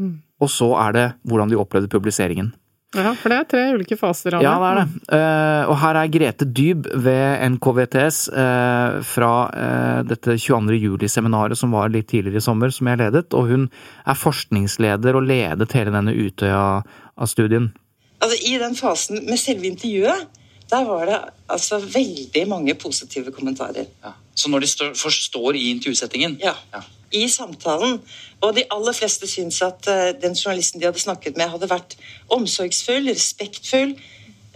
Mm. 0.00 0.16
Og 0.40 0.48
så 0.48 0.70
er 0.86 0.96
det 0.96 1.06
hvordan 1.28 1.52
de 1.52 1.60
opplevde 1.60 1.92
publiseringen. 1.92 2.54
Ja, 2.90 3.12
for 3.14 3.30
det 3.30 3.36
er 3.36 3.44
tre 3.46 3.64
ulike 3.76 3.94
faser 3.94 4.34
av 4.34 4.42
det. 4.42 4.48
Ja, 4.48 4.56
det 4.58 4.70
er 4.70 4.78
det. 4.80 5.02
Uh, 5.14 5.68
og 5.70 5.76
her 5.78 5.98
er 6.00 6.08
Grete 6.10 6.46
Dyb 6.48 6.88
ved 7.04 7.44
NKVTS 7.54 8.18
uh, 8.34 8.96
fra 9.06 9.34
uh, 9.46 10.00
dette 10.08 10.34
22. 10.34 10.74
juli-seminaret 10.74 11.60
som 11.60 11.76
var 11.76 11.92
litt 11.94 12.08
tidligere 12.10 12.42
i 12.42 12.46
sommer, 12.48 12.74
som 12.74 12.90
jeg 12.90 12.98
ledet. 12.98 13.28
Og 13.38 13.46
hun 13.52 13.68
er 14.02 14.18
forskningsleder 14.18 15.20
og 15.20 15.28
ledet 15.28 15.70
hele 15.78 15.94
denne 15.94 16.16
Utøya-studien. 16.18 17.70
Altså, 18.18 18.40
I 18.42 18.58
den 18.64 18.74
fasen 18.80 19.22
med 19.28 19.38
selve 19.38 19.70
intervjuet 19.70 20.39
der 20.70 20.84
var 20.86 21.04
det 21.06 21.18
altså 21.48 21.78
veldig 21.78 22.48
mange 22.48 22.74
positive 22.74 23.32
kommentarer. 23.32 23.86
Ja. 24.04 24.12
Så 24.34 24.50
når 24.50 24.64
de 24.64 24.66
stør, 24.66 24.94
forstår 24.94 25.58
i 25.58 25.70
intervjusettingen? 25.70 26.38
Ja. 26.42 26.54
ja. 26.74 26.82
I 27.12 27.28
samtalen. 27.28 28.00
Og 28.40 28.54
de 28.56 28.64
aller 28.70 28.96
fleste 28.96 29.28
syns 29.28 29.60
at 29.62 29.88
uh, 29.90 30.10
den 30.22 30.36
journalisten 30.38 30.80
de 30.80 30.86
hadde 30.88 31.02
snakket 31.02 31.36
med, 31.36 31.50
hadde 31.52 31.70
vært 31.70 31.96
omsorgsfull, 32.32 33.10
respektfull. 33.10 33.96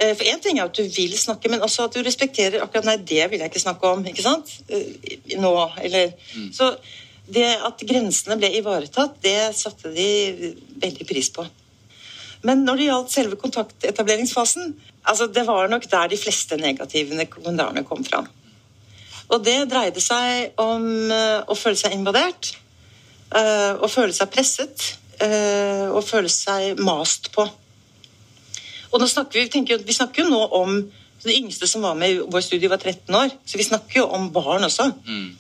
Uh, 0.01 0.13
for 0.15 0.25
én 0.31 0.43
ting 0.43 0.59
er 0.59 0.71
at 0.71 0.77
du 0.77 0.87
vil 0.87 1.19
snakke, 1.19 1.51
men 1.53 1.63
også 1.63 1.89
at 1.89 1.97
du 1.97 2.03
respekterer 2.07 2.63
akkurat 2.63 2.89
Nei, 2.89 2.97
det 2.97 3.27
vil 3.31 3.43
jeg 3.43 3.53
ikke 3.53 3.67
snakke 3.67 3.91
om. 3.91 4.07
ikke 4.07 4.25
sant? 4.25 4.55
Uh, 4.71 5.37
nå, 5.43 5.55
eller 5.83 6.15
mm. 6.15 6.53
Så 6.55 6.73
det 7.35 7.51
at 7.67 7.85
grensene 7.89 8.37
ble 8.39 8.53
ivaretatt, 8.61 9.21
det 9.25 9.55
satte 9.57 9.93
de 9.93 10.55
veldig 10.81 11.07
pris 11.09 11.31
på. 11.33 11.45
Men 12.45 12.67
når 12.67 12.77
det 12.77 12.89
gjaldt 12.91 13.15
selve 13.15 13.39
kontaktetableringsfasen, 13.41 14.75
altså 15.05 15.27
det 15.27 15.47
var 15.47 15.69
nok 15.69 15.87
der 15.91 16.09
de 16.11 16.19
fleste 16.19 16.57
negative 16.57 17.27
kommentarene 17.33 17.85
kom 17.85 18.05
fram. 18.05 18.29
Og 19.33 19.45
det 19.45 19.57
dreide 19.71 20.03
seg 20.05 20.59
om 20.61 20.85
uh, 21.11 21.41
å 21.49 21.57
føle 21.57 21.79
seg 21.79 21.95
invadert, 21.97 22.53
uh, 23.33 23.81
å 23.81 23.89
føle 23.91 24.13
seg 24.17 24.33
presset, 24.33 24.91
uh, 25.23 25.89
å 25.97 26.03
føle 26.05 26.31
seg 26.33 26.81
mast 26.85 27.31
på. 27.35 27.47
Og 28.93 29.01
nå 29.01 29.09
snakker 29.11 29.41
vi, 29.41 29.49
tenker, 29.51 29.81
vi 29.83 29.97
snakker 29.97 30.25
jo 30.25 30.31
nå 30.31 30.45
om 30.61 30.85
Det 31.25 31.33
yngste 31.33 31.65
som 31.65 31.81
var 31.81 31.95
med 31.97 32.11
i 32.13 32.17
vår 32.21 32.43
studie, 32.45 32.69
var 32.69 32.77
13 32.77 33.15
år, 33.17 33.31
så 33.49 33.57
vi 33.57 33.65
snakker 33.65 34.03
jo 34.03 34.03
om 34.13 34.27
barn 34.29 34.67
også. 34.67 34.91
Mm. 35.09 35.31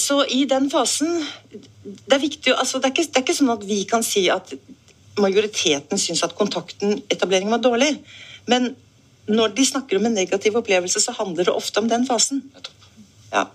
Så 0.00 0.16
i 0.32 0.46
den 0.48 0.70
fasen 0.72 1.18
det 1.84 2.14
er, 2.16 2.22
viktig, 2.22 2.54
altså 2.56 2.80
det, 2.80 2.88
er 2.88 2.94
ikke, 2.94 3.04
det 3.04 3.20
er 3.20 3.26
ikke 3.26 3.34
sånn 3.36 3.52
at 3.52 3.66
vi 3.68 3.76
kan 3.90 4.06
si 4.06 4.22
at 4.32 4.54
majoriteten 5.20 6.00
syns 6.00 6.24
at 6.26 6.34
kontakten-etableringen 6.38 7.54
var 7.54 7.62
dårlig. 7.64 7.92
Men 8.50 8.74
når 9.26 9.54
de 9.56 9.66
snakker 9.66 9.98
om 9.98 10.06
en 10.06 10.14
negativ 10.16 10.56
opplevelse, 10.58 11.00
så 11.02 11.14
handler 11.16 11.48
det 11.48 11.54
ofte 11.54 11.82
om 11.82 11.88
den 11.90 12.06
fasen. 12.06 12.42
Ja. 13.32 13.46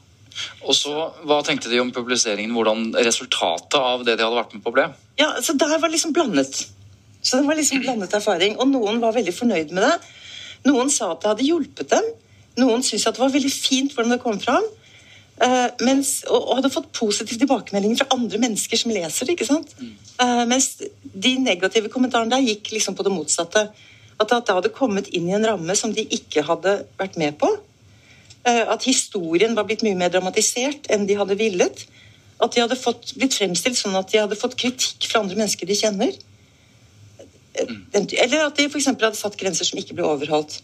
Og 0.66 0.76
så, 0.76 0.93
Hva 1.28 1.41
tenkte 1.45 1.72
de 1.72 1.80
om 1.84 1.91
publiseringen? 1.95 2.53
Hvordan 2.55 2.91
resultatet 3.05 3.80
av 3.80 4.05
det 4.07 4.18
de 4.18 4.26
hadde 4.26 4.39
vært 4.39 4.55
med 4.55 4.64
på, 4.66 4.74
ble? 4.76 4.89
Ja, 5.20 5.34
så 5.43 5.53
Der 5.53 5.78
var 5.80 5.91
liksom 5.91 6.14
blandet. 6.16 6.68
Så 7.22 7.38
det 7.38 7.47
var 7.47 7.55
liksom 7.55 7.84
blandet 7.84 8.14
erfaring. 8.18 8.57
Og 8.59 8.68
noen 8.72 8.99
var 9.03 9.16
veldig 9.16 9.34
fornøyd 9.36 9.72
med 9.72 9.86
det. 9.86 9.95
Noen 10.66 10.89
sa 10.93 11.12
at 11.14 11.22
det 11.22 11.32
hadde 11.32 11.47
hjulpet 11.47 11.91
dem. 11.91 12.07
Noen 12.59 12.84
syntes 12.84 13.07
at 13.07 13.18
det 13.18 13.24
var 13.24 13.34
veldig 13.34 13.51
fint 13.53 13.93
hvordan 13.93 14.16
det 14.16 14.24
kom 14.24 14.39
fram. 14.41 14.66
Uh, 15.41 15.71
mens, 15.81 16.19
og, 16.29 16.37
og, 16.37 16.51
hadde 16.59 16.69
fått 16.69 16.91
positive 16.93 17.39
tilbakemeldinger 17.41 18.03
fra 18.03 18.13
andre 18.13 18.37
mennesker 18.43 18.77
som 18.77 18.91
leser 18.93 19.25
det. 19.25 19.33
ikke 19.33 19.47
sant? 19.49 19.71
Uh, 20.21 20.43
mens 20.49 20.75
de 21.01 21.31
negative 21.41 21.89
kommentarene 21.89 22.35
der 22.35 22.45
gikk 22.45 22.69
liksom 22.75 22.97
på 22.97 23.05
det 23.07 23.13
motsatte. 23.13 23.65
At 24.21 24.29
det 24.29 24.53
hadde 24.53 24.73
kommet 24.75 25.09
inn 25.09 25.31
i 25.31 25.33
en 25.33 25.47
ramme 25.49 25.73
som 25.77 25.93
de 25.95 26.05
ikke 26.05 26.43
hadde 26.45 26.75
vært 26.99 27.17
med 27.17 27.39
på. 27.41 27.49
Uh, 28.45 28.65
at 28.75 28.85
historien 28.85 29.57
var 29.57 29.65
blitt 29.65 29.81
mye 29.87 29.97
mer 29.97 30.13
dramatisert 30.13 30.91
enn 30.93 31.07
de 31.09 31.17
hadde 31.17 31.39
villet. 31.41 31.87
At 32.41 32.53
de 32.53 32.61
hadde 32.61 32.77
fått, 32.77 33.15
blitt 33.17 33.37
fremstilt 33.37 33.79
sånn 33.79 33.97
at 33.97 34.13
de 34.13 34.21
hadde 34.21 34.37
fått 34.37 34.59
kritikk 34.61 35.09
fra 35.09 35.23
andre 35.25 35.41
mennesker 35.41 35.69
de 35.69 35.77
kjenner. 35.77 36.13
Eller 37.57 38.45
at 38.45 38.57
de 38.57 38.69
f.eks. 38.69 38.93
hadde 38.93 39.17
satt 39.17 39.41
grenser 39.41 39.67
som 39.67 39.81
ikke 39.81 39.97
ble 39.97 40.05
overholdt. 40.05 40.61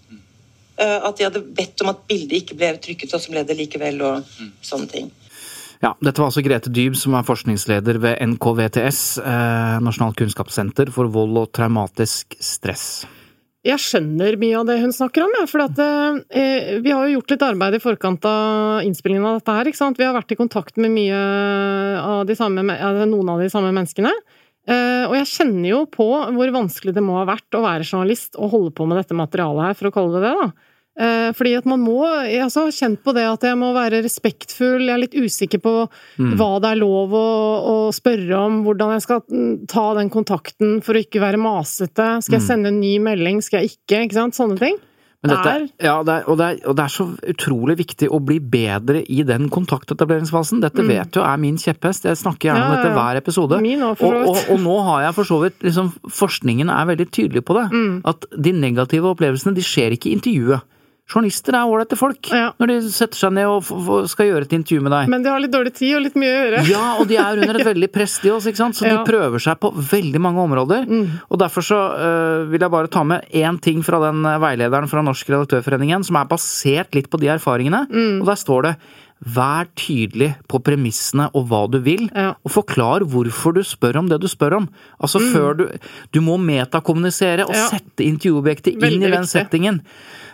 At 0.78 1.17
de 1.17 1.25
hadde 1.25 1.41
bedt 1.57 1.82
om 1.82 1.89
at 1.89 2.03
bildet 2.05 2.43
ikke 2.43 2.57
ble 2.59 2.67
trykket, 2.78 3.15
og 3.17 3.23
så 3.23 3.32
ble 3.34 3.41
det 3.47 3.55
likevel, 3.57 4.01
og 4.05 4.36
sånne 4.61 4.91
ting. 4.91 5.07
Ja, 5.84 5.93
Dette 6.01 6.21
var 6.21 6.32
altså 6.32 6.41
Grete 6.45 6.71
Dyb, 6.73 6.95
som 6.97 7.13
er 7.17 7.25
forskningsleder 7.25 7.99
ved 8.01 8.17
NKVTS, 8.34 9.01
eh, 9.21 9.75
Nasjonalt 9.86 10.17
kunnskapssenter 10.17 10.89
for 10.93 11.09
vold 11.13 11.38
og 11.38 11.51
traumatisk 11.53 12.34
stress. 12.41 13.05
Jeg 13.67 13.82
skjønner 13.84 14.38
mye 14.39 14.57
av 14.57 14.65
det 14.69 14.78
hun 14.80 14.93
snakker 14.95 15.25
om, 15.25 15.34
ja, 15.38 15.45
for 15.45 15.65
at, 15.65 15.78
eh, 15.78 16.80
vi 16.82 16.89
har 16.89 17.05
jo 17.05 17.19
gjort 17.19 17.32
litt 17.32 17.45
arbeid 17.45 17.75
i 17.75 17.84
forkant 17.84 18.25
av 18.25 18.82
innspillingen 18.82 19.25
av 19.25 19.39
dette 19.39 19.53
her. 19.53 19.65
ikke 19.65 19.78
sant? 19.78 19.97
Vi 19.97 20.05
har 20.05 20.15
vært 20.15 20.32
i 20.32 20.39
kontakt 20.39 20.78
med 20.78 20.89
mye 20.91 22.01
av 22.01 22.25
de 22.25 22.34
samme, 22.34 22.63
noen 22.63 23.30
av 23.30 23.39
de 23.39 23.49
samme 23.49 23.71
menneskene. 23.71 24.11
Eh, 24.67 25.05
og 25.07 25.15
jeg 25.15 25.28
kjenner 25.28 25.69
jo 25.69 25.86
på 25.86 26.07
hvor 26.34 26.51
vanskelig 26.51 26.93
det 26.93 27.03
må 27.03 27.19
ha 27.19 27.25
vært 27.25 27.55
å 27.55 27.63
være 27.63 27.86
journalist 27.88 28.36
og 28.36 28.51
holde 28.51 28.71
på 28.71 28.88
med 28.88 28.97
dette 28.97 29.15
materialet 29.15 29.63
her, 29.67 29.73
for 29.75 29.88
å 29.88 29.93
kalle 29.93 30.19
det 30.19 30.28
det, 30.28 30.36
da. 30.41 30.51
Eh, 30.98 31.30
fordi 31.38 31.52
at 31.54 31.66
man 31.70 31.78
må 31.86 32.00
Jeg 32.26 32.39
har 32.39 32.48
altså 32.48 32.64
kjent 32.74 33.04
på 33.06 33.14
det 33.14 33.28
at 33.30 33.43
jeg 33.45 33.58
må 33.60 33.70
være 33.76 34.00
respektfull, 34.02 34.82
jeg 34.82 34.95
er 34.95 35.04
litt 35.04 35.14
usikker 35.14 35.62
på 35.62 35.74
mm. 35.86 36.32
hva 36.39 36.56
det 36.64 36.72
er 36.74 36.80
lov 36.82 37.14
å, 37.14 37.28
å, 37.62 37.76
spørre 37.93 38.39
om, 38.39 38.64
hvordan 38.66 38.95
jeg 38.95 39.06
skal 39.06 39.22
mm, 39.30 39.52
ta 39.70 39.86
den 40.00 40.10
kontakten 40.14 40.80
for 40.86 40.98
å 40.98 41.04
ikke 41.06 41.22
være 41.22 41.41
masete, 41.41 42.16
skal 42.26 42.39
jeg 42.39 42.45
mm. 42.45 42.50
sende 42.50 42.74
en 42.74 42.82
ny 42.82 42.95
melding, 43.04 43.43
skal 43.45 43.62
jeg 43.62 43.76
ikke, 43.76 44.08
ikke 44.08 44.18
sant, 44.18 44.38
sånne 44.39 44.58
ting. 44.62 44.80
Dette, 45.28 45.54
ja, 45.82 45.95
det 46.06 46.14
er, 46.14 46.26
og, 46.30 46.38
det 46.38 46.45
er, 46.45 46.58
og, 46.70 46.76
det 46.78 46.84
er, 46.84 46.91
så 46.93 47.06
utrolig 47.34 47.76
viktig 47.80 48.08
å 48.14 48.20
bli 48.24 48.38
bedre 48.39 49.02
i 49.02 49.24
den 49.28 49.48
kontaktetableringsfasen. 49.54 50.62
Dette 50.64 50.86
mm. 50.86 50.91
vet 50.93 51.18
jo 51.18 51.26
er 51.26 51.41
min 51.41 51.58
kjepphest, 51.62 52.06
jeg 52.10 52.20
snakker 52.22 52.52
gjerne 52.52 52.62
ja, 52.62 52.68
om 52.70 52.76
dette 52.78 52.93
hver 52.95 53.20
episode. 53.20 53.60
Og, 53.60 54.04
og, 54.06 54.41
og, 54.45 54.56
nå 54.62 54.78
har 54.88 55.08
jeg 55.08 55.18
for 55.18 55.30
så 55.30 55.39
vidt 55.41 55.66
liksom, 55.66 55.89
Forskningen 56.22 56.70
er 56.74 56.89
veldig 56.93 57.10
tydelig 57.10 57.43
på 57.50 57.58
det. 57.58 57.66
Mm. 57.74 57.95
At 58.14 58.30
de 58.34 58.54
negative 58.62 59.14
opplevelsene 59.14 59.58
de 59.58 59.66
skjer 59.66 59.98
ikke 59.98 60.12
i 60.12 60.16
intervjuet. 60.20 60.76
Journalister 61.08 61.55
er 61.55 61.70
ålreite 61.72 61.95
folk 61.95 62.28
ja. 62.36 62.49
når 62.60 62.72
de 62.72 62.76
setter 62.91 63.16
seg 63.16 63.32
ned 63.38 63.47
og 63.47 64.08
skal 64.12 64.28
gjøre 64.28 64.43
et 64.43 64.55
intervju 64.58 64.84
med 64.84 64.91
deg. 64.91 65.12
Men 65.14 65.24
de 65.24 65.32
har 65.32 65.39
litt 65.39 65.53
dårlig 65.53 65.72
tid 65.78 65.95
og 65.95 66.03
litt 66.03 66.18
mye 66.20 66.34
å 66.34 66.41
gjøre. 66.41 66.64
Ja, 66.68 66.84
og 66.99 67.08
de 67.08 67.20
er 67.22 67.39
under 67.39 67.60
et 67.62 67.70
veldig 67.70 67.89
press, 67.93 68.18
de 68.24 68.34
også, 68.34 68.51
ikke 68.51 68.60
sant. 68.60 68.80
Så 68.80 68.89
ja. 68.89 68.97
de 68.97 69.08
prøver 69.08 69.43
seg 69.43 69.55
på 69.64 69.72
veldig 69.72 70.22
mange 70.26 70.43
områder. 70.43 70.84
Mm. 70.84 71.05
Og 71.32 71.39
derfor 71.39 71.64
så 71.64 71.80
uh, 71.95 72.43
vil 72.51 72.60
jeg 72.60 72.74
bare 72.76 72.91
ta 72.91 73.05
med 73.08 73.24
én 73.32 73.62
ting 73.64 73.80
fra 73.88 74.01
den 74.03 74.20
eh, 74.28 74.39
veilederen 74.43 74.91
fra 74.91 75.05
Norsk 75.05 75.32
Redaktørforeningen, 75.32 76.03
som 76.08 76.20
er 76.20 76.28
basert 76.28 76.97
litt 76.97 77.08
på 77.14 77.22
de 77.24 77.32
erfaringene. 77.38 77.86
Mm. 77.88 78.20
Og 78.20 78.28
der 78.28 78.43
står 78.43 78.68
det 78.68 78.76
Vær 79.18 79.65
tydelig 79.74 80.36
på 80.45 80.59
premissene 80.61 81.26
og 81.34 81.47
hva 81.49 81.63
du 81.74 81.80
vil, 81.82 82.05
ja. 82.13 82.36
og 82.38 82.53
forklar 82.53 83.05
hvorfor 83.09 83.55
du 83.57 83.63
spør 83.65 84.03
om 84.03 84.11
det 84.11 84.20
du 84.22 84.28
spør 84.30 84.59
om. 84.59 84.68
Altså 85.01 85.22
mm. 85.24 85.30
før 85.34 85.57
du 85.57 85.63
Du 86.13 86.22
må 86.22 86.38
metakommunisere 86.38 87.47
og 87.47 87.55
ja. 87.57 87.65
sette 87.74 88.05
intervjuobjektet 88.05 88.78
inn 88.78 89.01
i 89.01 89.09
den 89.09 89.24
viktig. 89.24 89.32
settingen. 89.34 89.82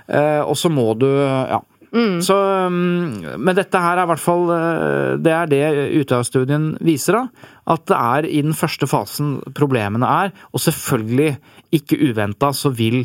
Uh, 0.04 0.44
og 0.44 0.58
så 0.60 0.72
må 0.74 0.92
du 1.00 1.08
Ja. 1.08 1.62
Mm. 1.94 2.22
Så, 2.26 2.34
um, 2.68 3.22
men 3.38 3.54
dette 3.54 3.78
her 3.78 4.00
er 4.00 4.08
i 4.08 4.10
hvert 4.10 4.22
fall 4.22 4.48
eh, 4.50 5.12
Det 5.22 5.30
er 5.30 5.52
det 5.52 5.60
Utøya-studien 6.02 6.72
viser, 6.82 7.20
da. 7.20 7.52
At 7.70 7.86
det 7.86 8.00
er 8.00 8.26
i 8.26 8.42
den 8.42 8.56
første 8.58 8.90
fasen 8.90 9.36
problemene 9.54 10.10
er. 10.10 10.34
Og 10.58 10.64
selvfølgelig, 10.66 11.38
ikke 11.78 12.00
uventa, 12.10 12.50
så 12.50 12.74
vil 12.74 13.04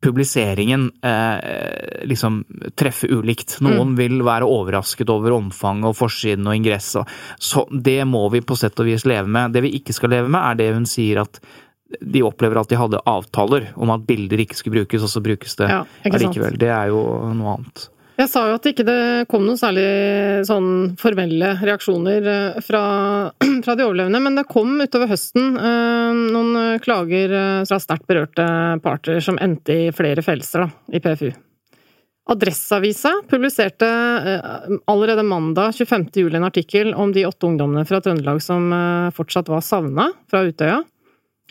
publiseringen 0.00 0.90
eh, 1.04 2.04
liksom 2.08 2.44
treffe 2.74 3.08
ulikt. 3.12 3.58
Noen 3.60 3.92
mm. 3.92 3.96
vil 3.98 4.22
være 4.24 4.48
overrasket 4.48 5.10
over 5.12 5.36
omfanget 5.36 5.90
og 5.92 5.98
forsiden 5.98 6.48
og 6.48 6.56
ingress. 6.56 6.94
Så 7.36 7.66
det 7.70 8.00
må 8.08 8.24
vi 8.32 8.40
på 8.40 8.56
sett 8.56 8.80
og 8.80 8.88
vis 8.88 9.04
leve 9.08 9.28
med. 9.28 9.52
Det 9.52 9.64
vi 9.66 9.74
ikke 9.76 9.96
skal 9.96 10.14
leve 10.16 10.32
med, 10.32 10.40
er 10.40 10.60
det 10.60 10.70
hun 10.78 10.88
sier 10.88 11.22
at 11.24 11.42
de 12.00 12.22
opplever 12.22 12.60
at 12.60 12.70
de 12.70 12.78
hadde 12.78 13.02
avtaler 13.08 13.72
om 13.74 13.90
at 13.92 14.04
bilder 14.06 14.44
ikke 14.44 14.56
skulle 14.56 14.80
brukes, 14.80 15.04
og 15.04 15.10
så 15.10 15.22
brukes 15.24 15.56
det 15.58 15.70
ja. 15.72 15.80
Det 16.06 16.70
er 16.70 16.92
jo 16.92 17.00
noe 17.34 17.56
annet. 17.58 17.88
Jeg 18.20 18.28
sa 18.28 18.40
jo 18.50 18.56
at 18.58 18.66
ikke 18.68 18.84
det 18.84 19.02
kom 19.32 19.46
noen 19.46 19.56
særlig 19.56 19.84
sånn 20.44 20.70
formelle 21.00 21.54
reaksjoner 21.64 22.26
eh, 22.28 22.58
fra, 22.64 22.82
fra, 23.64 23.76
de 23.78 23.86
overlevende, 23.86 24.20
men 24.20 24.36
det 24.36 24.48
kom 24.50 24.74
utover 24.76 25.08
høsten 25.08 25.54
eh, 25.56 26.18
noen 26.34 26.80
klager 26.84 27.32
eh, 27.32 27.60
fra 27.68 27.78
sterkt 27.80 28.04
berørte 28.10 28.44
parter 28.84 29.22
som 29.24 29.40
endte 29.40 29.72
i 29.86 29.94
flere 29.96 30.24
fellelser 30.26 30.66
i 30.92 31.00
PFU. 31.00 31.30
Adresseavisa 32.30 33.14
publiserte 33.30 33.88
allerede 34.86 35.24
mandag 35.26 35.72
25. 35.74 36.10
juli 36.20 36.36
en 36.36 36.46
artikkel 36.46 36.92
om 36.92 37.14
de 37.16 37.24
åtte 37.26 37.48
ungdommene 37.48 37.86
fra 37.88 37.98
Trøndelag 38.04 38.38
som 38.44 38.68
fortsatt 39.16 39.48
var 39.50 39.64
savna 39.66 40.04
fra 40.30 40.44
Utøya. 40.46 40.76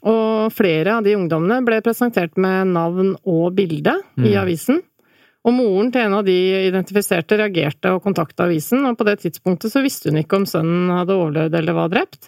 Og 0.07 0.53
flere 0.55 0.93
av 0.95 1.03
de 1.03 1.17
ungdommene 1.17 1.57
ble 1.67 1.81
presentert 1.83 2.39
med 2.39 2.71
navn 2.77 3.17
og 3.27 3.57
bilde 3.57 3.97
mm. 4.13 4.29
i 4.29 4.37
avisen. 4.39 4.79
Og 5.47 5.55
moren 5.55 5.87
til 5.93 6.03
en 6.03 6.17
av 6.17 6.25
de 6.27 6.35
identifiserte 6.67 7.37
reagerte 7.39 7.93
og 7.95 8.03
kontakta 8.03 8.47
avisen, 8.49 8.83
og 8.89 8.97
på 8.99 9.07
det 9.07 9.21
tidspunktet 9.21 9.71
så 9.71 9.83
visste 9.85 10.11
hun 10.11 10.19
ikke 10.19 10.41
om 10.41 10.47
sønnen 10.49 10.91
hadde 10.91 11.15
overlevd 11.15 11.55
eller 11.61 11.77
var 11.77 11.93
drept. 11.93 12.27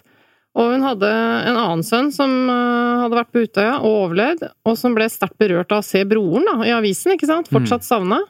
Og 0.52 0.74
hun 0.74 0.84
hadde 0.84 1.08
en 1.08 1.56
annen 1.56 1.84
sønn 1.84 2.10
som 2.12 2.32
eh, 2.52 3.02
hadde 3.02 3.16
vært 3.16 3.32
på 3.32 3.44
Utøya 3.46 3.78
og 3.80 3.98
overlevd, 4.06 4.44
og 4.68 4.76
som 4.80 4.96
ble 4.96 5.08
sterkt 5.12 5.38
berørt 5.40 5.72
av 5.72 5.80
å 5.80 5.86
se 5.86 6.02
broren 6.08 6.44
da, 6.48 6.58
i 6.68 6.74
avisen, 6.76 7.14
ikke 7.14 7.28
sant, 7.28 7.48
fortsatt 7.52 7.84
mm. 7.84 7.88
savna. 7.88 8.20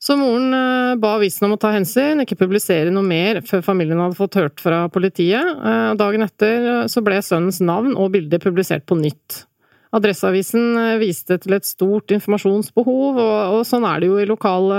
Så 0.00 0.16
moren 0.16 0.56
eh, 0.56 0.94
ba 1.00 1.16
avisen 1.18 1.48
om 1.48 1.56
å 1.56 1.60
ta 1.60 1.74
hensyn, 1.74 2.24
ikke 2.24 2.38
publisere 2.40 2.92
noe 2.92 3.04
mer 3.04 3.42
før 3.44 3.64
familien 3.64 4.00
hadde 4.00 4.16
fått 4.16 4.40
hørt 4.40 4.64
fra 4.64 4.86
politiet. 4.92 5.52
Eh, 5.60 5.92
dagen 6.00 6.24
etter 6.24 6.88
så 6.92 7.04
ble 7.04 7.20
sønnens 7.24 7.60
navn 7.64 7.92
og 7.92 8.12
bilde 8.16 8.40
publisert 8.40 8.88
på 8.88 8.96
nytt. 9.00 9.44
Adresseavisen 9.90 10.76
viste 11.00 11.34
til 11.42 11.56
et 11.56 11.66
stort 11.66 12.12
informasjonsbehov, 12.14 13.16
og, 13.18 13.56
og 13.56 13.62
sånn 13.66 13.86
er 13.88 14.02
det 14.02 14.10
jo 14.10 14.20
i 14.22 14.26
lokale 14.28 14.76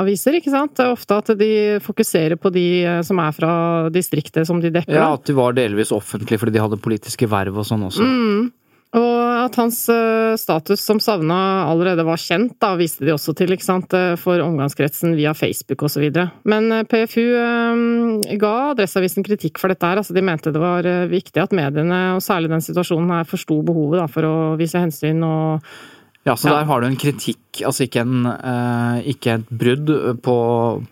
aviser, 0.00 0.34
ikke 0.40 0.50
sant? 0.50 0.74
Det 0.74 0.86
er 0.86 0.94
ofte 0.96 1.18
at 1.20 1.30
de 1.38 1.50
fokuserer 1.84 2.34
på 2.40 2.50
de 2.54 2.66
som 3.06 3.22
er 3.22 3.36
fra 3.36 3.52
distriktet 3.94 4.48
som 4.48 4.58
de 4.62 4.72
dekker. 4.74 4.98
Ja, 4.98 5.12
at 5.14 5.30
de 5.30 5.36
var 5.38 5.54
delvis 5.54 5.94
offentlige 5.94 6.42
fordi 6.42 6.56
de 6.58 6.64
hadde 6.64 6.80
politiske 6.82 7.30
verv 7.30 7.62
og 7.62 7.68
sånn 7.70 7.86
også. 7.86 8.02
Mm. 8.02 8.50
Og 8.98 9.29
at 9.46 9.56
hans 9.60 9.78
eh, 9.92 10.36
status 10.40 10.82
som 10.84 11.00
savna 11.02 11.36
allerede 11.68 12.04
var 12.06 12.20
kjent, 12.20 12.56
da, 12.62 12.72
viste 12.78 13.06
de 13.06 13.14
også 13.14 13.34
til, 13.38 13.52
eh, 13.54 14.16
for 14.20 14.42
omgangskretsen 14.44 15.14
via 15.18 15.34
Facebook 15.34 15.84
osv. 15.86 16.08
Men 16.44 16.72
eh, 16.72 16.84
PFU 16.88 17.26
ga 18.40 18.52
Adresseavisen 18.70 19.26
kritikk 19.26 19.60
for 19.60 19.72
dette 19.72 19.86
her. 19.86 20.00
Altså, 20.00 20.16
de 20.16 20.24
mente 20.24 20.52
det 20.52 20.60
var 20.62 20.86
viktig 21.10 21.42
at 21.42 21.54
mediene, 21.56 22.00
og 22.16 22.24
særlig 22.24 22.50
den 22.52 22.64
situasjonen 22.64 23.10
her, 23.14 23.28
forsto 23.28 23.60
behovet 23.66 24.02
da, 24.02 24.10
for 24.10 24.28
å 24.28 24.34
vise 24.60 24.80
hensyn 24.80 25.24
og 25.26 25.70
ja, 26.22 26.34
så 26.36 26.50
ja. 26.50 26.58
der 26.58 26.66
har 26.68 26.82
du 26.82 26.86
en 26.90 26.98
kritikk, 27.00 27.62
altså 27.64 27.86
ikke, 27.86 28.02
en, 28.04 28.26
uh, 28.28 28.98
ikke 29.08 29.38
et 29.38 29.46
brudd 29.62 29.88
på, 30.20 30.34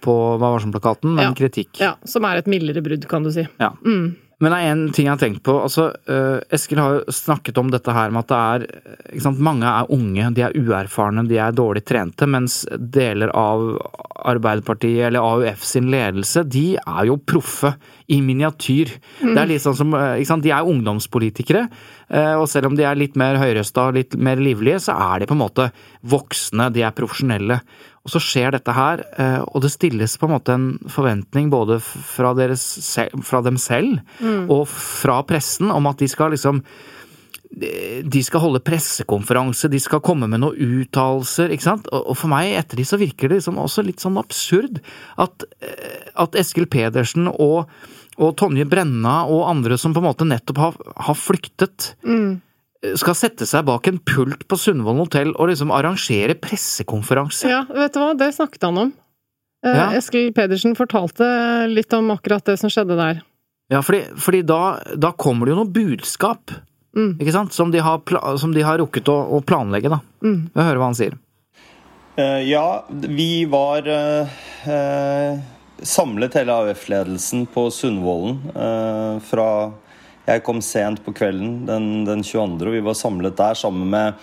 på 0.01 0.15
Hva 0.41 0.55
var 0.55 0.63
som-plakaten, 0.65 1.13
men 1.19 1.27
ja. 1.27 1.35
kritikk. 1.37 1.75
Ja, 1.83 1.91
som 2.09 2.25
er 2.25 2.41
et 2.41 2.49
mildere 2.49 2.81
brudd, 2.85 3.05
kan 3.11 3.27
du 3.27 3.31
si. 3.35 3.45
Ja. 3.61 3.75
Mm. 3.85 4.15
Men 4.39 4.55
det 4.55 4.59
er 4.59 4.71
en 4.71 4.83
ting 4.95 5.09
jeg 5.09 5.15
har 5.17 5.21
tenkt 5.21 5.43
på. 5.47 5.57
altså 5.65 5.89
uh, 6.07 6.39
Eskil 6.55 6.79
har 6.79 6.99
jo 6.99 7.15
snakket 7.15 7.59
om 7.59 7.73
dette 7.73 7.95
her 7.95 8.13
med 8.15 8.23
at 8.23 8.31
det 8.31 8.39
er 8.39 9.17
ikke 9.17 9.25
sant, 9.25 9.41
Mange 9.43 9.67
er 9.67 9.91
unge, 9.95 10.29
de 10.37 10.45
er 10.47 10.55
uerfarne, 10.59 11.27
de 11.27 11.41
er 11.43 11.57
dårlig 11.57 11.83
trente. 11.89 12.29
Mens 12.31 12.61
deler 12.79 13.33
av 13.35 13.67
Arbeiderpartiet 14.29 15.09
eller 15.09 15.27
AUF 15.27 15.67
sin 15.67 15.91
ledelse, 15.91 16.45
de 16.47 16.77
er 16.79 17.09
jo 17.11 17.19
proffe 17.19 17.75
i 18.15 18.21
miniatyr. 18.25 18.95
Mm. 19.25 19.33
Det 19.35 19.43
er 19.43 19.51
litt 19.51 19.65
sånn 19.65 19.79
som, 19.79 19.95
eh, 19.95 20.21
ikke 20.21 20.31
sant, 20.31 20.47
De 20.47 20.55
er 20.55 20.71
ungdomspolitikere, 20.71 21.67
og 22.41 22.47
selv 22.49 22.71
om 22.71 22.77
de 22.79 22.87
er 22.89 22.97
litt 22.97 23.19
mer 23.21 23.37
høyrøsta, 23.37 23.91
litt 23.93 24.15
mer 24.17 24.41
livlige, 24.41 24.79
så 24.81 24.95
er 24.97 25.21
de 25.21 25.27
på 25.29 25.37
en 25.37 25.43
måte 25.43 25.67
voksne, 26.09 26.71
de 26.73 26.81
er 26.87 26.95
profesjonelle. 26.97 27.61
Og 28.09 28.15
så 28.15 28.23
skjer 28.25 28.55
dette 28.57 28.73
her, 28.73 29.03
eh, 29.21 29.41
og 29.45 29.61
det 29.61 29.69
stilles 29.75 30.15
på 30.17 30.25
en 30.25 30.33
måte 30.33 30.55
en 30.57 30.69
forventning 30.89 31.51
både 31.53 31.77
fra, 31.85 32.33
deres, 32.33 32.63
fra 33.21 33.43
dem 33.45 33.61
selv 33.61 33.99
mm. 34.17 34.47
og 34.49 34.65
fra 34.73 35.19
pressen 35.29 35.69
om 35.75 35.91
at 35.91 36.01
de 36.01 36.09
skal 36.09 36.33
liksom 36.33 36.65
de 37.59 38.21
skal 38.23 38.43
holde 38.43 38.61
pressekonferanse, 38.61 39.71
de 39.73 39.79
skal 39.81 40.03
komme 40.05 40.27
med 40.29 40.43
noen 40.43 40.83
uttalelser, 40.83 41.49
ikke 41.55 41.65
sant. 41.65 41.87
Og 41.89 42.13
for 42.13 42.29
meg 42.31 42.53
etter 42.59 42.77
de, 42.79 42.85
så 42.87 42.99
virker 43.01 43.33
det 43.33 43.39
liksom 43.41 43.57
også 43.63 43.87
litt 43.87 44.05
sånn 44.05 44.19
absurd 44.21 44.83
at, 45.17 45.47
eh, 45.65 46.11
at 46.21 46.37
Eskil 46.39 46.69
Pedersen 46.71 47.29
og, 47.33 47.73
og 48.21 48.37
Tonje 48.41 48.69
Brenna 48.69 49.23
og 49.33 49.49
andre 49.49 49.81
som 49.81 49.97
på 49.97 50.05
en 50.05 50.11
måte 50.11 50.29
nettopp 50.29 50.61
har, 50.65 50.85
har 51.09 51.19
flyktet, 51.19 51.95
Mm. 52.05 52.39
Skal 52.97 53.17
sette 53.19 53.47
seg 53.49 53.65
bak 53.67 53.89
en 53.91 53.99
pult 54.07 54.45
på 54.49 54.59
Sundvolden 54.61 55.03
hotell 55.03 55.33
og 55.35 55.49
liksom 55.51 55.73
arrangere 55.75 56.37
pressekonferanse. 56.39 57.49
Ja, 57.51 57.65
vet 57.75 57.97
du 57.97 58.01
hva, 58.03 58.13
det 58.19 58.31
snakket 58.37 58.69
han 58.69 58.79
om. 58.85 58.93
Eh, 59.67 59.75
Ja. 59.75 59.89
Eskil 59.99 60.33
Pedersen 60.33 60.77
fortalte 60.79 61.27
litt 61.67 61.93
om 61.93 62.13
akkurat 62.15 62.45
det 62.47 62.59
som 62.61 62.71
skjedde 62.71 62.95
der. 62.97 63.23
Ja, 63.69 63.83
fordi, 63.83 64.05
fordi 64.17 64.43
da, 64.47 64.79
da 64.97 65.11
kommer 65.13 65.47
det 65.47 65.57
jo 65.57 65.63
noe 65.65 65.73
budskap, 65.75 66.55
Mm. 66.97 67.19
ikke 67.21 67.33
sant, 67.35 67.53
som 67.53 67.71
de 67.71 67.79
har, 67.85 68.01
som 68.41 68.51
de 68.55 68.63
har 68.65 68.79
rukket 68.81 69.07
å, 69.13 69.19
å 69.37 69.43
planlegge, 69.45 69.91
da. 69.93 69.99
Mm. 70.25 70.49
Vi 70.55 70.63
hører 70.65 70.79
hva 70.81 70.87
han 70.89 70.97
sier. 70.99 71.19
Uh, 72.19 72.41
ja, 72.43 72.83
vi 72.91 73.45
var 73.45 73.87
uh, 73.87 74.27
uh, 74.67 75.39
samlet 75.85 76.35
hele 76.41 76.57
AUF-ledelsen 76.65 77.45
på 77.53 77.69
Sundvolden 77.71 78.41
eh, 78.51 79.21
fra 79.23 79.71
Jeg 80.29 80.45
kom 80.45 80.61
sent 80.65 81.01
på 81.05 81.15
kvelden 81.17 81.63
den, 81.69 81.91
den 82.05 82.23
22., 82.27 82.61
og 82.69 82.75
vi 82.75 82.85
var 82.85 82.97
samlet 82.99 83.37
der 83.39 83.57
sammen 83.57 83.89
med 83.95 84.19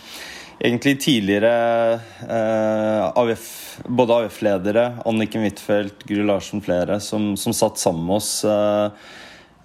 egentlig 0.62 0.99
tidligere 1.01 1.99
eh, 2.30 3.01
AUF, 3.18 3.47
både 3.89 4.20
AUF-ledere, 4.22 4.86
Anniken 5.10 5.43
Huitfeldt, 5.43 6.06
Gry 6.06 6.22
Larsen 6.26 6.62
flere, 6.64 6.99
som, 7.01 7.34
som 7.39 7.56
satt 7.58 7.82
sammen 7.82 8.06
med 8.10 8.20
oss. 8.22 8.34
eh, 8.45 9.14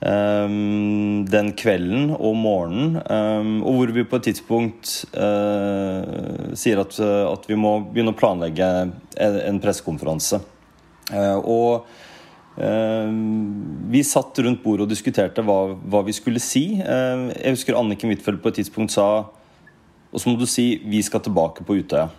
Um, 0.00 1.26
den 1.28 1.50
kvelden 1.60 2.14
og 2.14 2.32
morgenen, 2.40 2.94
um, 3.04 3.50
og 3.68 3.74
hvor 3.76 3.90
vi 3.92 4.04
på 4.08 4.16
et 4.16 4.30
tidspunkt 4.30 4.92
uh, 5.12 6.54
sier 6.56 6.80
at, 6.80 6.96
at 7.04 7.44
vi 7.44 7.58
må 7.60 7.74
begynne 7.84 8.14
å 8.14 8.16
planlegge 8.16 8.64
en, 8.86 8.94
en 9.20 9.60
pressekonferanse. 9.60 10.40
Uh, 11.12 11.36
og 11.44 11.90
vi 12.60 14.02
satt 14.04 14.36
rundt 14.44 14.60
bordet 14.60 14.84
og 14.84 14.90
diskuterte 14.90 15.40
hva, 15.46 15.72
hva 15.80 16.02
vi 16.04 16.12
skulle 16.12 16.42
si. 16.42 16.76
jeg 16.76 17.54
husker 17.54 17.78
Anniken 17.78 18.12
Huitfeldt 18.12 18.42
på 18.42 18.50
et 18.52 18.58
tidspunkt 18.60 18.92
sa 18.92 19.06
Og 20.12 20.20
så 20.20 20.28
må 20.28 20.36
du 20.36 20.44
si 20.44 20.82
'vi 20.84 21.00
skal 21.02 21.22
tilbake 21.24 21.64
på 21.64 21.78
Utøya'. 21.80 22.10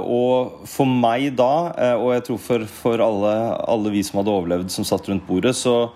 og 0.00 0.64
for 0.64 0.86
meg 0.86 1.36
da, 1.36 1.96
og 2.00 2.14
jeg 2.14 2.24
tror 2.24 2.38
for, 2.38 2.64
for 2.64 2.96
alle, 3.04 3.34
alle 3.68 3.90
vi 3.90 4.02
som 4.02 4.18
hadde 4.18 4.32
overlevd 4.32 4.70
som 4.70 4.84
satt 4.84 5.08
rundt 5.08 5.26
bordet, 5.26 5.56
så 5.56 5.90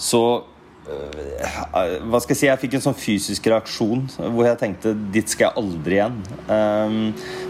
så 0.00 0.42
Hva 1.70 2.18
skal 2.20 2.34
jeg 2.34 2.38
si? 2.38 2.46
Jeg 2.48 2.60
fikk 2.60 2.74
en 2.76 2.82
sånn 2.84 2.96
fysisk 2.98 3.46
reaksjon 3.50 4.02
hvor 4.18 4.44
jeg 4.46 4.58
tenkte 4.60 4.92
dit 5.14 5.30
skal 5.30 5.48
jeg 5.48 5.60
aldri 5.60 5.96
igjen. 5.96 6.16
Um, 6.48 6.96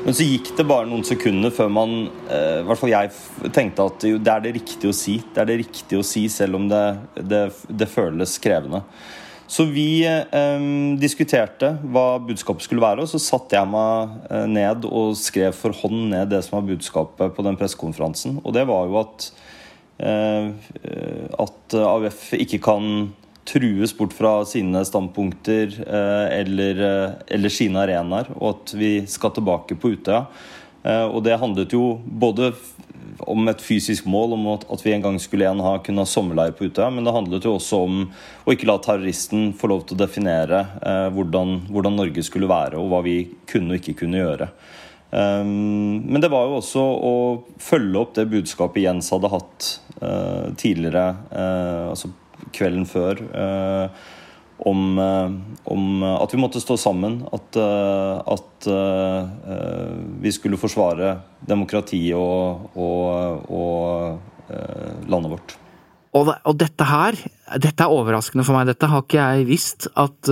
men 0.05 0.17
så 0.17 0.27
gikk 0.27 0.53
det 0.59 0.67
bare 0.69 0.89
noen 0.91 1.07
sekunder 1.07 1.55
før 1.55 1.71
man 1.73 1.95
uh, 2.29 2.61
I 2.61 2.67
hvert 2.69 2.81
fall 2.81 2.93
jeg 2.93 3.51
tenkte 3.57 3.89
at 3.91 4.07
jo, 4.07 4.21
det 4.21 4.35
er 4.35 4.45
det 4.45 4.55
riktige 4.61 4.93
å 4.93 4.97
si. 4.97 5.17
Det 5.25 5.43
er 5.43 5.51
det 5.51 5.59
riktige 5.63 6.03
å 6.03 6.07
si, 6.07 6.27
selv 6.33 6.61
om 6.61 6.69
det, 6.71 6.85
det, 7.19 7.43
det 7.67 7.91
føles 7.91 8.37
krevende. 8.43 8.85
Så 9.51 9.65
vi 9.67 10.05
eh, 10.07 10.61
diskuterte 11.03 11.73
hva 11.91 12.21
budskapet 12.23 12.63
skulle 12.63 12.85
være, 12.85 13.03
og 13.03 13.11
så 13.11 13.19
satte 13.19 13.57
jeg 13.59 13.67
meg 13.67 14.13
uh, 14.31 14.45
ned 14.47 14.87
og 14.87 15.17
skrev 15.19 15.57
for 15.59 15.75
hånd 15.75 16.13
ned 16.13 16.31
det 16.31 16.45
som 16.47 16.61
var 16.61 16.69
budskapet 16.69 17.35
på 17.35 17.47
den 17.47 17.59
pressekonferansen. 17.59 18.39
Og 18.45 18.55
det 18.55 18.67
var 18.71 18.87
jo 18.91 19.01
at 19.03 19.33
at 20.01 21.75
AUF 21.77 22.31
ikke 22.33 22.57
kan 22.65 22.87
trues 23.49 23.93
bort 23.97 24.13
fra 24.17 24.45
sine 24.49 24.85
standpunkter 24.85 25.73
eller, 25.87 26.83
eller 27.27 27.53
sine 27.53 27.81
arenaer, 27.85 28.29
og 28.37 28.49
at 28.55 28.75
vi 28.79 28.93
skal 29.11 29.33
tilbake 29.37 29.79
på 29.81 29.95
Utøya. 29.97 30.27
Og 31.11 31.21
det 31.27 31.41
handlet 31.41 31.75
jo 31.77 31.99
både 32.05 32.53
om 33.29 33.49
et 33.51 33.61
fysisk 33.61 34.07
mål, 34.09 34.33
om 34.37 34.47
at 34.55 34.81
vi 34.85 34.95
en 34.95 35.03
gang 35.05 35.19
skulle 35.21 35.45
igjen 35.45 35.61
ha 35.65 35.75
kunne 35.85 36.05
ha 36.05 36.09
sommerleir 36.09 36.55
på 36.57 36.69
Utøya, 36.71 36.89
men 36.95 37.05
det 37.05 37.13
handlet 37.17 37.45
jo 37.45 37.57
også 37.59 37.83
om 37.85 37.99
å 38.45 38.55
ikke 38.55 38.69
la 38.71 38.79
terroristen 38.81 39.51
få 39.59 39.69
lov 39.73 39.83
til 39.85 39.99
å 39.99 40.03
definere 40.05 40.63
hvordan, 41.17 41.67
hvordan 41.73 41.99
Norge 42.01 42.25
skulle 42.25 42.49
være, 42.51 42.81
og 42.81 42.93
hva 42.93 43.03
vi 43.05 43.19
kunne 43.51 43.75
og 43.75 43.81
ikke 43.81 43.99
kunne 44.05 44.23
gjøre. 44.23 44.49
Men 45.11 46.23
det 46.23 46.31
var 46.31 46.47
jo 46.47 46.61
også 46.61 46.81
å 46.81 47.15
følge 47.61 47.99
opp 47.99 48.15
det 48.15 48.29
budskapet 48.31 48.85
Jens 48.85 49.11
hadde 49.11 49.33
hatt 49.33 49.71
tidligere, 50.61 51.07
altså 51.91 52.13
kvelden 52.55 52.87
før, 52.89 53.21
uh, 53.35 54.17
om, 54.61 54.99
om, 55.01 55.85
at 56.05 56.35
vi 56.35 56.41
måtte 56.43 56.61
stå 56.61 56.75
sammen. 56.77 57.15
At, 57.33 57.57
at 57.57 58.67
vi 60.21 60.33
skulle 60.37 60.59
forsvare 60.61 61.15
demokratiet 61.49 62.13
og, 62.13 62.67
og, 62.77 63.49
og 63.49 64.53
landet 65.09 65.33
vårt. 65.33 65.55
Og, 66.13 66.29
og, 66.35 66.53
dette 66.61 66.91
her, 66.91 67.17
dette 67.57 67.87
er 67.87 67.97
overraskende 67.97 68.45
for 68.45 68.59
meg. 68.59 68.69
Dette 68.69 68.93
har 68.93 69.07
ikke 69.07 69.31
jeg 69.31 69.49
visst. 69.49 69.89
At 69.97 70.29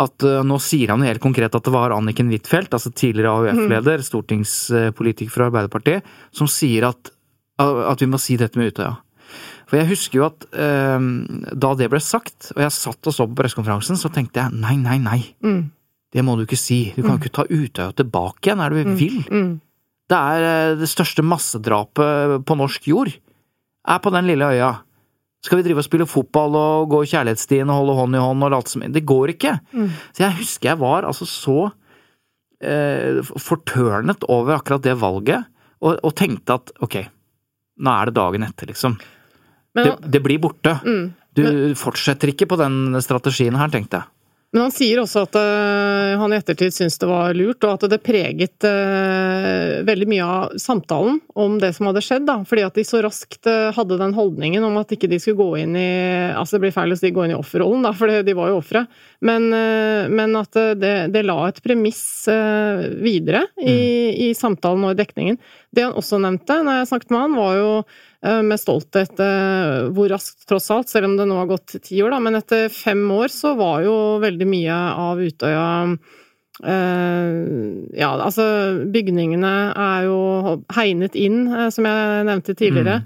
at 0.00 0.24
nå 0.46 0.56
sier 0.62 0.92
han 0.94 1.04
helt 1.04 1.20
konkret 1.22 1.54
at 1.54 1.66
det 1.66 1.72
var 1.74 1.92
Anniken 1.92 2.30
Huitfeldt, 2.32 2.72
altså 2.72 2.92
tidligere 2.96 3.34
AUF-leder, 3.36 4.00
mm. 4.00 4.06
stortingspolitiker 4.06 5.32
fra 5.34 5.50
Arbeiderpartiet, 5.50 6.06
som 6.32 6.48
sier 6.48 6.88
at, 6.88 7.12
at, 7.60 8.00
vi 8.00 8.08
må 8.08 8.20
si 8.20 8.38
dette 8.40 8.60
med 8.60 8.72
Utøya. 8.72 8.94
For 9.72 9.80
jeg 9.80 9.88
husker 9.88 10.18
jo 10.18 10.26
at 10.26 10.44
eh, 10.52 11.04
da 11.56 11.70
det 11.80 11.88
ble 11.88 12.00
sagt, 12.04 12.50
og 12.52 12.60
jeg 12.60 12.74
satt 12.76 13.08
og 13.08 13.16
så 13.16 13.24
på 13.24 13.38
pressekonferansen, 13.38 13.96
så 13.96 14.12
tenkte 14.12 14.42
jeg 14.42 14.60
nei, 14.60 14.76
nei, 14.76 14.98
nei. 15.00 15.20
Mm. 15.40 15.62
Det 16.12 16.20
må 16.26 16.36
du 16.36 16.44
ikke 16.44 16.60
si. 16.60 16.82
Du 16.92 17.00
kan 17.00 17.16
jo 17.16 17.22
ikke 17.22 17.32
ta 17.38 17.46
Utøya 17.48 17.94
tilbake 17.96 18.50
igjen, 18.50 18.60
er 18.60 18.74
det 18.74 18.82
du 18.84 18.98
vil? 18.98 19.22
Det 20.12 20.18
er 20.18 20.44
uh, 20.44 20.76
det 20.76 20.88
største 20.92 21.24
massedrapet 21.24 22.42
på 22.44 22.56
norsk 22.60 22.88
jord. 22.90 23.14
Er 23.88 24.02
på 24.04 24.12
den 24.12 24.28
lille 24.28 24.50
øya. 24.52 24.74
Skal 25.42 25.58
vi 25.58 25.64
drive 25.66 25.80
og 25.80 25.86
spille 25.86 26.06
fotball 26.06 26.58
og 26.58 26.92
gå 26.92 27.00
kjærlighetsstien 27.08 27.70
og 27.72 27.80
holde 27.80 27.96
hånd 27.96 28.18
i 28.18 28.20
hånd 28.22 28.46
og 28.46 28.52
late 28.52 28.74
som 28.74 28.84
Det 28.92 29.02
går 29.08 29.32
ikke! 29.32 29.56
Mm. 29.72 29.88
Så 30.12 30.26
jeg 30.26 30.36
husker 30.42 30.70
jeg 30.70 30.82
var 30.84 31.08
altså 31.08 31.26
så 31.26 31.56
eh, 32.62 33.24
fortørnet 33.24 34.28
over 34.30 34.60
akkurat 34.60 34.84
det 34.84 34.94
valget, 35.00 35.48
og, 35.82 35.96
og, 35.96 36.12
tenkte 36.14 36.60
at 36.60 36.70
ok, 36.84 37.00
nå 37.82 37.96
er 37.96 38.10
det 38.10 38.18
dagen 38.20 38.46
etter, 38.46 38.70
liksom. 38.70 39.00
Men, 39.74 39.86
det, 39.88 40.12
det, 40.16 40.20
blir 40.24 40.40
borte. 40.42 40.76
Mm, 40.84 41.04
du 41.36 41.42
men, 41.46 41.76
fortsetter 41.78 42.32
ikke 42.32 42.48
på 42.50 42.58
den 42.60 42.98
strategien 43.04 43.56
her, 43.56 43.72
tenkte 43.72 44.02
jeg. 44.02 44.10
Men 44.52 44.66
han 44.66 44.72
sier 44.74 44.98
også 45.00 45.22
at 45.24 45.36
uh, 45.40 46.18
han 46.20 46.32
i 46.34 46.36
ettertid 46.36 46.74
syns 46.76 46.98
det 47.00 47.06
var 47.08 47.32
lurt, 47.32 47.64
og 47.64 47.72
at 47.72 47.86
det 47.88 48.02
preget 48.04 48.66
uh, 48.68 49.80
veldig 49.88 50.08
mye 50.10 50.26
av 50.26 50.58
samtalen 50.60 51.22
om 51.40 51.56
det 51.60 51.70
som 51.72 51.88
hadde 51.88 52.02
skjedd. 52.04 52.26
da, 52.28 52.36
Fordi 52.44 52.66
at 52.66 52.76
de 52.76 52.84
så 52.84 53.00
raskt 53.00 53.48
uh, 53.48 53.70
hadde 53.72 53.96
den 54.02 54.12
holdningen 54.12 54.66
om 54.68 54.76
at 54.82 54.92
ikke 54.92 55.08
de 55.08 55.16
skulle 55.22 55.40
gå 55.40 55.62
inn 55.62 55.78
i 55.80 55.88
Altså 56.36 56.58
det 56.58 56.66
blir 56.66 56.76
feil 56.76 56.92
å 56.92 57.00
si 57.00 57.14
gå 57.14 57.24
inn 57.24 57.32
i 57.32 57.38
offerrollen, 57.38 57.86
da, 57.86 57.94
for 57.96 58.12
de 58.12 58.36
var 58.36 58.52
jo 58.52 58.60
ofre. 58.60 58.84
Men, 59.24 59.48
men, 60.12 60.36
at 60.36 60.56
det, 60.80 60.94
det, 61.14 61.22
la 61.24 61.36
et 61.46 61.60
premiss 61.64 62.02
videre 62.28 63.44
i, 63.60 63.72
mm. 63.72 64.20
i 64.26 64.28
samtalen 64.36 64.88
og 64.88 64.94
i 64.94 64.98
dekningen. 64.98 65.38
Det 65.72 65.84
han 65.86 65.96
også 65.96 66.18
nevnte 66.20 66.58
når 66.64 66.80
jeg 66.80 66.88
snakket 66.90 67.12
med 67.14 67.22
han, 67.22 67.36
var 67.38 67.58
jo 67.60 67.68
med 68.22 68.60
stolthet 68.60 69.18
hvor 69.90 70.06
raskt, 70.12 70.44
tross 70.46 70.68
alt, 70.70 70.90
selv 70.90 71.08
om 71.08 71.16
det 71.18 71.24
nå 71.26 71.40
har 71.40 71.48
gått 71.50 71.74
ti 71.82 71.98
år, 72.04 72.12
da, 72.14 72.20
men 72.22 72.38
etter 72.38 72.68
fem 72.70 73.02
år 73.10 73.32
så 73.34 73.56
var 73.58 73.82
jo 73.82 73.94
veldig 74.22 74.46
mye 74.46 74.76
av 75.02 75.18
Utøya 75.18 75.64
Ja, 76.62 78.10
altså 78.12 78.44
bygningene 78.94 79.52
er 79.72 80.06
jo 80.06 80.20
hegnet 80.76 81.18
inn, 81.18 81.50
som 81.74 81.88
jeg 81.90 82.28
nevnte 82.28 82.54
tidligere. 82.54 83.00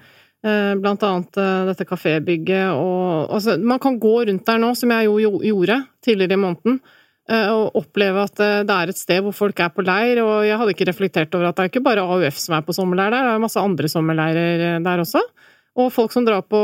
Mm. 0.45 0.83
Blant 0.83 1.03
annet 1.09 1.41
dette 1.71 1.87
kafébygget 1.89 2.77
og 2.77 3.33
altså, 3.33 3.57
Man 3.57 3.81
kan 3.83 3.97
gå 4.03 4.19
rundt 4.29 4.45
der 4.47 4.61
nå, 4.61 4.75
som 4.77 4.93
jeg 4.93 5.09
jo 5.09 5.41
gjorde 5.41 5.81
tidligere 6.05 6.37
i 6.37 6.43
måneden 6.45 6.77
og 7.27 7.75
oppleve 7.81 8.23
at 8.23 8.39
det 8.39 8.71
er 8.71 8.87
et 8.93 8.99
sted 8.99 9.19
hvor 9.25 9.35
folk 9.35 9.59
er 9.59 9.73
på 9.75 9.83
leir. 9.83 10.21
Og 10.23 10.47
jeg 10.47 10.59
hadde 10.61 10.73
ikke 10.77 10.91
reflektert 10.91 11.35
over 11.35 11.49
at 11.49 11.57
det 11.59 11.65
er 11.65 11.71
ikke 11.73 11.87
bare 11.87 12.07
AUF 12.07 12.37
som 12.39 12.55
er 12.55 12.67
på 12.67 12.77
sommerleir 12.77 13.11
der, 13.11 13.27
det 13.27 13.33
er 13.35 13.43
masse 13.43 13.63
andre 13.63 13.89
sommerleirer 13.91 14.85
der 14.85 14.99
også. 15.03 15.23
Og 15.77 15.93
folk 15.93 16.13
som 16.15 16.25
drar 16.27 16.43
på, 16.47 16.61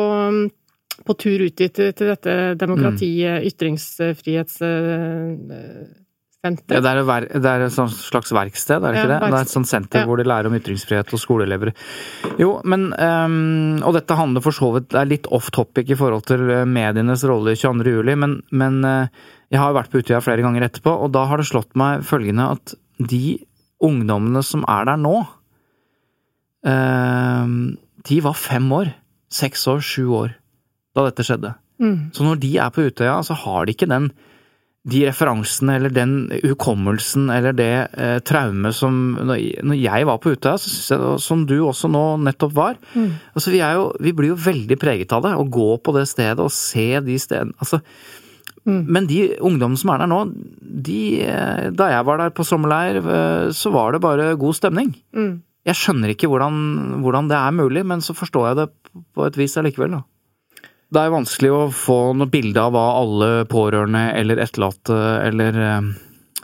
på 1.06 1.12
tur 1.20 1.44
ut 1.44 1.56
til, 1.58 1.70
til 1.74 2.06
dette 2.14 2.54
demokratiet, 2.60 3.42
mm. 3.42 3.46
ytringsfrihetssenter. 3.50 5.98
Ja, 6.42 6.50
det, 6.82 6.90
er, 6.90 7.26
det 7.38 7.50
er 7.52 7.62
et 7.68 7.74
slags 7.76 8.32
verksted, 8.34 8.82
er 8.82 8.88
det 8.88 9.02
ikke 9.02 9.12
det? 9.12 9.18
Det 9.22 9.36
er 9.36 9.44
et 9.44 9.52
sånt 9.52 9.70
senter 9.70 10.02
ja. 10.02 10.06
hvor 10.08 10.18
de 10.18 10.24
lærer 10.26 10.48
om 10.48 10.56
ytringsfrihet 10.58 11.12
og 11.14 11.20
skoleelever. 11.22 11.70
Jo, 12.40 12.56
men 12.66 12.88
um, 12.96 13.78
Og 13.86 13.94
dette 13.94 14.16
handler 14.18 14.42
for 14.42 14.56
så 14.56 14.72
vidt 14.74 14.88
Det 14.90 14.98
er 14.98 15.10
litt 15.10 15.28
off 15.30 15.52
topic 15.54 15.92
i 15.92 15.98
forhold 15.98 16.24
til 16.26 16.42
medienes 16.66 17.22
rolle 17.30 17.54
22. 17.54 17.94
juli, 17.94 18.16
men, 18.18 18.40
men 18.50 18.82
uh, 18.82 19.06
jeg 19.52 19.60
har 19.60 19.74
vært 19.76 19.92
på 19.92 20.00
Utøya 20.00 20.22
flere 20.24 20.44
ganger 20.44 20.64
etterpå, 20.66 20.94
og 21.04 21.12
da 21.12 21.26
har 21.28 21.40
det 21.40 21.48
slått 21.50 21.74
meg 21.78 22.04
følgende 22.08 22.48
at 22.54 22.74
de 23.02 23.38
ungdommene 23.82 24.40
som 24.46 24.64
er 24.70 24.86
der 24.88 25.00
nå, 25.00 25.16
uh, 26.68 27.54
de 28.08 28.20
var 28.24 28.38
fem 28.38 28.68
år. 28.72 28.94
Seks 29.32 29.64
år, 29.70 29.80
sju 29.84 30.04
år 30.12 30.34
da 30.92 31.06
dette 31.06 31.24
skjedde. 31.24 31.54
Mm. 31.80 32.12
Så 32.12 32.24
når 32.26 32.40
de 32.42 32.50
er 32.60 32.72
på 32.72 32.84
Utøya, 32.84 33.16
så 33.24 33.36
har 33.44 33.64
de 33.66 33.74
ikke 33.76 33.90
den 33.90 34.12
de 34.82 35.04
referansene 35.06 35.76
eller 35.78 35.92
den 35.94 36.14
hukommelsen 36.42 37.28
eller 37.30 37.54
det 37.54 37.74
eh, 37.94 38.16
traumet 38.26 38.74
som 38.74 39.14
Når 39.14 39.76
jeg 39.78 40.08
var 40.08 40.18
på 40.18 40.32
Utøya, 40.34 40.58
jeg, 40.58 41.20
som 41.22 41.44
du 41.46 41.60
også 41.62 41.86
nå 41.86 42.02
nettopp 42.24 42.56
var 42.56 42.80
mm. 42.90 43.12
altså 43.30 43.52
vi, 43.54 43.60
jo, 43.62 43.84
vi, 44.02 44.10
blir 44.10 44.32
jo 44.32 44.40
veldig 44.42 44.78
preget 44.82 45.14
av 45.14 45.22
det. 45.22 45.36
Å 45.38 45.46
gå 45.46 45.68
på 45.78 45.94
det 45.94 46.08
stedet 46.10 46.42
og 46.42 46.50
se 46.50 46.88
de 47.06 47.18
stedene 47.22 47.54
altså, 47.62 47.78
mm. 48.68 48.82
Men 48.86 49.08
de 49.10 49.22
ungdommene 49.40 49.80
som 49.80 49.92
er 49.94 50.02
der 50.02 50.10
nå, 50.10 50.20
de 50.86 51.00
eh, 51.26 51.70
Da 51.76 51.90
jeg 51.92 52.06
var 52.08 52.20
der 52.20 52.34
på 52.34 52.46
sommerleir, 52.46 53.00
eh, 53.02 53.48
så 53.54 53.72
var 53.74 53.92
det 53.92 54.02
bare 54.04 54.32
god 54.40 54.58
stemning. 54.58 54.94
Mm. 55.16 55.42
Jeg 55.68 55.78
skjønner 55.78 56.10
ikke 56.12 56.30
hvordan, 56.30 57.02
hvordan, 57.04 57.28
det 57.30 57.38
er 57.38 57.54
mulig, 57.54 57.84
men 57.86 58.02
så 58.02 58.16
forstår 58.18 58.48
jeg 58.48 58.58
det 58.62 58.70
på 59.14 59.26
et 59.26 59.38
vis 59.38 59.54
allikevel, 59.60 59.98
da. 59.98 60.02
Det 60.92 61.00
er 61.00 61.12
vanskelig 61.14 61.52
å 61.54 61.60
få 61.72 61.98
noe 62.18 62.28
bilde 62.28 62.60
av 62.60 62.74
hva 62.74 62.86
alle 62.98 63.28
pårørende 63.48 64.10
eller 64.18 64.42
etterlatte 64.42 64.98
eller, 65.28 65.60
eh, 65.68 65.92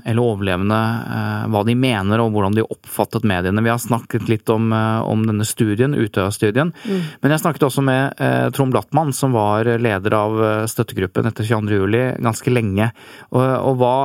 eller 0.05 0.23
overlevende 0.23 0.79
eh, 1.15 1.47
hva 1.53 1.63
de 1.67 1.75
mener 1.79 2.23
og 2.23 2.35
hvordan 2.35 2.57
de 2.57 2.65
oppfattet 2.65 3.27
mediene. 3.29 3.65
Vi 3.65 3.73
har 3.73 3.81
snakket 3.83 4.29
litt 4.31 4.51
om, 4.53 4.71
eh, 4.73 5.01
om 5.03 5.25
denne 5.27 5.47
studien, 5.49 5.97
Utøya-studien. 5.97 6.73
Mm. 6.85 7.03
Men 7.23 7.35
jeg 7.35 7.43
snakket 7.43 7.67
også 7.69 7.85
med 7.87 8.21
eh, 8.23 8.47
Trond 8.55 8.75
Blattmann, 8.75 9.13
som 9.17 9.35
var 9.37 9.69
leder 9.79 10.17
av 10.17 10.39
støttegruppen 10.71 11.29
etter 11.29 11.47
22.07. 11.47 12.23
ganske 12.25 12.53
lenge. 12.53 12.91
Og, 13.33 13.43
og 13.43 13.79
hva, 13.81 13.97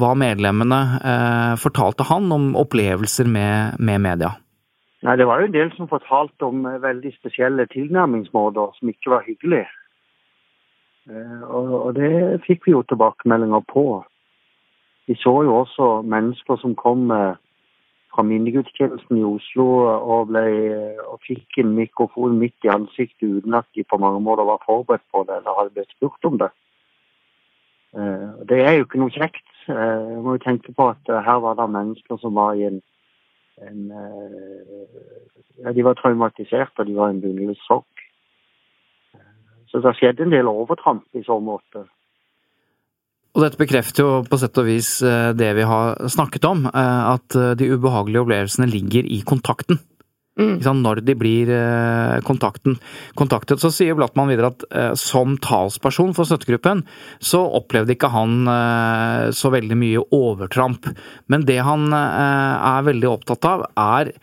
hva, 0.00 0.12
medlemmene 0.18 0.78
fortalte 1.60 2.06
han 2.10 2.28
om 2.34 2.50
opplevelser 2.58 3.28
med, 3.30 3.80
med 3.80 4.02
media. 4.04 4.34
Nei, 5.06 5.16
Det 5.16 5.26
var 5.28 5.40
jo 5.40 5.48
en 5.48 5.56
del 5.56 5.72
som 5.76 5.88
fortalte 5.90 6.46
om 6.46 6.66
veldig 6.82 7.12
spesielle 7.16 7.66
tilnærmingsmåter 7.72 8.74
som 8.78 8.92
ikke 8.92 9.14
var 9.14 9.26
hyggelige. 9.26 9.68
Eh, 11.10 11.42
og 11.48 11.94
det 11.96 12.40
fikk 12.46 12.68
vi 12.68 12.74
jo 12.74 12.84
tilbakemeldinger 12.88 13.64
på. 13.70 13.84
Vi 15.10 15.16
så 15.18 15.32
jo 15.42 15.56
også 15.58 15.86
mennesker 16.06 16.60
som 16.62 16.76
kom 16.78 17.10
eh, 17.10 17.34
fra 18.14 18.22
minnegudstjenesten 18.26 19.18
i 19.18 19.26
Oslo 19.26 19.66
og, 19.90 20.30
ble, 20.30 20.44
og 21.06 21.18
fikk 21.26 21.60
en 21.62 21.74
mikrofon 21.74 22.38
midt 22.38 22.66
i 22.66 22.70
ansiktet 22.70 23.26
uten 23.38 23.54
at 23.58 23.66
de 23.74 23.84
på 23.86 23.98
mange 24.02 24.22
måter 24.22 24.46
var 24.46 24.62
forberedt 24.66 25.06
på 25.10 25.24
det 25.26 25.40
eller 25.40 25.58
hadde 25.58 25.74
blitt 25.74 25.94
spurt 25.96 26.30
om 26.30 26.38
det. 26.38 26.50
Det 28.50 28.58
er 28.62 28.76
jo 28.76 28.84
ikke 28.86 29.00
noe 29.02 29.10
kjekt. 29.10 29.46
Jeg 29.66 30.18
må 30.22 30.36
jo 30.36 30.42
tenke 30.42 30.74
på 30.74 30.88
at 30.92 31.10
her 31.10 31.38
var 31.42 31.56
det 31.58 31.66
mennesker 31.74 32.18
som 32.22 32.36
var 32.38 32.58
i 32.58 32.68
en 32.68 32.78
en, 33.60 33.90
eh, 33.90 35.64
ja, 35.64 35.72
De 35.72 35.84
var 35.84 35.94
traumatisert, 35.94 36.72
og 36.76 36.86
de 36.86 36.96
var 36.96 37.08
i 37.08 37.16
en 37.16 37.20
bunnløs 37.20 37.62
sorg. 37.66 38.04
Så 39.66 39.78
det 39.78 39.84
har 39.84 39.98
skjedd 39.98 40.20
en 40.20 40.32
del 40.34 40.50
overtramp 40.50 41.06
i 41.14 41.22
så 41.22 41.38
måte. 41.40 41.84
Og 43.34 43.44
dette 43.44 43.60
bekrefter 43.60 44.02
jo 44.02 44.14
på 44.26 44.40
sett 44.40 44.58
og 44.58 44.66
vis 44.66 44.96
eh, 45.06 45.30
det 45.38 45.52
vi 45.58 45.66
har 45.68 46.00
snakket 46.10 46.48
om, 46.48 46.64
eh, 46.66 47.02
at 47.14 47.36
de 47.60 47.70
ubehagelige 47.70 48.24
opplevelsene 48.24 48.66
ligger 48.70 49.06
i 49.06 49.20
kontakten. 49.26 49.78
Mm. 50.40 50.60
Når 50.62 51.02
de 51.04 51.14
blir 51.18 51.50
eh, 51.52 52.18
kontakten, 52.24 52.78
kontaktet. 53.18 53.60
Så 53.60 53.72
sier 53.74 53.96
Blattmann 53.98 54.30
videre 54.30 54.52
at 54.54 54.64
eh, 54.70 54.92
som 54.98 55.36
talsperson 55.42 56.14
for 56.16 56.28
støttegruppen, 56.28 56.84
så 57.18 57.42
opplevde 57.58 57.96
ikke 57.96 58.12
han 58.14 58.46
eh, 58.48 59.24
så 59.36 59.52
veldig 59.52 59.78
mye 59.80 60.04
overtramp. 60.16 60.88
Men 61.28 61.44
det 61.48 61.60
han 61.66 61.90
er 61.92 62.86
veldig 62.86 63.10
opptatt 63.10 63.48
av, 63.50 63.66
er 63.74 64.14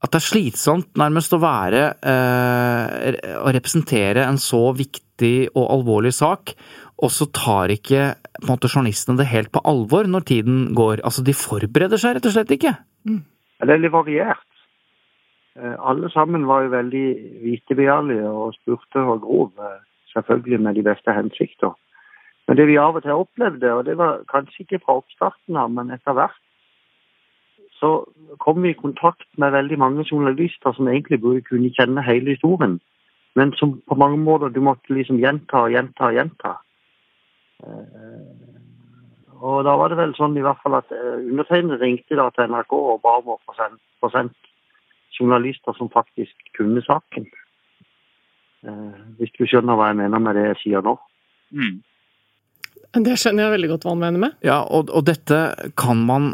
at 0.00 0.12
det 0.12 0.20
er 0.20 0.24
slitsomt 0.24 0.94
nærmest 0.96 1.34
å 1.36 1.42
være 1.42 1.80
Å 2.00 3.50
representere 3.52 4.22
en 4.24 4.38
så 4.40 4.70
viktig 4.72 5.50
og 5.50 5.66
alvorlig 5.74 6.14
sak, 6.16 6.54
og 7.00 7.10
så 7.14 7.26
tar 7.32 7.72
ikke 7.72 8.14
på 8.40 8.46
en 8.46 8.52
måte, 8.52 8.70
journalistene 8.70 9.18
det 9.18 9.30
helt 9.30 9.50
på 9.52 9.62
alvor 9.68 10.08
når 10.08 10.26
tiden 10.28 10.60
går. 10.76 11.02
Altså, 11.04 11.24
de 11.24 11.34
forbereder 11.36 12.00
seg 12.00 12.16
rett 12.16 12.28
og 12.28 12.34
slett 12.34 12.52
ikke. 12.56 12.74
Mm. 13.08 13.22
Det 13.60 13.74
er 13.74 13.82
litt 13.82 13.92
variert. 13.92 14.46
Eh, 15.58 15.76
alle 15.78 16.10
sammen 16.14 16.46
var 16.48 16.64
jo 16.64 16.74
veldig 16.76 17.06
vitebegjærlige 17.44 18.28
og 18.28 18.54
spurte 18.56 19.02
og 19.02 19.24
grov, 19.24 19.50
eh, 19.58 19.80
selvfølgelig 20.12 20.60
med 20.60 20.74
de 20.74 20.84
beste 20.86 21.12
hensikter. 21.12 21.74
Men 22.48 22.56
det 22.56 22.66
vi 22.66 22.78
av 22.82 22.96
og 22.96 23.02
til 23.02 23.12
opplevde, 23.12 23.72
og 23.72 23.84
det 23.84 23.96
var 23.98 24.22
kanskje 24.30 24.64
ikke 24.64 24.80
fra 24.84 24.96
oppstarten 25.00 25.56
av, 25.56 25.70
men 25.70 25.90
etter 25.90 26.16
hvert, 26.16 26.40
så 27.80 28.04
kom 28.38 28.62
vi 28.62 28.70
i 28.70 28.80
kontakt 28.80 29.28
med 29.38 29.52
veldig 29.52 29.78
mange 29.78 30.04
journalister 30.04 30.72
som 30.76 30.88
egentlig 30.88 31.20
burde 31.20 31.44
kunne 31.46 31.70
kjenne 31.76 32.02
hele 32.04 32.34
historien, 32.34 32.80
men 33.36 33.52
som 33.56 33.78
på 33.88 33.94
mange 33.94 34.18
måter 34.18 34.48
du 34.48 34.60
måtte 34.60 34.92
liksom 34.94 35.20
gjenta 35.22 35.64
og 35.64 35.70
gjenta 35.76 36.10
og 36.10 36.18
gjenta. 36.18 36.56
Eh, 37.64 39.36
og 39.40 39.64
da 39.64 39.72
var 39.80 39.88
det 39.88 39.96
vel 39.96 40.12
sånn 40.18 40.36
i 40.36 40.44
hvert 40.44 40.60
fall 40.60 40.76
at 40.76 40.90
undertegnede 40.92 41.80
ringte 41.80 42.18
da 42.18 42.28
til 42.34 42.50
NRK 42.52 42.74
og 42.76 43.00
ba 43.04 43.16
om 43.22 43.34
å 43.36 43.40
få 43.48 44.10
sendt 44.12 44.50
journalister 45.16 45.76
som 45.76 45.88
faktisk 45.92 46.52
kunne 46.56 46.82
saken. 46.84 47.28
Eh, 48.68 48.98
hvis 49.20 49.32
du 49.38 49.46
skjønner 49.46 49.78
hva 49.78 49.90
jeg 49.90 50.00
mener 50.02 50.22
med 50.22 50.36
det 50.36 50.46
jeg 50.50 50.60
sier 50.64 50.84
nå. 50.84 50.96
Mm. 51.56 51.80
Det 53.06 53.16
skjønner 53.20 53.46
jeg 53.46 53.54
veldig 53.54 53.68
godt 53.72 53.84
hva 53.86 53.92
han 53.94 54.00
mener 54.02 54.22
med. 54.24 54.38
Ja, 54.46 54.60
og, 54.66 54.90
og, 54.90 55.04
dette 55.06 55.40
kan 55.78 56.00
man 56.06 56.32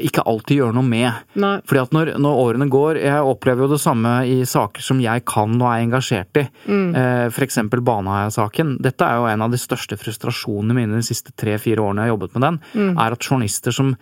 ikke 0.00 0.24
alltid 0.28 0.60
gjøre 0.60 0.76
noe 0.76 0.88
med. 0.88 1.22
Nei. 1.40 1.54
Fordi 1.68 1.82
at 1.82 1.94
når, 1.96 2.10
når, 2.20 2.40
årene 2.40 2.66
går 2.72 3.00
Jeg 3.02 3.28
opplever 3.28 3.66
jo 3.66 3.74
det 3.74 3.80
samme 3.82 4.12
i 4.28 4.38
saker 4.48 4.84
som 4.84 5.00
jeg 5.04 5.24
kan 5.28 5.56
og 5.58 5.66
er 5.68 5.84
engasjert 5.84 6.40
i. 6.40 6.44
Mm. 6.68 6.90
Eh, 7.00 7.24
F.eks. 7.28 7.60
Baneheia-saken. 7.74 8.76
Dette 8.84 9.08
er 9.08 9.20
jo 9.20 9.30
en 9.32 9.46
av 9.46 9.52
de 9.52 9.60
største 9.60 9.98
frustrasjonene 10.00 10.76
mine 10.76 11.00
de 11.00 11.06
siste 11.06 11.34
tre-fire 11.36 11.84
årene 11.84 12.04
jeg 12.04 12.12
har 12.12 12.16
jobbet 12.16 12.36
med 12.36 12.46
den. 12.48 12.60
Mm. 12.74 12.92
Er 12.94 13.18
at 13.18 13.28
journalister 13.28 13.74
som 13.74 13.96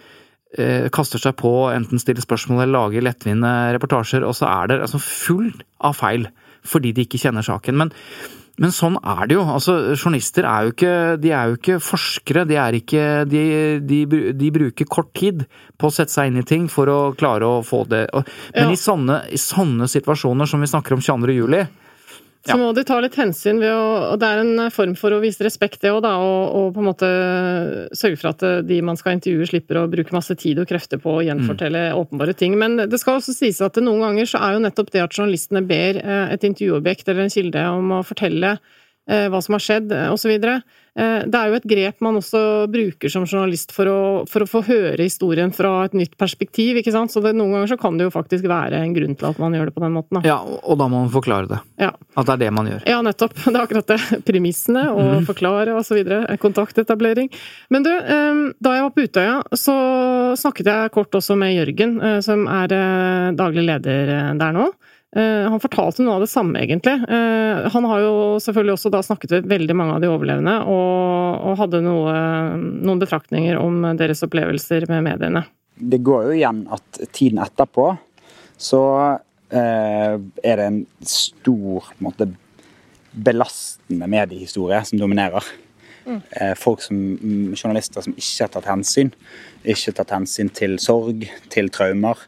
Eh, 0.53 0.91
kaster 0.93 1.17
seg 1.17 1.33
på, 1.41 1.51
enten 1.73 2.01
stiller 2.01 2.21
spørsmål 2.21 2.67
eller 2.67 2.75
lager 2.75 3.05
lettvinte 3.07 3.51
reportasjer, 3.73 4.25
og 4.29 4.35
så 4.37 4.51
er 4.51 4.69
det 4.69 4.83
altså 4.85 5.01
full 5.01 5.49
av 5.81 5.97
feil 5.97 6.27
fordi 6.69 6.93
de 6.93 7.07
ikke 7.07 7.21
kjenner 7.23 7.47
saken. 7.47 7.79
Men, 7.81 7.93
men, 8.63 8.73
sånn 8.75 8.97
er 9.03 9.27
det 9.27 9.37
jo. 9.37 9.43
Altså, 9.57 9.75
journalister 9.97 10.47
er 10.49 10.67
jo 10.67 10.75
ikke, 10.75 10.95
de 11.23 11.33
er 11.35 11.51
jo 11.51 11.59
ikke 11.59 11.79
forskere. 11.83 12.47
De, 12.49 12.59
er 12.63 12.79
ikke, 12.79 13.07
de, 13.29 13.43
de, 13.83 14.01
de, 14.39 14.51
bruker 14.55 14.89
kort 14.91 15.11
tid 15.19 15.45
på 15.81 15.91
å 15.91 15.95
sette 15.95 16.15
seg 16.15 16.31
inn 16.31 16.41
i 16.41 16.47
ting 16.47 16.69
for 16.71 16.91
å 16.91 17.01
klare 17.19 17.49
å 17.49 17.63
få 17.67 17.83
det. 17.91 18.05
Men 18.15 18.71
ja. 18.71 18.73
i, 18.73 18.79
sånne, 18.79 19.23
i 19.35 19.41
sånne 19.41 19.91
situasjoner 19.91 20.49
som 20.49 20.63
vi 20.63 20.71
snakker 20.71 20.97
om 20.97 21.03
22. 21.03 21.37
juli, 21.41 21.65
så 22.43 22.57
må 22.59 22.73
de 22.75 22.83
ta 22.87 22.97
litt 22.99 23.15
hensyn 23.19 23.61
ved 23.63 23.71
å 23.71 23.83
Og 24.13 24.17
det 24.19 24.29
er 24.29 24.41
en 24.43 24.65
form 24.75 24.97
for 24.99 25.15
å 25.15 25.21
vise 25.23 25.45
respekt, 25.47 25.81
det 25.85 25.93
òg, 25.95 26.01
da. 26.03 26.17
Og, 26.19 26.43
og, 26.59 26.67
på 26.75 26.83
en 26.83 26.89
måte 26.89 27.11
sørge 27.95 28.19
for 28.19 28.33
at 28.33 28.45
de 28.67 28.81
man 28.85 28.99
skal 28.99 29.17
intervjue, 29.17 29.47
slipper 29.53 29.79
å 29.79 29.87
bruke 29.93 30.15
masse 30.17 30.35
tid 30.41 30.59
og 30.59 30.69
krefter 30.71 31.01
på 31.03 31.19
å 31.19 31.25
gjenfortelle 31.27 31.89
mm. 31.93 32.01
åpenbare 32.03 32.35
ting. 32.39 32.59
Men 32.59 32.81
det 32.83 33.01
skal 33.03 33.21
også 33.21 33.37
sies 33.37 33.63
at 33.63 33.79
noen 33.83 34.03
ganger 34.03 34.31
så 34.33 34.43
er 34.43 34.57
jo 34.57 34.65
nettopp 34.67 34.91
det 34.95 35.05
at 35.05 35.15
journalistene 35.15 35.63
ber 35.67 36.03
eh, 36.03 36.35
et 36.35 36.47
intervjuobjekt 36.49 37.09
eller 37.09 37.27
en 37.27 37.37
kilde 37.37 37.67
om 37.79 37.95
å 37.99 38.03
fortelle 38.07 38.57
eh, 38.57 38.82
hva 39.07 39.41
som 39.43 39.57
har 39.57 39.63
skjedd, 39.65 39.93
osv. 40.13 40.37
Eh, 40.93 41.23
det 41.25 41.39
er 41.39 41.49
jo 41.49 41.57
et 41.57 41.67
grep 41.69 42.03
man 42.05 42.19
også 42.19 42.41
bruker 42.69 43.13
som 43.13 43.25
journalist 43.25 43.71
for 43.73 43.89
å, 43.89 44.01
for 44.29 44.45
å, 44.45 44.49
få 44.49 44.61
høre 44.67 45.01
historien 45.01 45.53
fra 45.55 45.87
et 45.87 45.95
nytt 45.97 46.19
perspektiv, 46.21 46.77
ikke 46.81 46.93
sant. 46.93 47.13
Så 47.15 47.23
det, 47.25 47.33
noen 47.39 47.57
ganger 47.57 47.73
så 47.73 47.79
kan 47.81 47.97
det 47.97 48.09
jo 48.09 48.13
faktisk 48.13 48.47
være 48.51 48.83
en 48.83 48.93
grunn 48.97 49.17
til 49.17 49.31
at 49.31 49.41
man 49.41 49.57
gjør 49.57 49.71
det 49.71 49.77
på 49.77 49.85
den 49.85 49.97
måten. 49.97 50.19
Da. 50.19 50.25
Ja, 50.29 50.39
og 50.43 50.81
da 50.81 50.91
må 50.93 51.01
man 51.01 51.13
forklare 51.15 51.49
det. 51.49 51.63
Ja. 51.81 51.93
At 52.13 52.29
det 52.29 52.37
er 52.37 52.43
det 52.45 52.53
man 52.59 52.69
gjør. 52.69 52.85
Ja, 52.93 53.01
nettopp. 53.05 53.39
Det 53.53 53.59
er 53.59 53.65
akkurat 53.65 53.89
det. 53.89 54.21
Premissene 54.27 54.85
og 54.93 55.23
mm. 55.23 55.27
forklare 55.29 55.75
videre. 55.93 56.37
Kontaktetablering. 56.41 57.29
Men 57.73 57.85
du, 57.85 57.91
eh, 57.93 58.45
da 58.65 58.77
jeg 58.77 58.87
var 58.87 58.95
på 58.95 59.07
Utøya, 59.07 59.35
så 59.57 59.77
snakket 60.41 60.71
jeg 60.73 60.93
kort 60.95 61.17
også 61.17 61.37
med 61.41 61.55
Jørgen, 61.57 61.99
eh, 62.01 62.19
som 62.25 62.45
er 62.49 62.73
daglig 63.37 63.65
leder 63.69 64.13
der 64.41 64.57
nå. 64.57 64.73
Eh, 65.17 65.49
han 65.51 65.61
fortalte 65.61 66.05
noe 66.05 66.17
av 66.17 66.25
det 66.25 66.31
samme, 66.33 66.61
egentlig. 66.63 66.95
Eh, 67.05 67.67
han 67.75 67.89
har 67.89 68.05
jo 68.05 68.13
selvfølgelig 68.41 68.77
også 68.77 68.93
da 68.95 69.03
snakket 69.05 69.37
med 69.37 69.51
veldig 69.51 69.77
mange 69.77 69.97
av 69.97 70.05
de 70.05 70.13
overlevende, 70.13 70.55
og, 70.73 71.43
og 71.51 71.59
hadde 71.61 71.83
noe, 71.85 72.15
noen 72.57 73.03
betraktninger 73.03 73.61
om 73.61 73.83
deres 73.99 74.25
opplevelser 74.25 74.89
med 74.93 75.05
mediene. 75.11 75.45
Det 75.77 76.01
går 76.05 76.29
jo 76.29 76.39
igjen 76.39 76.65
at 76.73 77.05
tiden 77.13 77.43
etterpå 77.43 77.91
så 78.63 78.83
eh, 79.51 80.15
er 80.17 80.61
det 80.61 80.69
en 80.69 80.81
stor 81.07 81.89
på 81.89 81.99
en 81.99 82.07
måte, 82.07 82.29
belastende 83.13 84.07
mediehistorie 84.09 84.81
som 84.89 85.01
dominerer. 85.01 85.45
Mm. 86.07 86.21
Eh, 86.31 86.55
folk 86.57 86.81
som, 86.81 86.97
mm, 86.97 87.53
Journalister 87.59 88.05
som 88.07 88.15
ikke 88.17 88.47
har 88.47 88.53
tatt 88.55 88.71
hensyn. 88.71 89.13
Ikke 89.69 89.93
tatt 89.99 90.15
hensyn 90.15 90.49
til 90.55 90.79
sorg, 90.81 91.27
til 91.53 91.69
traumer. 91.75 92.23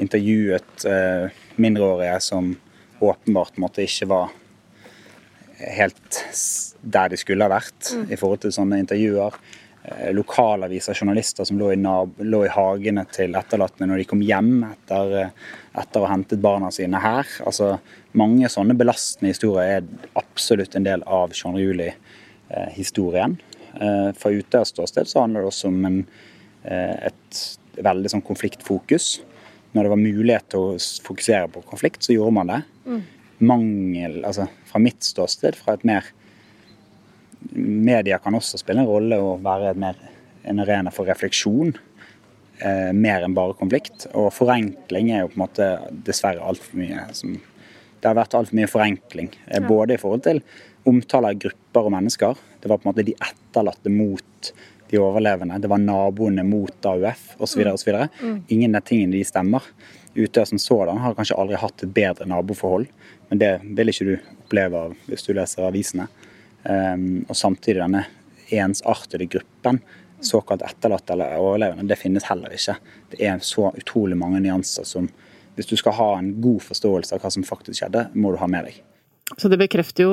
Intervjuet 0.00 0.86
eh, 0.88 1.41
mindreårige 1.60 2.20
som 2.24 2.54
åpenbart 3.02 3.58
måtte 3.60 3.82
ikke 3.84 4.08
var 4.10 4.30
helt 5.62 6.20
der 6.82 7.12
de 7.12 7.18
skulle 7.20 7.46
ha 7.46 7.52
vært 7.52 7.92
mm. 7.94 8.06
i 8.10 8.18
forhold 8.18 8.42
til 8.44 8.54
sånne 8.54 8.80
intervjuer. 8.82 9.36
Eh, 9.82 10.10
lokalaviser, 10.14 10.94
journalister 10.94 11.46
som 11.46 11.58
lå 11.58 11.72
i, 11.74 11.78
lå 11.78 12.42
i 12.46 12.50
hagene 12.54 13.02
til 13.10 13.34
etterlatte 13.38 13.86
når 13.86 14.02
de 14.02 14.08
kom 14.10 14.22
hjem 14.22 14.52
etter, 14.68 15.16
eh, 15.18 15.32
etter 15.82 16.02
å 16.02 16.06
ha 16.06 16.12
hentet 16.14 16.42
barna 16.42 16.70
sine 16.74 17.00
her. 17.02 17.26
Altså, 17.46 17.76
mange 18.18 18.50
sånne 18.52 18.76
belastende 18.78 19.32
historier 19.32 19.80
er 19.80 20.12
absolutt 20.18 20.76
en 20.78 20.86
del 20.86 21.02
av 21.06 21.34
22. 21.34 21.64
juli-historien. 21.64 23.38
Eh, 23.74 24.12
Fra 24.18 24.30
Utøyas 24.30 24.74
ståsted 24.74 25.10
så 25.10 25.24
handler 25.24 25.42
det 25.42 25.52
også 25.52 25.72
om 25.72 25.84
en, 25.88 26.00
et 26.62 27.38
veldig 27.82 28.10
sånn 28.12 28.22
konfliktfokus. 28.22 29.16
Når 29.72 29.86
det 29.86 29.92
var 29.92 30.00
mulighet 30.00 30.48
til 30.52 30.64
å 30.64 30.78
fokusere 31.06 31.50
på 31.52 31.62
konflikt, 31.68 32.02
så 32.04 32.14
gjorde 32.16 32.36
man 32.36 32.50
det. 32.52 32.58
Mm. 32.86 33.02
Mangel, 33.42 34.18
altså 34.28 34.46
fra 34.68 34.80
mitt 34.82 35.02
ståsted, 35.06 35.56
fra 35.58 35.78
et 35.78 35.86
mer 35.88 36.10
Media 37.52 38.20
kan 38.22 38.36
også 38.38 38.60
spille 38.60 38.84
en 38.84 38.86
rolle 38.86 39.16
og 39.18 39.40
være 39.42 39.72
et 39.72 39.78
mer, 39.82 39.96
en 40.46 40.60
arena 40.62 40.92
for 40.94 41.10
refleksjon. 41.10 41.72
Eh, 42.62 42.92
mer 42.94 43.24
enn 43.26 43.34
bare 43.34 43.56
konflikt. 43.58 44.06
Og 44.14 44.30
forenkling 44.30 45.10
er 45.10 45.24
jo 45.24 45.32
på 45.32 45.38
en 45.40 45.42
måte 45.42 45.66
dessverre 46.06 46.44
altfor 46.46 46.78
mye 46.78 47.08
som 47.18 47.34
Det 48.02 48.10
har 48.10 48.16
vært 48.18 48.34
altfor 48.34 48.58
mye 48.58 48.70
forenkling. 48.70 49.28
eh, 49.46 49.60
Både 49.62 49.94
i 49.94 49.96
forhold 49.96 50.22
til 50.22 50.40
omtale 50.86 51.28
av 51.30 51.38
grupper 51.38 51.86
og 51.86 51.92
mennesker. 51.94 52.38
Det 52.60 52.70
var 52.70 52.78
på 52.78 52.88
en 52.88 52.92
måte 52.92 53.04
de 53.06 53.14
etterlatte 53.14 53.90
mot 53.90 54.52
de 54.92 55.00
overlevende. 55.00 55.56
Det 55.58 55.70
var 55.72 55.80
naboene 55.80 56.44
mot 56.44 56.86
AUF 56.86 57.22
osv. 57.40 57.64
osv. 57.72 57.94
Mm. 58.20 58.42
Ingen 58.48 58.76
av 58.76 58.84
tingene 58.84 59.16
de 59.16 59.24
stemmer. 59.24 59.64
Utøya 60.14 60.44
som 60.46 60.60
sådan 60.60 61.00
har 61.00 61.16
kanskje 61.16 61.38
aldri 61.40 61.56
hatt 61.56 61.84
et 61.84 61.94
bedre 61.96 62.26
naboforhold, 62.28 62.84
men 63.30 63.40
det 63.40 63.54
vil 63.64 63.88
ikke 63.88 64.08
du 64.10 64.12
oppleve 64.42 64.82
av 64.86 64.92
hvis 65.08 65.24
du 65.24 65.32
leser 65.32 65.64
avisene. 65.64 66.10
Um, 66.68 67.24
og 67.24 67.36
samtidig 67.36 67.80
denne 67.80 68.04
ensartede 68.52 69.30
gruppen, 69.32 69.80
såkalt 70.20 70.62
etterlatte 70.68 71.16
eller 71.16 71.40
overlevende, 71.40 71.88
det 71.88 71.98
finnes 71.98 72.28
heller 72.28 72.52
ikke. 72.52 72.76
Det 73.14 73.24
er 73.24 73.40
så 73.40 73.72
utrolig 73.72 74.18
mange 74.20 74.44
nyanser 74.44 74.88
som 74.88 75.10
Hvis 75.52 75.66
du 75.68 75.74
skal 75.76 75.92
ha 75.92 76.06
en 76.16 76.30
god 76.40 76.62
forståelse 76.64 77.12
av 77.12 77.20
hva 77.20 77.30
som 77.30 77.44
faktisk 77.44 77.82
skjedde, 77.82 78.06
må 78.16 78.30
du 78.32 78.38
ha 78.40 78.46
med 78.48 78.70
deg. 78.70 78.78
Så 79.38 79.48
det 79.50 79.58
bekrefter 79.60 80.04
jo 80.04 80.12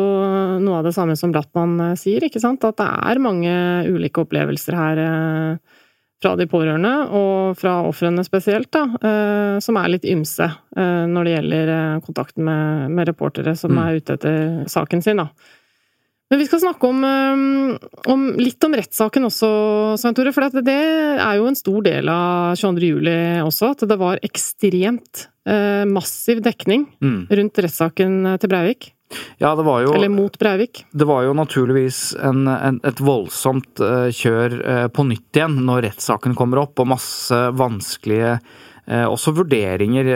noe 0.63 0.79
av 0.79 0.83
det 0.87 0.93
samme 0.95 1.15
som 1.19 1.31
Blattmann 1.33 1.75
eh, 1.91 1.95
sier, 1.99 2.23
ikke 2.25 2.39
sant? 2.41 2.63
At 2.63 2.77
det 2.79 2.87
er 2.87 3.19
mange 3.23 3.51
ulike 3.89 4.23
opplevelser 4.23 4.75
her 4.77 5.01
eh, 5.03 5.57
fra 6.19 6.33
de 6.35 6.45
pårørende, 6.51 6.93
og 7.15 7.55
fra 7.55 7.77
ofrene 7.87 8.25
spesielt, 8.27 8.67
da, 8.75 8.81
eh, 8.99 9.59
som 9.63 9.77
er 9.79 9.87
litt 9.93 10.03
ymse 10.03 10.49
når 10.75 11.23
det 11.23 11.31
gjelder 11.37 11.69
kontakten 12.03 12.43
med, 12.43 12.89
med 12.91 13.07
reportere 13.07 13.53
som 13.55 13.71
Mm. 13.71 13.79
er 13.85 13.95
ute 14.01 14.13
etter 14.17 14.67
saken 14.67 15.01
sin, 15.03 15.17
da. 15.23 15.29
Men 16.29 16.39
vi 16.39 16.45
skal 16.45 16.59
snakke 16.61 16.85
om, 16.85 16.99
om 18.05 18.25
litt 18.37 18.61
om 18.67 18.75
rettssaken 18.77 19.25
også, 19.25 19.47
Svein 19.97 20.13
Tore. 20.13 20.29
For 20.35 20.45
det 20.61 20.75
er 20.75 21.39
jo 21.39 21.47
en 21.49 21.57
stor 21.57 21.81
del 21.87 22.11
av 22.13 22.53
22. 22.59 22.83
juli 22.91 23.15
også, 23.41 23.71
at 23.73 23.87
det 23.89 23.97
var 23.97 24.19
ekstremt 24.21 25.23
massiv 25.89 26.43
dekning 26.45 26.85
Mm. 27.01 27.25
rundt 27.31 27.57
rettssaken 27.63 28.37
til 28.39 28.49
Breivik. 28.51 28.91
Ja, 29.37 29.55
det 29.55 29.63
var 29.63 29.81
jo 29.81 29.93
Eller 29.95 30.09
mot 30.09 30.39
Breivik. 30.39 30.85
Det 30.91 31.05
var 31.05 31.23
jo 31.25 31.33
naturligvis 31.33 32.15
en, 32.21 32.47
en, 32.47 32.79
et 32.85 33.01
voldsomt 33.01 33.81
eh, 33.81 34.09
kjør 34.13 34.57
eh, 34.59 34.87
på 34.93 35.05
nytt 35.07 35.39
igjen 35.39 35.55
når 35.65 35.87
rettssaken 35.87 36.35
kommer 36.37 36.61
opp, 36.65 36.77
og 36.81 36.91
masse 36.91 37.39
vanskelige 37.57 38.35
eh, 38.35 39.05
også 39.07 39.33
vurderinger 39.39 40.11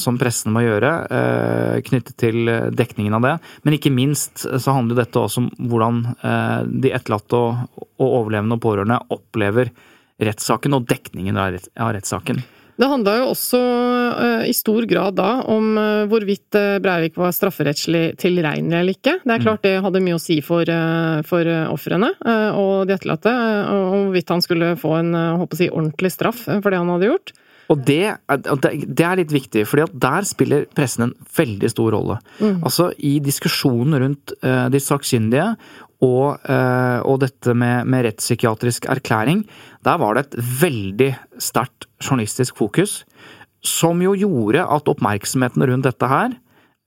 som 0.00 0.18
pressen 0.20 0.54
må 0.54 0.64
gjøre 0.64 0.92
eh, 1.18 1.80
knyttet 1.90 2.16
til 2.22 2.52
dekningen 2.76 3.18
av 3.18 3.26
det. 3.26 3.34
Men 3.66 3.76
ikke 3.76 3.92
minst 3.92 4.46
så 4.46 4.76
handler 4.76 5.02
dette 5.02 5.20
også 5.20 5.44
om 5.44 5.50
hvordan 5.70 6.02
de 6.80 6.94
etterlatte 6.94 7.36
og 7.36 8.06
overlevende 8.06 8.56
og 8.56 8.64
pårørende 8.64 9.02
opplever 9.12 9.74
rettssaken 10.20 10.76
og 10.76 10.88
dekningen 10.88 11.36
av 11.40 11.58
rettssaken. 11.96 12.40
Det 12.80 12.88
handla 12.88 13.16
jo 13.18 13.26
også 13.34 13.58
eh, 13.60 14.46
i 14.48 14.54
stor 14.56 14.86
grad 14.88 15.18
da 15.18 15.28
om 15.52 15.74
eh, 15.76 16.06
hvorvidt 16.08 16.56
eh, 16.56 16.78
Breivik 16.80 17.18
var 17.20 17.34
strafferettslig 17.36 18.14
tilregnelig 18.20 18.78
eller 18.78 18.96
ikke. 18.96 19.18
Det 19.20 19.34
er 19.34 19.44
klart 19.44 19.66
det 19.66 19.74
hadde 19.84 20.00
mye 20.04 20.16
å 20.16 20.22
si 20.22 20.38
for, 20.44 20.64
for 21.28 21.50
ofrene 21.74 22.12
og 22.56 22.88
de 22.88 22.94
etterlatte, 22.94 23.30
og 23.30 23.92
hvorvidt 24.06 24.32
han 24.32 24.42
skulle 24.44 24.72
få 24.80 24.94
en 25.00 25.12
håper 25.42 25.56
å 25.56 25.60
si, 25.60 25.68
ordentlig 25.68 26.12
straff 26.14 26.42
for 26.48 26.70
det 26.70 26.80
han 26.80 26.90
hadde 26.94 27.10
gjort. 27.10 27.32
Og 27.70 27.84
det, 27.86 28.16
det 28.26 29.04
er 29.06 29.20
litt 29.20 29.34
viktig, 29.34 29.62
for 29.68 29.84
der 29.92 30.26
spiller 30.26 30.64
pressen 30.74 31.06
en 31.06 31.14
veldig 31.36 31.70
stor 31.70 31.92
rolle. 31.94 32.16
Mm. 32.40 32.56
Altså 32.66 32.88
i 33.06 33.18
diskusjonen 33.22 34.00
rundt 34.02 34.34
de 34.40 34.82
sakkyndige 34.82 35.52
og, 36.04 36.40
eh, 36.48 37.00
og 37.04 37.20
dette 37.24 37.54
med, 37.54 37.88
med 37.90 38.06
rettspsykiatrisk 38.06 38.88
erklæring, 38.92 39.44
der 39.84 40.00
var 40.00 40.16
det 40.16 40.26
et 40.26 40.38
veldig 40.62 41.10
sterkt 41.40 41.88
journalistisk 42.00 42.56
fokus, 42.60 43.02
som 43.60 44.00
jo 44.00 44.14
gjorde 44.16 44.64
at 44.64 44.88
oppmerksomheten 44.88 45.66
rundt 45.68 45.88
dette 45.88 46.08
her, 46.08 46.32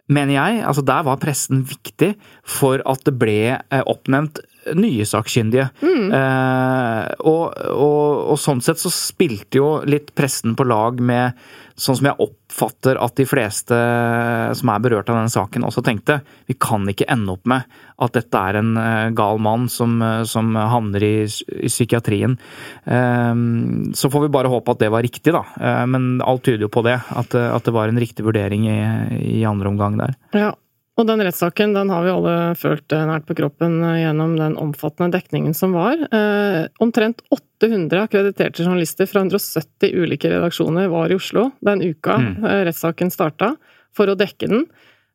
mener 0.10 0.36
jeg, 0.36 0.64
altså 0.68 0.84
der 0.86 1.06
var 1.06 1.22
pressen 1.22 1.62
viktig 1.70 2.14
for 2.44 2.82
at 2.90 3.06
det 3.06 3.14
ble 3.22 3.38
eh, 3.54 3.86
oppnevnt 3.86 4.42
nye 4.80 5.06
sakkyndige. 5.08 5.68
Eh, 5.84 7.08
og, 7.28 7.44
og, 7.74 8.32
og 8.34 8.40
sånn 8.40 8.64
sett 8.64 8.82
så 8.82 8.92
spilte 8.94 9.60
jo 9.60 9.70
litt 9.88 10.14
pressen 10.18 10.58
på 10.60 10.68
lag 10.68 11.02
med 11.04 11.38
Sånn 11.74 11.98
som 11.98 12.08
jeg 12.10 12.22
oppfatter 12.22 13.00
at 13.02 13.16
de 13.18 13.26
fleste 13.26 13.78
som 14.58 14.72
er 14.74 14.84
berørt 14.84 15.10
av 15.10 15.18
denne 15.18 15.34
saken 15.34 15.66
også 15.66 15.84
tenkte. 15.86 16.20
Vi 16.50 16.56
kan 16.62 16.86
ikke 16.90 17.08
ende 17.10 17.34
opp 17.34 17.50
med 17.50 17.66
at 18.04 18.14
dette 18.18 18.42
er 18.50 18.60
en 18.60 18.74
eh, 18.78 19.10
gal 19.18 19.42
mann 19.42 19.66
som, 19.72 19.96
eh, 20.02 20.22
som 20.30 20.54
havner 20.56 21.06
i, 21.06 21.14
i 21.26 21.72
psykiatrien. 21.72 22.38
Eh, 22.86 23.34
så 23.98 24.12
får 24.14 24.28
vi 24.28 24.34
bare 24.38 24.52
håpe 24.54 24.76
at 24.76 24.84
det 24.84 24.92
var 24.94 25.06
riktig, 25.06 25.34
da. 25.34 25.46
Eh, 25.58 25.86
men 25.90 26.18
alt 26.22 26.46
tyder 26.46 26.68
jo 26.68 26.74
på 26.74 26.86
det. 26.86 27.00
At, 27.14 27.34
at 27.34 27.66
det 27.66 27.74
var 27.76 27.90
en 27.90 28.02
riktig 28.02 28.26
vurdering 28.28 28.68
i, 28.70 28.80
i 29.40 29.42
andre 29.50 29.74
omgang 29.74 29.98
der. 30.02 30.18
Ja, 30.36 30.54
og 30.94 31.08
den 31.10 31.24
rettssaken 31.26 31.74
den 31.74 31.90
har 31.90 32.04
vi 32.06 32.12
alle 32.14 32.36
følt 32.60 32.94
eh, 32.94 33.06
nært 33.10 33.26
på 33.26 33.36
kroppen 33.40 33.80
eh, 33.82 34.04
gjennom 34.04 34.36
den 34.38 34.58
omfattende 34.62 35.16
dekningen 35.16 35.56
som 35.58 35.74
var. 35.74 35.98
Eh, 36.14 36.68
omtrent 36.84 37.24
800 37.34 38.04
akkrediterte 38.06 38.62
journalister 38.62 39.10
fra 39.10 39.24
170 39.26 39.90
ulike 39.98 40.30
redaksjoner 40.30 40.92
var 40.94 41.10
i 41.10 41.18
Oslo 41.18 41.50
den 41.66 41.82
uka 41.82 42.20
Mm. 42.22 42.46
rettssaken 42.70 43.10
starta, 43.14 43.56
for 43.94 44.10
å 44.10 44.18
dekke 44.18 44.50
den. 44.52 44.68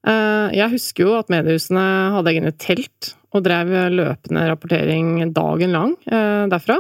Eh, 0.07 0.51
jeg 0.59 0.75
husker 0.75 1.07
jo 1.07 1.15
at 1.19 1.31
mediehusene 1.31 1.87
hadde 2.17 2.35
egne 2.35 2.53
telt 2.59 3.15
og 3.35 3.45
drev 3.45 3.71
løpende 3.93 4.47
rapportering 4.49 5.33
dagen 5.37 5.75
lang 5.75 5.97
eh, 6.11 6.47
derfra. 6.51 6.79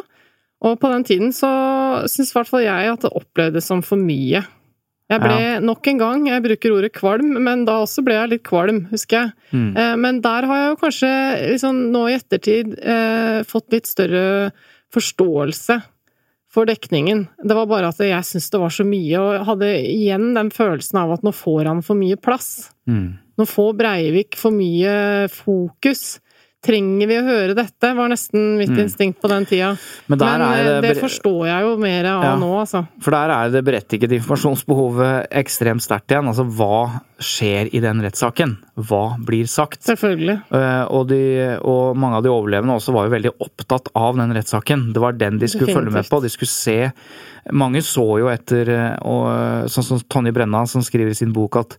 Og 0.67 0.79
på 0.83 0.91
den 0.91 1.05
tiden 1.07 1.31
så 1.31 1.49
syns 2.11 2.33
i 2.33 2.39
hvert 2.39 2.51
fall 2.51 2.65
jeg 2.65 2.91
at 2.91 3.05
det 3.05 3.15
opplevdes 3.15 3.69
som 3.69 3.83
for 3.87 4.01
mye. 4.01 4.43
Jeg 5.09 5.21
ble 5.23 5.37
Ja. 5.41 5.59
nok 5.65 5.87
en 5.89 5.99
gang, 5.99 6.27
jeg 6.29 6.43
bruker 6.45 6.73
ordet 6.77 6.93
kvalm, 6.93 7.39
men 7.43 7.65
da 7.65 7.79
også 7.81 8.05
ble 8.05 8.13
jeg 8.15 8.29
litt 8.29 8.43
kvalm, 8.45 8.83
husker 8.91 9.23
jeg. 9.23 9.33
Mm. 9.53 9.77
Eh, 9.77 9.97
Men 9.97 10.21
der 10.21 10.43
har 10.45 10.57
jeg 10.57 10.69
jo 10.75 10.81
kanskje 10.87 11.13
liksom 11.53 11.79
nå 11.93 12.03
i 12.11 12.17
ettertid 12.19 12.75
eh, 12.79 13.43
fått 13.49 13.73
litt 13.73 13.87
større 13.87 14.53
forståelse 14.93 15.79
for 16.53 16.65
dekningen. 16.69 17.27
Det 17.45 17.55
var 17.57 17.67
bare 17.69 17.89
at 17.89 17.99
jeg 18.01 18.21
syntes 18.25 18.51
det 18.51 18.61
var 18.61 18.73
så 18.73 18.85
mye, 18.89 19.17
og 19.21 19.33
jeg 19.37 19.45
hadde 19.49 19.71
igjen 19.85 20.29
den 20.37 20.51
følelsen 20.51 20.99
av 21.01 21.13
at 21.13 21.23
nå 21.27 21.33
får 21.37 21.67
han 21.67 21.83
for 21.85 21.95
mye 21.97 22.17
plass. 22.21 22.71
Nå 22.89 23.47
får 23.47 23.77
Breivik 23.79 24.37
for 24.37 24.51
mye 24.51 25.29
fokus. 25.33 26.19
Trenger 26.67 27.07
vi 27.07 27.15
å 27.15 27.23
høre 27.23 27.55
dette? 27.55 27.93
var 27.95 28.09
nesten 28.11 28.57
mitt 28.59 28.69
Mm. 28.71 28.81
instinkt 28.83 29.21
på 29.23 29.29
den 29.31 29.47
tida. 29.47 29.79
Men 30.09 30.19
er 30.21 30.41
eh, 30.43 30.81
det 30.81 30.95
det 30.95 31.03
forstår 31.03 31.47
jeg 31.47 31.63
jo 31.63 31.77
mer 31.79 32.05
av 32.05 32.23
Ja. 32.25 32.37
nå, 32.37 32.51
altså. 32.59 32.89
For 33.01 33.13
der 33.13 33.31
er 33.31 33.51
det 33.51 33.65
berettiget 33.65 34.11
informasjonsbehovet 34.11 35.29
ekstremt 35.31 35.83
sterkt 35.83 36.09
igjen. 36.11 36.27
Altså 36.27 36.45
hva 36.51 37.01
skjer 37.21 37.71
i 37.73 37.79
den 37.81 38.03
rettssaken? 38.03 38.57
Hva 38.77 39.17
blir 39.25 39.47
sagt? 39.47 39.83
Selvfølgelig. 39.87 40.43
Eh, 40.51 40.85
og, 40.91 41.07
de, 41.09 41.59
og 41.63 41.97
mange 41.97 42.17
av 42.17 42.23
de 42.25 42.29
overlevende 42.31 42.75
også 42.75 42.93
var 42.93 43.07
jo 43.07 43.15
veldig 43.15 43.33
opptatt 43.39 43.89
av 43.95 44.17
den 44.17 44.35
rettssaken. 44.35 44.93
Det 44.93 45.01
var 45.01 45.13
den 45.13 45.39
de 45.39 45.47
skulle 45.47 45.73
følge 45.73 45.93
med 45.93 46.09
på. 46.11 46.21
De 46.23 46.29
skulle 46.29 46.51
se 46.51 46.93
Mange 47.53 47.81
så 47.87 48.05
jo 48.21 48.29
etter 48.33 48.69
eh, 48.69 48.97
og 49.09 49.69
Sånn 49.73 49.85
som 49.87 50.01
Tonje 50.11 50.33
Brenna 50.37 50.65
som 50.69 50.83
skriver 50.85 51.13
i 51.13 51.19
sin 51.19 51.33
bok 51.37 51.57
at, 51.61 51.77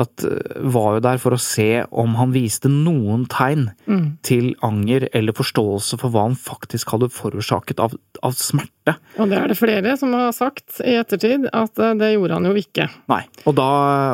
at 0.00 0.24
eh, 0.24 0.60
var 0.72 0.96
jo 0.98 1.00
der 1.04 1.18
for 1.22 1.36
å 1.36 1.40
se 1.40 1.84
om 1.90 2.14
han 2.20 2.32
viste 2.32 2.70
noen 2.72 3.26
tegn 3.30 3.70
Mm. 3.90 4.18
til 4.22 4.52
anger 4.62 5.08
eller 5.16 5.34
forståelse 5.34 5.96
for 5.98 6.12
hva 6.14 6.22
han 6.28 6.36
faktisk 6.38 6.92
hadde 6.94 7.08
forårsaket 7.10 7.80
av, 7.82 7.94
av 8.22 8.36
smerte. 8.38 8.94
Og 9.18 9.28
det 9.32 9.38
er 9.40 9.48
det 9.50 9.56
flere 9.58 9.96
som 9.98 10.12
har 10.14 10.30
sagt 10.36 10.78
i 10.84 10.94
ettertid, 11.00 11.48
at 11.52 11.78
eh, 11.82 11.94
det 11.98 12.12
gjorde 12.14 12.38
han 12.38 12.46
jo 12.50 12.54
ikke. 12.60 12.86
Nei. 13.10 13.22
Og 13.50 13.56
da, 13.58 13.66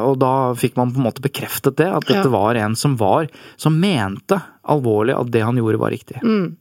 og 0.07 0.17
da 0.23 0.33
fikk 0.59 0.79
man 0.81 0.95
på 0.95 1.03
en 1.03 1.07
måte 1.11 1.25
bekreftet 1.25 1.77
det, 1.77 1.91
at 1.93 2.09
dette 2.09 2.25
Ja. 2.25 2.33
var 2.33 2.57
en 2.57 2.75
som 2.77 2.97
var 2.97 3.29
Som 3.61 3.79
mente 3.81 4.41
alvorlig 4.67 5.15
at 5.19 5.31
det 5.31 5.45
han 5.45 5.57
gjorde 5.61 5.79
var 5.79 5.93
riktig. 5.95 6.23
Mm. 6.25 6.57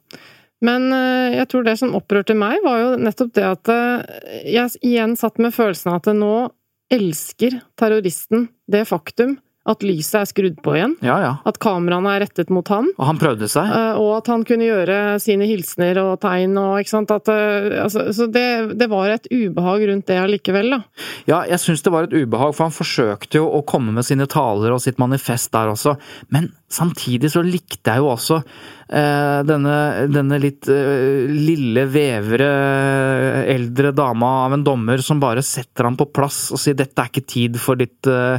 Men 0.65 0.89
eh, 0.95 1.37
jeg 1.39 1.49
tror 1.51 1.65
det 1.67 1.77
som 1.81 1.95
opprørte 1.97 2.35
meg, 2.37 2.59
var 2.65 2.81
jo 2.81 2.91
nettopp 3.05 3.33
det 3.37 3.45
at 3.47 3.73
eh, 3.73 4.19
jeg 4.57 4.77
igjen 4.91 5.15
satt 5.19 5.37
med 5.43 5.53
følelsen 5.55 5.93
av 5.93 6.01
at 6.01 6.13
nå 6.17 6.35
elsker 6.93 7.59
terroristen 7.79 8.47
det 8.69 8.83
faktum 8.89 9.37
At 9.65 9.81
lyset 9.81 10.19
er 10.19 10.27
skrudd 10.29 10.59
på 10.61 10.75
igjen. 10.77 10.91
Ja, 11.01 11.15
ja. 11.23 11.31
At 11.49 11.57
kameraene 11.57 12.11
er 12.13 12.21
rettet 12.21 12.51
mot 12.53 12.67
han. 12.69 12.91
Og 13.01 13.07
han 13.07 13.17
prøvde 13.17 13.47
seg. 13.49 13.65
Eh, 13.73 13.97
Og 13.97 14.11
at 14.19 14.27
han 14.29 14.43
kunne 14.45 14.67
gjøre 14.67 14.97
sine 15.23 15.47
hilsener 15.49 15.97
og 16.03 16.19
tegn 16.21 16.53
og 16.61 16.75
ikke 16.83 16.91
sant. 16.93 17.09
At, 17.15 17.31
altså, 17.81 18.03
så 18.13 18.27
det, 18.29 18.45
det 18.77 18.85
var 18.91 19.09
et 19.15 19.25
ubehag 19.33 19.87
rundt 19.89 20.05
det 20.11 20.19
allikevel, 20.21 20.69
da. 20.75 20.79
Ja, 21.25 21.39
jeg 21.49 21.57
syns 21.63 21.81
det 21.81 21.95
var 21.95 22.05
et 22.05 22.13
ubehag, 22.13 22.53
for 22.53 22.67
han 22.67 22.77
forsøkte 22.77 23.41
jo 23.41 23.47
å 23.57 23.63
komme 23.65 23.95
med 23.97 24.05
sine 24.05 24.29
taler 24.29 24.77
og 24.77 24.83
sitt 24.85 25.01
manifest 25.01 25.49
der 25.57 25.73
også, 25.73 25.95
men 26.29 26.51
samtidig 26.69 27.33
så 27.33 27.41
likte 27.45 27.89
jeg 27.95 28.05
jo 28.05 28.11
også 28.13 28.43
denne, 28.87 30.05
denne 30.13 30.37
litt 30.37 30.67
eh, 30.69 31.25
lille, 31.31 31.85
vevre, 31.89 32.49
eldre 33.49 33.91
dama 33.95 34.29
av 34.45 34.53
en 34.53 34.65
dommer 34.65 35.01
som 35.01 35.21
bare 35.21 35.41
setter 35.45 35.87
ham 35.87 35.97
på 35.97 36.05
plass 36.13 36.51
og 36.53 36.61
sier 36.61 36.77
'dette 36.77 37.01
er 37.01 37.09
ikke 37.09 37.25
tid 37.25 37.57
for 37.61 37.79
ditt, 37.79 38.05
eh, 38.05 38.37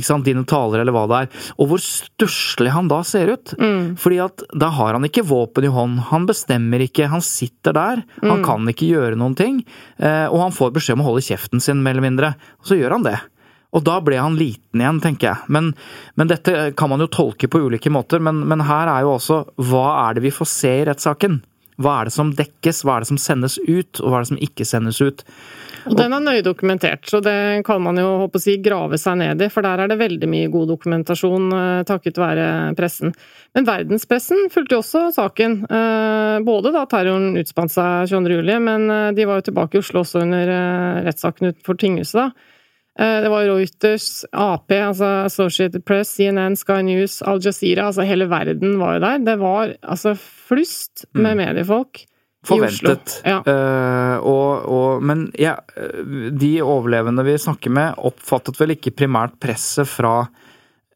sant, 0.00 0.24
dine 0.24 0.44
taler', 0.46 0.84
eller 0.84 0.94
hva 0.94 1.06
det 1.10 1.22
er. 1.22 1.48
Og 1.58 1.72
hvor 1.72 1.82
stusslig 1.82 2.70
han 2.74 2.88
da 2.88 3.02
ser 3.02 3.34
ut. 3.34 3.54
Fordi 3.98 4.20
at 4.22 4.42
da 4.54 4.70
har 4.70 4.94
han 4.94 5.06
ikke 5.08 5.26
våpen 5.26 5.66
i 5.66 5.72
hånd, 5.72 5.98
han 6.12 6.26
bestemmer 6.26 6.84
ikke, 6.84 7.08
han 7.10 7.24
sitter 7.24 7.74
der, 7.74 8.04
han 8.22 8.44
kan 8.44 8.68
ikke 8.70 8.88
gjøre 8.88 9.18
noen 9.18 9.34
ting, 9.34 9.64
eh, 9.98 10.26
og 10.30 10.40
han 10.46 10.54
får 10.54 10.72
beskjed 10.76 10.98
om 10.98 11.02
å 11.02 11.10
holde 11.10 11.26
kjeften 11.26 11.60
sin, 11.60 11.82
mer 11.82 11.96
eller 11.96 12.06
mindre. 12.06 12.34
Og 12.62 12.70
så 12.70 12.78
gjør 12.78 12.98
han 12.98 13.06
det. 13.08 13.18
Og 13.76 13.84
da 13.84 13.98
ble 14.00 14.16
han 14.16 14.38
liten 14.38 14.80
igjen, 14.80 15.02
tenker 15.04 15.28
jeg. 15.32 15.52
Men, 15.52 15.74
men 16.16 16.30
dette 16.30 16.70
kan 16.78 16.88
man 16.88 17.04
jo 17.04 17.10
tolke 17.12 17.50
på 17.52 17.60
ulike 17.66 17.92
måter. 17.92 18.22
Men, 18.24 18.40
men 18.48 18.64
her 18.64 18.88
er 18.88 19.04
jo 19.04 19.16
også 19.18 19.42
hva 19.68 19.86
er 20.06 20.16
det 20.16 20.24
vi 20.24 20.32
får 20.32 20.48
se 20.54 20.74
i 20.80 20.86
rettssaken? 20.88 21.42
Hva 21.78 22.00
er 22.00 22.08
det 22.08 22.14
som 22.16 22.32
dekkes, 22.34 22.80
hva 22.82 22.96
er 22.96 23.04
det 23.04 23.10
som 23.12 23.20
sendes 23.22 23.54
ut, 23.62 24.00
og 24.00 24.08
hva 24.10 24.18
er 24.18 24.24
det 24.24 24.30
som 24.32 24.40
ikke 24.42 24.64
sendes 24.66 24.98
ut? 24.98 25.20
Og 25.86 25.94
den 25.94 26.16
er 26.16 26.24
nøye 26.24 26.42
dokumentert, 26.42 27.06
så 27.06 27.20
det 27.22 27.62
kan 27.68 27.78
man 27.84 28.00
jo 28.00 28.08
håpe 28.24 28.40
å 28.40 28.42
si 28.42 28.56
grave 28.64 28.98
seg 28.98 29.20
ned 29.20 29.44
i, 29.46 29.50
for 29.52 29.62
der 29.62 29.84
er 29.84 29.92
det 29.92 30.00
veldig 30.00 30.26
mye 30.32 30.50
god 30.50 30.72
dokumentasjon 30.72 31.46
eh, 31.54 31.84
takket 31.86 32.18
være 32.18 32.48
pressen. 32.76 33.14
Men 33.54 33.68
verdenspressen 33.68 34.48
fulgte 34.50 34.74
jo 34.74 34.82
også 34.82 35.04
saken. 35.14 35.56
eh, 35.70 36.34
Både 36.48 36.74
da 36.74 36.82
terroren 36.90 37.38
utspant 37.38 37.72
seg 37.72 38.10
22.07, 38.10 38.52
men 38.66 38.90
eh, 38.90 39.08
de 39.14 39.30
var 39.30 39.38
jo 39.38 39.46
tilbake 39.52 39.78
i 39.78 39.84
Oslo 39.84 40.02
også 40.02 40.26
under 40.26 40.54
rettssaken 41.06 41.52
utenfor 41.52 41.78
tinghuset, 41.78 42.24
da. 42.26 42.56
Eh, 42.98 43.20
Det 43.22 43.30
var 43.30 43.46
Reuters, 43.46 44.24
Ap, 44.32 44.72
altså 44.74 45.06
Associated 45.28 45.84
Press, 45.86 46.16
CNN, 46.16 46.56
Sky 46.58 46.82
News, 46.82 47.20
Al 47.22 47.38
Jazeera, 47.42 47.86
altså 47.92 48.06
hele 48.06 48.26
verden 48.30 48.78
var 48.80 48.96
jo 48.96 49.04
der. 49.06 49.18
Det 49.22 49.36
var 49.38 49.74
altså 49.82 50.16
flust 50.18 51.06
med 51.14 51.38
mediefolk. 51.38 52.02
i 52.02 52.58
Oslo. 52.58 52.94
Forventet. 52.96 53.20
Ja. 53.26 53.38
Uh, 53.44 54.26
og, 54.26 54.66
og, 54.72 55.02
men 55.04 55.28
ja, 55.38 55.56
de 56.32 56.52
overlevende 56.64 57.22
vi 57.26 57.36
snakker 57.38 57.70
med, 57.70 57.98
oppfattet 57.98 58.58
vel 58.58 58.74
ikke 58.74 58.94
primært 58.96 59.36
presset 59.42 59.90
fra 59.90 60.14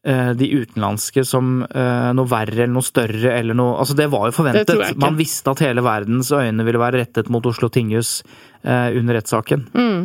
eh, 0.03 0.31
de 0.39 0.47
utenlandske 0.55 1.25
som 1.27 1.61
uh, 1.67 2.09
noe 2.15 2.31
verre 2.31 2.63
eller 2.63 2.73
noe 2.73 2.87
større 2.87 3.35
eller 3.37 3.59
noe 3.59 3.75
Altså, 3.83 3.95
det 3.99 4.09
var 4.11 4.31
jo 4.31 4.37
forventet. 4.39 4.97
Man 4.99 5.19
visste 5.19 5.51
at 5.51 5.61
hele 5.67 5.83
verdens 5.85 6.31
øyne 6.31 6.65
ville 6.65 6.81
være 6.81 7.03
rettet 7.03 7.31
mot 7.31 7.45
Oslo 7.45 7.69
tinghus 7.69 8.23
under 8.63 9.19
rettssaken. 9.19 9.65
Mm. 9.75 10.03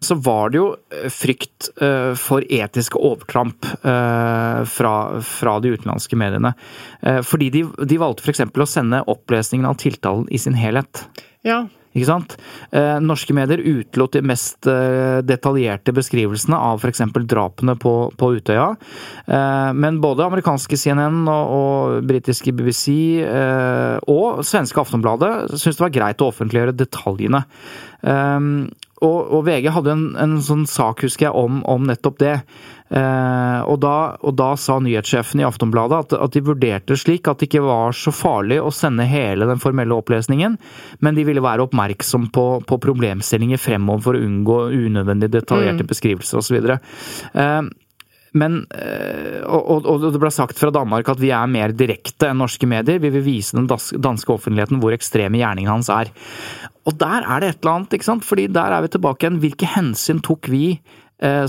Så 0.00 0.14
var 0.14 0.50
det 0.50 0.60
jo 0.60 0.68
eh, 0.94 1.08
frykt 1.12 1.70
eh, 1.82 2.12
for 2.18 2.44
etiske 2.46 2.98
overtramp 2.98 3.66
eh, 3.80 4.62
fra, 4.68 4.94
fra 5.24 5.58
de 5.62 5.74
utenlandske 5.76 6.18
mediene. 6.18 6.54
Fordi 7.00 7.48
de, 7.52 7.64
de 7.88 7.98
valgte 8.00 8.26
f.eks. 8.26 8.42
å 8.44 8.68
sende 8.68 9.04
opplesningen 9.08 9.68
av 9.68 9.78
tiltalen 9.80 10.26
i 10.30 10.40
sin 10.40 10.58
helhet. 10.58 11.06
ja. 11.46 11.66
Ikke 11.90 12.06
sant? 12.06 12.34
Norske 13.02 13.34
medier 13.34 13.58
utelot 13.58 14.12
de 14.14 14.20
mest 14.22 14.62
detaljerte 15.26 15.90
beskrivelsene 15.90 16.54
av 16.54 16.78
f.eks. 16.78 17.00
drapene 17.26 17.74
på, 17.82 17.94
på 18.14 18.28
Utøya. 18.36 18.68
Men 19.74 19.98
både 19.98 20.28
amerikanske 20.28 20.78
CNN 20.78 21.24
og, 21.24 21.50
og 21.56 22.06
britiske 22.06 22.54
BBC 22.54 22.94
og 24.06 24.44
svenske 24.46 24.84
Aftonbladet 24.84 25.32
syntes 25.56 25.80
det 25.80 25.86
var 25.88 25.96
greit 25.96 26.22
å 26.22 26.30
offentliggjøre 26.30 26.76
detaljene. 26.78 27.42
Og, 29.00 29.18
og 29.32 29.46
VG 29.46 29.70
hadde 29.72 29.94
en, 29.94 30.04
en 30.20 30.36
sånn 30.44 30.66
sak, 30.68 31.06
husker 31.06 31.30
jeg, 31.30 31.36
om, 31.36 31.62
om 31.68 31.86
nettopp 31.88 32.18
det. 32.20 32.34
Eh, 32.90 33.60
og, 33.64 33.78
da, 33.80 33.94
og 34.26 34.34
da 34.36 34.50
sa 34.58 34.80
nyhetssjefen 34.82 35.40
i 35.40 35.46
Aftonbladet 35.46 36.00
at, 36.04 36.14
at 36.26 36.34
de 36.34 36.42
vurderte 36.44 36.96
slik 36.98 37.30
at 37.30 37.38
det 37.38 37.46
ikke 37.46 37.62
var 37.62 37.94
så 37.96 38.12
farlig 38.12 38.58
å 38.60 38.72
sende 38.74 39.06
hele 39.08 39.46
den 39.48 39.62
formelle 39.62 39.94
opplesningen, 39.96 40.58
men 41.00 41.16
de 41.16 41.24
ville 41.28 41.44
være 41.44 41.68
oppmerksom 41.68 42.28
på, 42.34 42.46
på 42.66 42.80
problemstillinger 42.82 43.62
fremover 43.62 44.04
for 44.08 44.18
å 44.18 44.24
unngå 44.26 44.58
unødvendig 44.74 45.30
detaljerte 45.32 45.86
beskrivelser 45.88 46.42
osv. 46.42 46.74
Eh, 46.74 47.62
men, 48.38 48.60
eh, 48.70 49.40
og, 49.42 49.86
og 49.90 50.04
det 50.14 50.20
ble 50.22 50.30
sagt 50.30 50.60
fra 50.60 50.70
Danmark 50.74 51.08
at 51.10 51.18
vi 51.22 51.32
er 51.34 51.50
mer 51.50 51.74
direkte 51.74 52.28
enn 52.30 52.38
norske 52.42 52.68
medier. 52.70 53.00
Vi 53.02 53.10
vil 53.10 53.24
vise 53.26 53.58
den 53.58 53.66
danske 53.66 54.34
offentligheten 54.34 54.78
hvor 54.82 54.94
ekstreme 54.94 55.40
gjerningen 55.40 55.72
hans 55.72 55.90
er. 55.90 56.12
Og 56.86 56.94
der 57.00 57.26
er 57.26 57.42
det 57.42 57.50
et 57.50 57.60
eller 57.60 57.80
annet, 57.80 57.96
ikke 57.98 58.06
sant? 58.06 58.26
Fordi 58.26 58.46
der 58.54 58.76
er 58.76 58.84
vi 58.84 58.92
tilbake 58.94 59.26
igjen. 59.26 59.40
Hvilke 59.42 59.72
hensyn 59.74 60.22
tok 60.24 60.50
vi 60.52 60.64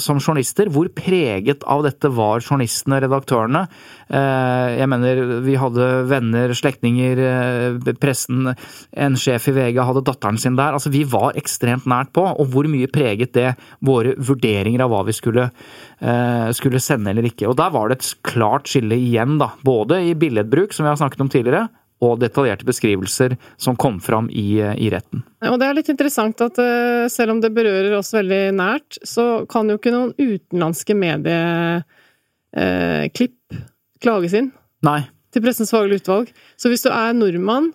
som 0.04 0.20
journalister? 0.20 0.68
Hvor 0.68 0.90
preget 0.92 1.64
av 1.64 1.86
dette 1.86 2.10
var 2.12 2.44
journalistene, 2.44 3.00
redaktørene? 3.04 3.66
Eh, 4.12 4.70
jeg 4.82 4.90
mener, 4.92 5.22
vi 5.46 5.56
hadde 5.60 5.88
venner, 6.10 6.52
slektninger, 6.58 7.22
eh, 7.24 7.94
pressen, 8.02 8.52
en 8.92 9.16
sjef 9.16 9.48
i 9.48 9.56
VG 9.56 9.80
hadde 9.80 10.04
datteren 10.08 10.40
sin 10.42 10.58
der. 10.60 10.76
Altså, 10.76 10.92
vi 10.92 11.06
var 11.08 11.38
ekstremt 11.40 11.88
nært 11.88 12.12
på, 12.16 12.26
og 12.26 12.52
hvor 12.52 12.68
mye 12.68 12.92
preget 12.92 13.34
det 13.38 13.54
våre 13.80 14.18
vurderinger 14.20 14.84
av 14.84 14.92
hva 14.92 15.06
vi 15.08 15.16
skulle, 15.16 15.50
eh, 16.02 16.52
skulle 16.52 16.84
sende 16.84 17.12
eller 17.12 17.24
ikke. 17.24 17.48
Og 17.48 17.56
der 17.56 17.72
var 17.72 17.88
det 17.88 18.00
et 18.00 18.16
klart 18.24 18.68
skille 18.68 18.96
igjen, 19.00 19.38
da. 19.40 19.54
Både 19.64 20.02
i 20.04 20.14
billedbruk, 20.14 20.74
som 20.74 20.86
vi 20.86 20.90
har 20.90 21.00
snakket 21.00 21.22
om 21.22 21.30
tidligere, 21.30 21.70
og 22.02 22.18
detaljerte 22.22 22.66
beskrivelser 22.66 23.36
som 23.62 23.76
kom 23.80 24.00
fram 24.02 24.30
i, 24.34 24.58
i 24.58 24.90
retten. 24.94 25.22
Og 25.46 25.60
det 25.62 25.68
er 25.68 25.74
litt 25.78 25.90
interessant 25.94 26.42
at 26.42 26.58
eh, 26.62 27.08
selv 27.14 27.32
om 27.36 27.42
det 27.44 27.56
berører 27.56 27.94
oss 27.98 28.14
veldig 28.16 28.54
nært, 28.58 28.98
så 29.06 29.46
kan 29.50 29.70
jo 29.70 29.76
ikke 29.78 29.94
noen 29.94 30.14
utenlandske 30.18 30.94
medieklipp 30.98 33.38
klages 34.02 34.34
inn 34.38 34.52
Nei. 34.86 35.02
til 35.34 35.42
Pressens 35.46 35.72
faglige 35.74 36.02
utvalg. 36.02 36.28
Så 36.58 36.70
hvis 36.72 36.86
du 36.86 36.90
er 36.90 37.14
nordmann, 37.18 37.66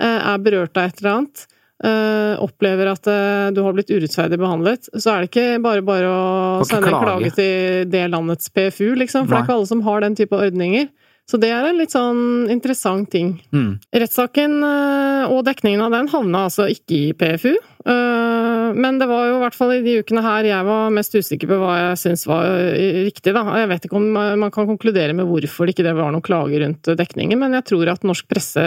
eh, 0.00 0.20
er 0.32 0.38
berørt 0.42 0.76
av 0.80 0.84
et 0.88 0.96
eller 1.02 1.12
annet, 1.18 1.36
eh, 1.84 2.34
opplever 2.40 2.86
at 2.94 3.04
eh, 3.10 3.50
du 3.54 3.60
har 3.66 3.72
blitt 3.76 3.92
urettferdig 3.92 4.38
behandlet, 4.40 4.82
så 4.96 5.06
er 5.12 5.16
det 5.20 5.28
ikke 5.30 5.62
bare 5.64 5.82
bare 5.84 6.08
å 6.08 6.64
sende 6.64 6.88
en 6.88 7.04
klage. 7.04 7.30
til 7.36 7.84
det 7.90 8.10
landets 8.10 8.48
PFU, 8.48 8.94
liksom, 8.96 9.26
for 9.26 9.34
det 9.34 9.40
er 9.42 9.46
ikke 9.48 9.58
alle 9.58 9.72
som 9.74 9.84
har 9.86 9.98
den 10.06 10.16
type 10.18 10.36
ordninger. 10.36 10.84
Så 11.24 11.38
det 11.40 11.48
er 11.56 11.64
en 11.64 11.78
litt 11.80 11.94
sånn 11.94 12.50
interessant 12.52 13.08
ting. 13.12 13.38
Mm. 13.54 13.78
Rettssaken 13.96 14.58
eh, 14.66 15.30
og 15.32 15.46
dekningen 15.46 15.80
av 15.86 15.94
den 15.94 16.10
havna 16.12 16.42
altså 16.50 16.66
ikke 16.68 16.98
i 16.98 17.14
PFU. 17.16 17.54
eh, 17.54 18.66
Men 18.76 18.98
det 19.00 19.08
var 19.08 19.30
jo 19.30 19.38
i 19.38 19.40
hvert 19.40 19.56
fall 19.56 19.72
i 19.72 19.80
de 19.86 19.94
ukene 20.04 20.20
her 20.24 20.44
jeg 20.50 20.66
var 20.68 20.92
mest 20.92 21.16
usikker 21.16 21.48
på 21.48 21.58
hva 21.62 21.78
jeg 21.78 22.00
syns 22.02 22.26
var 22.28 22.50
eh, 22.68 23.00
riktig, 23.06 23.32
da. 23.32 23.44
Jeg 23.62 23.70
vet 23.72 23.88
ikke 23.88 23.96
om 24.02 24.10
man 24.12 24.52
kan 24.52 24.68
konkludere 24.68 25.16
med 25.16 25.30
hvorfor 25.30 25.64
det 25.64 25.76
ikke 25.78 25.94
var 25.96 26.12
noen 26.12 26.24
klager 26.24 26.60
rundt 26.66 26.92
dekningen, 27.00 27.40
men 27.40 27.56
jeg 27.56 27.68
tror 27.72 27.92
at 27.94 28.04
norsk 28.04 28.28
presse 28.28 28.64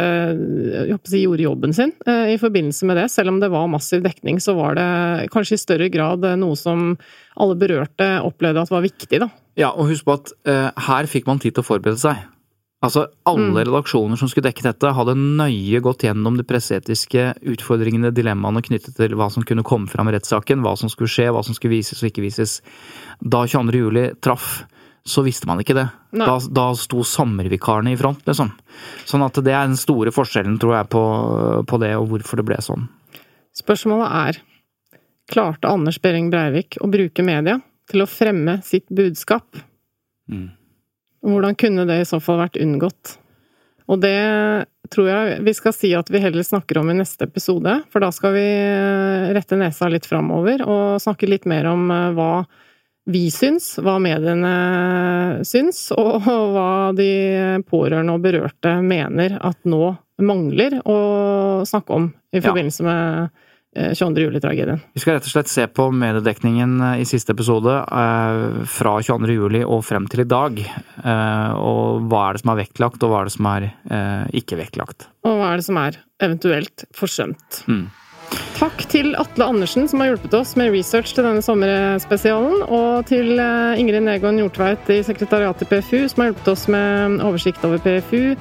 si, 1.08 1.22
gjorde 1.22 1.46
jobben 1.46 1.76
sin 1.78 1.94
i 2.08 2.40
forbindelse 2.42 2.90
med 2.90 2.98
det. 2.98 3.08
Selv 3.14 3.36
om 3.36 3.42
det 3.44 3.52
var 3.54 3.70
massiv 3.70 4.02
dekning, 4.06 4.42
så 4.42 4.56
var 4.58 4.80
det 4.80 5.30
kanskje 5.34 5.60
i 5.60 5.62
større 5.62 5.92
grad 5.94 6.26
noe 6.42 6.58
som 6.58 6.96
alle 7.38 7.58
berørte 7.60 8.10
opplevde 8.26 8.66
at 8.66 8.74
var 8.74 8.86
viktig, 8.86 9.22
da. 9.22 9.30
Ja, 9.58 9.72
og 9.74 9.90
husk 9.90 10.06
på 10.08 10.18
at 10.18 10.34
eh, 10.50 10.70
her 10.88 11.10
fikk 11.10 11.30
man 11.30 11.42
tid 11.42 11.56
til 11.58 11.66
å 11.66 11.70
forberede 11.70 12.02
seg. 12.02 12.26
Altså, 12.84 13.08
alle 13.26 13.50
Mm. 13.50 13.66
redaksjoner 13.66 14.18
som 14.18 14.28
skulle 14.30 14.52
dekke 14.52 14.62
dette, 14.62 14.94
hadde 14.94 15.16
nøye 15.16 15.82
gått 15.82 16.04
gjennom 16.06 16.38
de 16.38 16.44
presseetiske 16.44 17.42
utfordringene, 17.42 18.14
dilemmaene 18.14 18.62
knyttet 18.62 18.96
til 18.96 19.16
hva 19.18 19.32
som 19.32 19.42
kunne 19.44 19.64
komme 19.64 19.90
fram 19.90 20.08
i 20.10 20.12
rettssaken, 20.14 20.62
hva 20.62 20.78
som 20.78 20.88
skulle 20.88 21.10
skje, 21.10 21.32
hva 21.34 21.44
som 21.44 21.56
skulle 21.56 21.74
vises 21.74 22.04
og 22.04 22.12
ikke 22.12 22.22
vises. 22.22 22.62
Da 23.24 23.48
22. 23.48 23.74
juli 23.82 24.14
traff, 24.22 24.66
så 25.08 25.24
visste 25.24 25.48
man 25.48 25.58
ikke 25.58 25.74
det. 25.74 25.90
Da, 26.14 26.38
da 26.38 26.74
sto 26.76 27.02
sommervikarene 27.02 27.94
i 27.94 27.98
front, 27.98 28.24
liksom. 28.28 28.52
Sånn 29.08 29.26
at 29.26 29.34
det 29.34 29.54
er 29.54 29.66
den 29.66 29.80
store 29.80 30.12
forskjellen, 30.12 30.60
tror 30.60 30.76
jeg, 30.78 30.90
på, 30.90 31.66
på 31.66 31.80
det, 31.80 31.96
og 31.98 32.10
hvorfor 32.10 32.38
det 32.38 32.46
ble 32.46 32.58
sånn. 32.62 32.90
Spørsmålet 33.58 34.12
er 34.12 34.42
klarte 35.32 35.66
Anders 35.66 35.98
Behring 35.98 36.30
Breivik 36.30 36.78
å 36.84 36.92
bruke 36.92 37.24
media 37.26 37.58
til 37.90 38.04
å 38.04 38.08
fremme 38.08 38.62
sitt 38.64 38.86
budskap? 38.94 39.48
Mm. 40.30 40.52
Hvordan 41.26 41.56
kunne 41.58 41.88
det 41.90 42.02
i 42.02 42.10
så 42.10 42.20
fall 42.24 42.42
vært 42.44 42.60
unngått? 42.62 43.18
Og 43.88 44.02
det 44.04 44.18
tror 44.92 45.10
jeg 45.10 45.42
vi 45.48 45.54
skal 45.56 45.76
si 45.76 45.92
at 45.96 46.10
vi 46.12 46.22
heller 46.24 46.46
snakker 46.46 46.80
om 46.82 46.92
i 46.92 46.98
neste 46.98 47.28
episode, 47.28 47.80
for 47.92 48.04
da 48.04 48.12
skal 48.16 48.36
vi 48.36 48.46
eh, 48.46 49.28
rette 49.36 49.60
nesa 49.60 49.90
litt 49.92 50.08
framover 50.08 50.64
og 50.68 51.02
snakke 51.04 51.30
litt 51.30 51.48
mer 51.50 51.70
om 51.72 51.88
eh, 51.92 52.10
hva 52.16 52.32
vi 53.08 53.30
syns, 53.32 53.78
hva 53.80 53.96
mediene 54.04 54.54
syns, 55.48 55.86
og 56.02 56.28
hva 56.28 56.70
de 56.96 57.64
pårørende 57.68 58.18
og 58.18 58.24
berørte 58.28 58.78
mener 58.84 59.40
at 59.40 59.60
nå 59.68 59.96
mangler 60.18 60.80
å 60.90 61.00
snakke 61.68 61.94
om 61.94 62.10
i 62.34 62.42
forbindelse 62.42 62.84
med 62.84 63.44
eh, 63.76 63.94
22. 63.94 64.24
juli-tragedien. 64.28 64.82
Vi 64.94 65.04
skal 65.04 65.18
rett 65.18 65.28
og 65.28 65.34
slett 65.34 65.52
se 65.52 65.68
på 65.68 65.90
mediedekningen 65.92 66.80
i 67.02 67.06
siste 67.10 67.36
episode 67.36 67.76
eh, 67.84 68.64
fra 68.78 68.98
22. 69.04 69.38
juli 69.38 69.64
og 69.66 69.86
frem 69.88 70.08
til 70.12 70.24
i 70.24 70.30
dag. 70.30 70.60
Eh, 70.64 71.52
og 71.58 72.10
hva 72.10 72.28
er 72.28 72.38
det 72.38 72.46
som 72.46 72.54
er 72.54 72.62
vektlagt, 72.64 73.04
og 73.04 73.14
hva 73.14 73.22
er 73.22 73.30
det 73.30 73.38
som 73.38 73.54
er 73.54 73.70
eh, 73.70 74.26
ikke 74.42 74.60
vektlagt. 74.64 75.10
Og 75.28 75.40
hva 75.40 75.54
er 75.54 75.62
det 75.62 75.68
som 75.68 75.80
er 75.84 76.02
eventuelt 76.24 76.88
forsømt. 76.96 77.64
Mm. 77.68 77.88
Takk 78.58 78.82
til 78.90 79.14
Atle 79.20 79.46
Andersen 79.46 79.86
som 79.88 80.02
har 80.02 80.12
hjulpet 80.12 80.34
oss 80.34 80.56
med 80.60 80.72
research 80.74 81.14
til 81.16 81.28
denne 81.28 81.44
sommerspesialen, 81.46 82.64
og 82.66 83.06
til 83.10 83.38
eh, 83.40 83.80
Ingrid 83.80 84.04
Negon 84.04 84.40
Hjortveit 84.42 84.90
i 84.94 85.04
sekretariatet 85.06 85.68
i 85.68 85.70
PFU 85.70 86.08
som 86.10 86.24
har 86.24 86.32
hjulpet 86.32 86.50
oss 86.56 86.66
med 86.74 87.22
oversikt 87.26 87.64
over 87.68 87.82
PFU. 87.84 88.34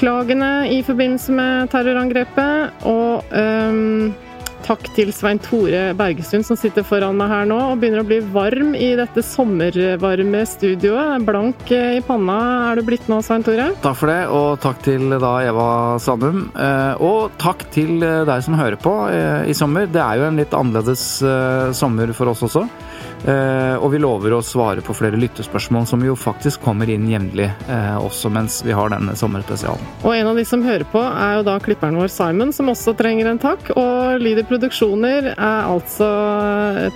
Klagene 0.00 0.70
i 0.72 0.80
forbindelse 0.86 1.34
med 1.36 1.68
terrorangrepet, 1.74 2.86
og 2.88 3.34
øhm, 3.36 4.14
takk 4.64 4.88
til 4.96 5.10
Svein 5.14 5.40
Tore 5.42 5.90
Bergestuen 5.98 6.44
som 6.46 6.58
sitter 6.58 6.84
foran 6.86 7.18
meg 7.18 7.30
her 7.32 7.48
nå 7.48 7.58
og 7.72 7.80
begynner 7.80 8.02
å 8.02 8.08
bli 8.08 8.20
varm 8.34 8.74
i 8.76 8.92
dette 8.98 9.24
sommervarme 9.24 10.42
studioet. 10.48 11.24
Blank 11.26 11.72
eh, 11.74 11.98
i 11.98 12.02
panna 12.04 12.38
er 12.70 12.80
du 12.80 12.86
blitt 12.86 13.08
nå, 13.10 13.20
Svein 13.24 13.44
Tore? 13.46 13.70
Takk 13.84 13.98
for 14.00 14.12
det, 14.12 14.20
og 14.28 14.60
takk 14.62 14.82
til 14.86 15.16
da 15.22 15.32
Eva 15.48 15.70
Sandum. 16.02 16.46
Eh, 16.54 17.02
og 17.06 17.34
takk 17.40 17.66
til 17.74 17.98
eh, 18.06 18.22
deg 18.28 18.44
som 18.46 18.58
hører 18.58 18.78
på 18.80 18.94
i 19.10 19.56
sommer. 19.56 19.88
Det 19.90 20.02
er 20.02 20.20
jo 20.20 20.28
en 20.28 20.40
litt 20.40 20.54
annerledes 20.56 21.04
sommer 21.76 22.12
for 22.16 22.32
oss 22.32 22.44
også. 22.46 22.66
Eh, 23.24 23.76
og 23.76 23.90
vi 23.92 23.98
lover 24.00 24.32
å 24.32 24.40
svare 24.44 24.80
på 24.84 24.94
flere 24.96 25.18
lyttespørsmål 25.20 25.84
som 25.88 26.00
jo 26.04 26.14
faktisk 26.16 26.62
kommer 26.64 26.88
inn 26.88 27.04
jevnlig 27.10 27.50
eh, 27.68 27.96
også 28.00 28.30
mens 28.32 28.60
vi 28.64 28.72
har 28.76 28.92
denne 28.92 29.12
sommerspesialen. 29.16 29.90
Og 30.00 30.14
en 30.16 30.30
av 30.30 30.40
de 30.40 30.44
som 30.48 30.64
hører 30.64 30.86
på, 30.88 31.02
er 31.02 31.36
jo 31.36 31.44
da 31.50 31.58
klipperen 31.60 32.00
vår 32.00 32.08
Simon, 32.12 32.54
som 32.56 32.72
også 32.72 32.94
trenger 32.96 33.28
en 33.28 33.42
takk. 33.42 33.72
Og 33.76 34.24
Lyder 34.24 34.48
Produksjoner 34.48 35.32
er 35.34 35.68
altså 35.68 36.08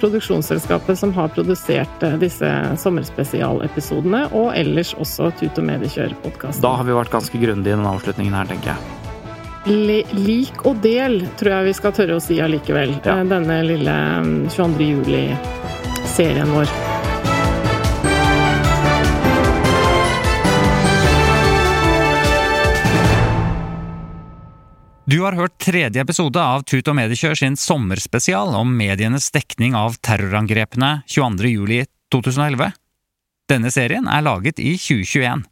produksjonsselskapet 0.00 0.98
som 1.00 1.12
har 1.16 1.32
produsert 1.36 2.06
eh, 2.06 2.16
disse 2.22 2.50
sommerspesialepisodene, 2.80 4.26
og 4.32 4.52
ellers 4.56 4.94
også 4.96 5.28
Tut 5.38 5.60
og 5.60 5.68
Mediekjør-podkasten. 5.68 6.64
Da 6.64 6.76
har 6.78 6.88
vi 6.88 6.96
vært 6.96 7.12
ganske 7.12 7.40
grundige 7.40 7.74
i 7.74 7.78
den 7.78 7.88
avslutningen 7.88 8.36
her, 8.36 8.48
tenker 8.48 8.74
jeg. 8.74 9.00
Le, 9.64 10.02
lik 10.12 10.66
og 10.68 10.82
del, 10.84 11.22
tror 11.40 11.54
jeg 11.54 11.68
vi 11.70 11.76
skal 11.76 11.94
tørre 11.96 12.18
å 12.18 12.22
si 12.22 12.36
allikevel. 12.44 12.98
Ja. 13.04 13.16
Denne 13.24 13.62
lille 13.64 13.96
22. 14.52 14.64
Mm, 14.74 14.80
juli 14.84 15.24
serien 16.14 16.50
vår. 16.54 16.70
Du 25.04 25.20
har 25.20 25.32
hørt 25.36 25.58
tredje 25.60 26.00
episode 26.00 26.40
av 26.40 26.62
Tut 26.64 26.88
og 26.88 26.96
Mediekjør 26.96 27.36
sin 27.36 27.58
sommerspesial 27.60 28.54
om 28.56 28.70
medienes 28.78 29.26
dekning 29.34 29.76
av 29.76 29.98
terrorangrepene 30.00 31.02
22. 31.12 31.50
juli 31.50 31.82
2011. 32.14 32.72
Denne 33.52 33.72
serien 33.74 34.08
er 34.08 34.24
laget 34.24 34.62
i 34.62 34.78
2021. 34.80 35.44